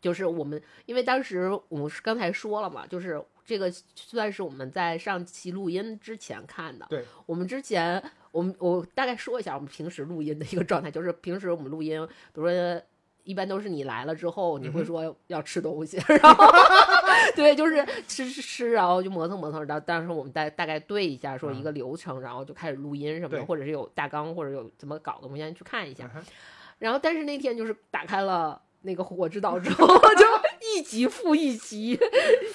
[0.00, 6.86] 就是我们因为当时我们是刚才说了嘛，就是这个算是我们在上期录音之前看的。
[6.88, 8.02] 对，我们之前
[8.32, 12.82] 我们我大概说一下我们平时录音的一个状态，就是平时我们录音，比如说。
[13.24, 16.44] 一般都是你来了之后，你会说要吃东西， 然后
[17.34, 26.10] 对，就是吃吃吃，然后就磨蹭磨蹭，然后当时我们大大概对一下，说一个流程，然后就开始录音什么的，或者是有大纲，或者有怎么搞的，我们先去看一下。
[26.14, 26.22] 嗯
[26.80, 29.86] 然后，但是那天就是打开了那个火之岛之后，
[30.16, 30.24] 就
[30.74, 32.00] 一集复一集，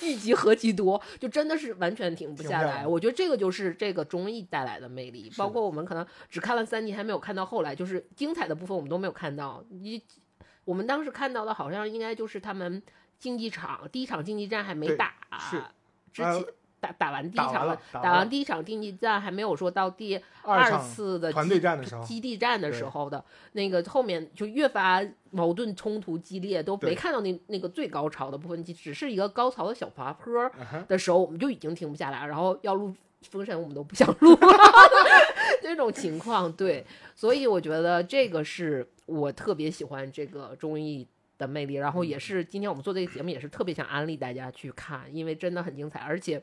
[0.02, 2.58] 一集何其多，就真的是完全停不下来。
[2.58, 9.64] 停不下来我觉得这个就是这个综艺带来的魅力，包括我们可能只看了三集，还没有看到后来，就是精彩的部分我们都没有看到。
[9.70, 10.02] 你
[10.66, 12.84] 我们当时看到的好像应该就是他们
[13.18, 15.64] 竞技场第一场竞技战还没打，是
[16.12, 16.34] 之前。
[16.34, 16.44] 呃
[16.78, 25.02] 打打完第一场了打完第一场竞技战，还没有说到第二次的团基队战的时候，基地战的时候的那个后面就越发
[25.32, 30.52] 矛盾冲突激烈，都没看到那那个最高潮的部分，只是一个高潮的小滑坡
[30.88, 32.94] 的时候，我们就已经停不下来，然后要录
[33.32, 34.38] 封神，我们都不想录
[35.62, 36.52] 这种情况。
[36.52, 41.08] 对，所以我觉得这个是我特别喜欢这个综艺。
[41.38, 46.42] 的魅力，然后也是今天我们做这个节目，也是特别想安利大家去看，因为真的很精彩，而且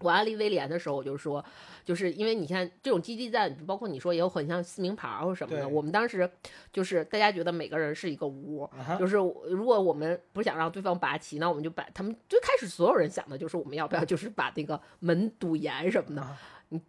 [0.00, 1.42] 我安利威廉的时候，我就说，
[1.82, 5.66] 就是因为你看这种基地战，包括你说也有很像撕名牌儿或什么的。
[5.66, 6.30] 我们当时
[6.70, 8.68] 就是大家觉得每个人是一个屋，
[8.98, 16.36] 就是如果我们不想让对方拔旗，那我们就把他们最开始所有人想的就是我们要不要就是把那个门堵严什么的。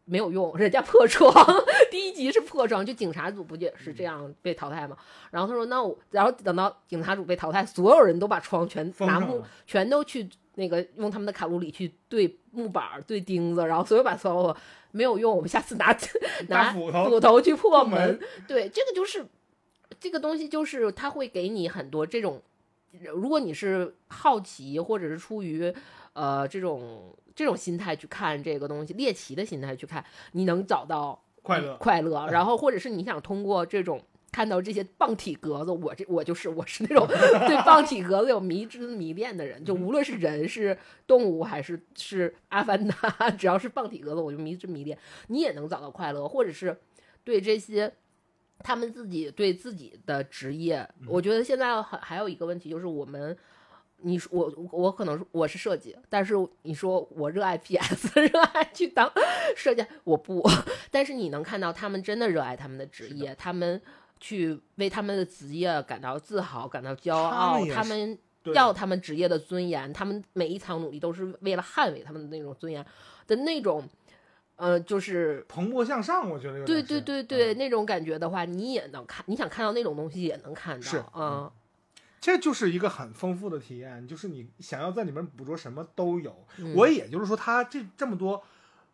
[0.06, 1.34] 没有用， 人家破窗，
[1.90, 4.98] 第一集是破窗，就警察组不也是这样被淘汰吗？
[5.32, 14.58] 然后他说，那我，然后等到警察组被淘汰，所有人都把窗全拿木全都去那个用他们的卡路里去对木板儿、对钉子，然后所有把所有
[14.92, 15.96] 没有用，我们下次拿
[16.50, 17.06] 拿斧头。
[17.06, 19.26] 斧头去破破门对，这个就是
[20.00, 22.42] 这个东西，就是他会给你很多这种，
[23.14, 25.74] 如果你是好奇或者是出于
[26.14, 30.04] 呃这种这种心态去看这个东西，猎奇的心态去看，
[30.34, 34.02] 你能找到快乐快乐，然后或者是你想通过这种。
[34.32, 37.08] 看到这些棒体格子，我这我就是我是那种
[37.48, 44.96] 对棒体格子有迷之迷恋的人，就无论是人是动物还是是阿凡达，只要是棒体格子，我就迷之迷恋。
[45.30, 46.78] 你也能找到快乐，或者是
[47.24, 47.92] 对这些
[48.60, 53.36] 他们自己对自己的职业，我觉得现在还还有一个问题就是我们。
[54.02, 59.12] 你说我我可能是我是设计，但是你说我热爱 PS， 热爱去当
[59.56, 60.44] 设计，我不。
[60.92, 63.82] 但是你能看到他们真的热爱他们的职业，他们
[64.20, 68.18] 去为他们的职业感到自豪、感到骄傲他们
[68.54, 72.86] 要他们职业的尊严，他们每一场努力都是为了捍卫他们的那种尊严
[73.28, 73.88] 的那种，
[74.56, 81.52] 呃，就是蓬勃向上，我觉得对对对对，嗯那种感觉的话，你也能看，你想看到那种东西也能看到，啊嗯，
[82.22, 86.46] 这就是一个很丰富的体验，就是你想要在里面捕捉什么都有。
[86.58, 88.44] 嗯我也就是说，它这这么多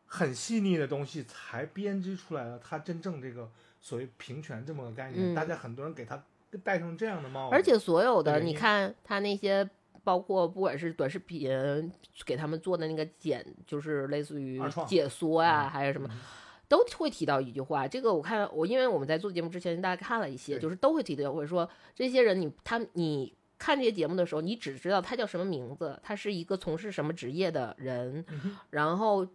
[0.06, 3.50] 很细腻的东西，才编织出来了它真正这个
[3.82, 5.34] 所谓平权这么个概念。
[5.34, 6.24] 嗯大家很多人给它
[6.64, 9.70] 戴上这样的帽子，而且所有的，你看他那些，
[10.04, 11.92] 包括不管是短视频
[12.26, 16.20] 给他们做的那个剪，就是类似于解说呀、嗯还是什么嗯，
[16.68, 17.88] 都会提到一句话。
[17.88, 23.34] 这个我看我，因为我们在做节目之前，大家看了一些，就是都会提到，会说这些人你他你。
[23.58, 29.26] 看这些节目的时候，你只知道他叫什么名字，他是一个从事什么职业的人，嗯然后，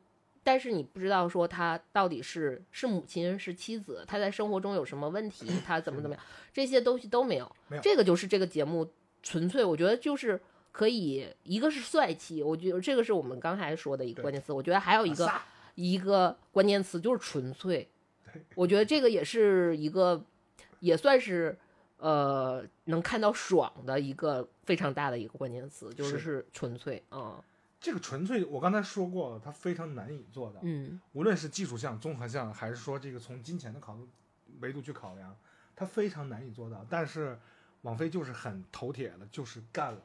[0.44, 7.50] 但是你不知道说他到底是是母亲是妻子，他在生活中有什么问题，他怎么怎么样，这些东西都没有。
[7.68, 8.86] 没有这个就是这个节目
[9.22, 10.38] 纯粹，我觉得就是
[10.70, 15.38] 可以，一个是帅气，我觉得这个是我们刚才说的一个关键词，我觉得还有一个飒
[15.82, 17.88] 一个关键词就是纯粹
[18.32, 20.24] 对，我觉得这个也是一个
[20.80, 21.56] 也算是。
[22.02, 27.38] 呃，能看到爽的一个非常大的一个关键词，就是是纯粹，嗯
[27.78, 30.60] 这个纯粹，我刚才说过了，它非常难以做到。
[30.62, 34.08] 嗯无论是技术项、综合项，还是说这个从金钱的考虑
[34.60, 35.36] 维度去考量，
[35.76, 36.86] 它非常难以做到。
[36.88, 37.38] 但是
[37.82, 40.00] 网飞就是很头铁了，就是干了。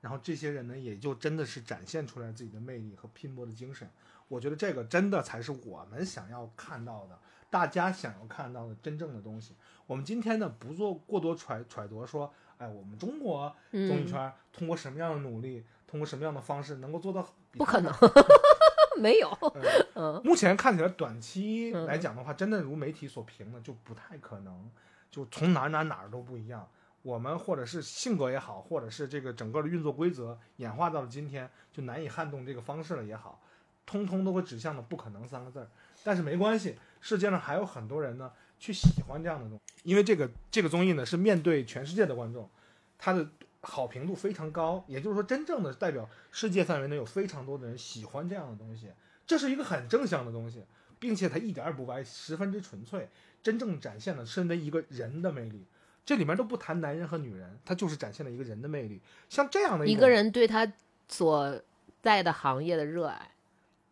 [0.00, 3.88] 然后这些人呢，也就真的是展现出来自己的魅力和拼搏的精神。
[4.28, 7.18] 我觉得这个真的才是我们想要看到的，
[7.48, 9.54] 大家想要看到的真正的东西。
[9.86, 17.90] 我们今天呢，不做过多揣揣度，说，哎，我们中国综艺嗯，圈通过什么样的努力，通过什么样的方式能够做到不可能，
[19.00, 19.30] 没有，
[20.22, 24.70] 目前看起来，短期嗯来讲的话，真的如媒体所评的，就不太可能，
[25.10, 26.68] 就从哪儿哪儿哪儿都不一样。
[27.08, 33.40] 我们或者是性格也好，或者是这个整个的运作规则演化到了今天，就难以撼动这个方式了也好，
[33.86, 35.66] 通通都会指向了不可能三个字儿。
[36.04, 42.46] 但是没关系，世界上还有很多人呢去喜欢这样的东西，因为这个这个综艺呢是面对全世界的观众，
[42.98, 43.26] 它的
[43.62, 48.88] 好评度非常高，也就是说，真正的代表世界范围内有非常多的人喜欢这样的东西。
[49.26, 50.62] 这是一个很正向的东西，
[50.98, 53.08] 并且它一点儿不歪，十分之纯粹，
[53.42, 55.64] 真正展现了身为一个人的魅力。
[56.08, 58.98] 这里面都不谈男人和女人，他就是展现了一个人的魅力。
[59.28, 60.66] 像这样的种一个人对他
[61.06, 61.60] 所
[62.00, 63.32] 在的行业的热爱，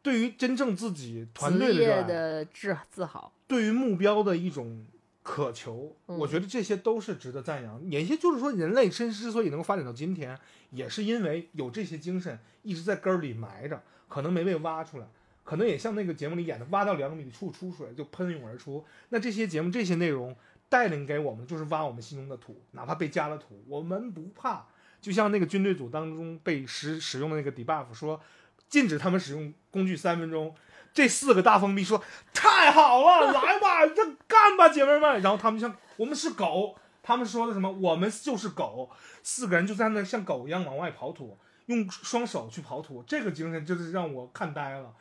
[0.00, 4.86] 对于真正自己团队的自自豪，对于目标的一种
[5.22, 7.78] 渴求，嗯我觉得这些都是值得赞扬。
[7.90, 10.38] 也就是说，人类之之所以能够发展到今天，
[10.70, 15.06] 也是因为有这些精神一直在根儿里埋着，可能没被挖出来，
[15.44, 18.82] 可能也像那个节目里演的，挖到两米处出水就喷涌而出。
[19.10, 20.34] 那这些节目这些内容
[20.68, 24.66] 带领给我们，就是挖我们心中的土，哪怕被加了土，我们不怕。
[25.00, 28.20] 就像那个军队组当中被使使用的那个 debuff 说，
[28.68, 30.54] 禁止他们使用工具三分钟。
[30.92, 32.02] 这四个大封闭说
[32.32, 37.70] ：“太好了，来吧，这干吧，姐妹们。”然后他们像我们是狗，他们说的什么？
[37.70, 38.90] 我们就是狗。
[39.22, 44.94] 四个人就在那像狗一样往外刨土，用双手去刨土，这个精神就是让我看呆了。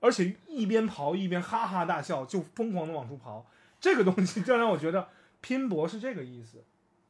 [0.00, 3.42] 而且一边刨一边哈哈大笑，就疯狂的往出刨。
[3.80, 5.08] 这个东西就让我觉得
[5.40, 6.62] 拼搏是这个意思，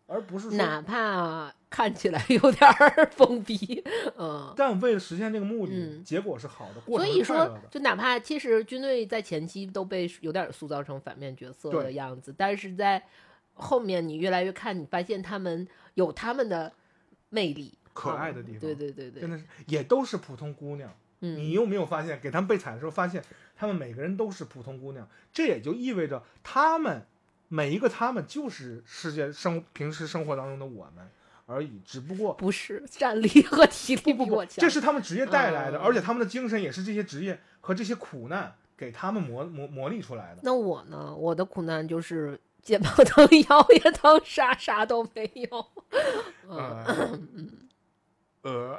[0.07, 3.83] 而不是说哪怕看起来有点儿 疯逼，
[4.17, 4.53] 嗯。
[4.57, 7.59] 但为了实现这个目的，嗯结果是好的，过所以说。
[7.71, 13.03] 就哪怕其实军队在前期都被有点塑造成反面角色的样子，但是在
[13.55, 16.73] 后面你越来越看，你发现他们有他们的
[17.31, 20.93] 魅力，可爱嗯的地方对对对对，真的是也都是普通姑娘。
[21.21, 23.23] 你嗯，有没有发现，给他们被踩的时候，发现
[23.57, 27.07] 他们每个人都是普通姑娘，这也就意味着他们
[27.49, 31.09] 每一个他们就是世界生平时生活当中的我们
[31.47, 40.41] 而已，只不过不是战力和体力比我强，这是他们职业带来的，嗯而且他们的精神也是这些职业和这些苦难给他们磨磨磨砺出来的。
[40.43, 41.15] 那我呢？
[41.15, 45.67] 我的苦难就是肩膀疼、腰也疼，啥啥都没有。
[46.49, 47.49] 嗯，
[48.43, 48.79] 呃，呃，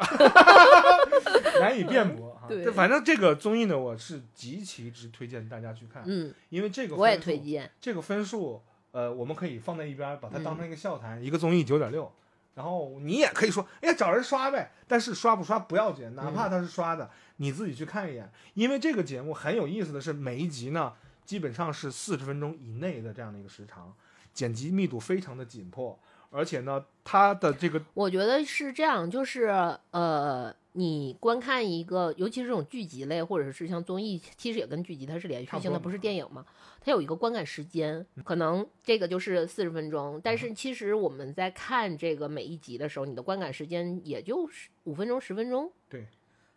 [1.59, 2.26] 难以辩驳哈。
[2.47, 7.69] 对这反正这个综艺呢，我是极其之推荐大家去看，嗯，因为这个我也推荐。
[7.79, 8.61] 这个分数，
[8.91, 11.23] 呃，我们可以放在一边儿，把它当嗯成一个笑谈。
[11.23, 12.11] 一个综艺九点六，
[12.55, 14.71] 然后你也可以说，哎呀，找人刷呗。
[14.87, 18.31] 但是刷不刷不要紧，哪嗯怕他是刷的，你自己去看一眼。
[18.53, 20.93] 因为这个节目很有意思的是，每一集呢，
[21.25, 23.93] 基本上是四十分钟以内的这样的一个时长，
[24.33, 25.99] 剪辑密度非常的紧迫，
[26.29, 29.47] 而且呢，它的这个我觉得是这样，就是
[29.91, 36.45] 呃，你观看一个，尤其是这种剧集类，或者是像综艺，其实也跟剧集它是连续性的，差不是电影嘛，
[36.79, 46.05] 它有一个观感时间，可能这个就是四十分钟，但是其实我们在看这个每一集的时候，你的观感时间也就是五分钟、十分钟，对，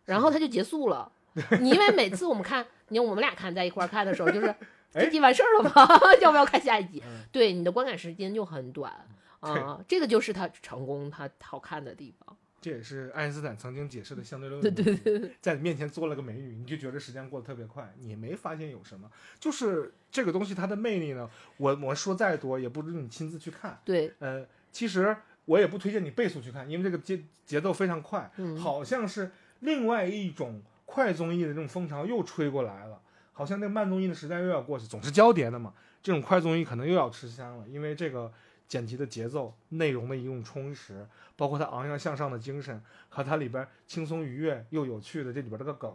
[0.05, 1.11] 然后它就结束了。
[1.59, 4.47] 你因为每次我们看，你我们俩看在一块儿看的时候，就是
[4.93, 5.71] 哎这集完事儿了吗？
[6.21, 7.01] 要不要看下一集？
[7.05, 8.93] 嗯对，你的观感时间就很短
[9.39, 12.37] 啊、这个就是它成功、它好看的地方。
[12.61, 14.71] 这也是爱因斯坦曾经解释的相对论对。
[14.71, 19.09] 对对，在你面前做了个美女，你就觉得时间过得特别快，你没发现有什么。
[19.39, 21.27] 就是这个东西它的魅力呢，
[21.57, 23.79] 我我说再多也不如你亲自去看。
[23.83, 29.31] 对，呃，其实我也不推荐你倍速去看，因为这个节节奏非常快，嗯好像是
[29.61, 33.01] 另外一种快综艺的这种风潮又吹过来了，
[33.33, 35.73] 好像那个慢综艺的时代又要过去，总是交叠的嘛。
[36.03, 38.31] 这种快综艺可能又要吃香了，因为这个
[38.71, 45.93] 剪辑的节奏、内容的一种充实，包括它昂扬向上的精神和它里边轻松愉悦又有趣的这里边这个梗。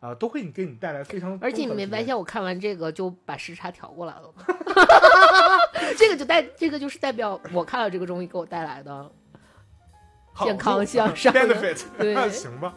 [0.00, 4.44] 啊、都会给你带来非常，而且你没发现我看完这个就把时差调过来了吗？
[5.96, 9.10] 这个就代这个就是代表我看了这个综艺给我带来的
[10.40, 12.74] 健康向上 benefit，对 行吧。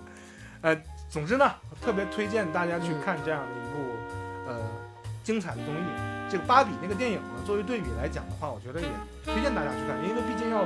[0.62, 4.62] 呃，总之呢，特别推荐大家去嗯看这样的一部、呃
[5.22, 6.07] 精彩的综艺。
[6.30, 8.88] 这个芭比那个电影呢，作为对比来讲的话，我觉得也
[9.24, 10.66] 推荐大家去看，因为毕竟要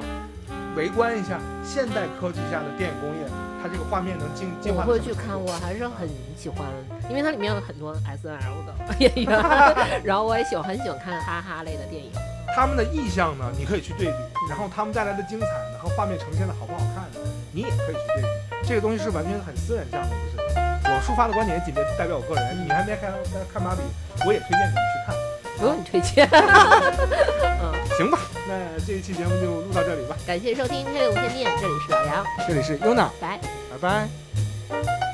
[0.75, 3.27] 围观一下现代科技下的电影工业，
[3.61, 6.65] 它这个画面能进进化我到会去看，我还是很喜欢，
[7.09, 9.37] 因为它里面有很多 S N L 的演员，
[10.03, 12.11] 然后我也喜欢很喜欢看哈哈类的电影。
[12.55, 14.13] 他们的意象呢，你可以去对比，
[14.49, 18.27] 然后他们带来的精彩呢和画面呈现的好不好看呢，你也可以去对比。
[18.67, 20.91] 这个东西是完全很私人向的一个事情。
[20.91, 23.13] 我抒发的观点也仅代表我个人，你还没看
[23.53, 23.81] 看芭比，
[24.25, 25.15] 我也推荐你们去看。
[25.61, 26.27] 不用你推荐。
[26.31, 30.17] 嗯， 行吧，那这一期节目就录到这里吧。
[30.25, 33.39] 感谢收听《黑无线电》，这里是老杨，这里是优娜，拜。
[33.69, 35.10] 拜拜。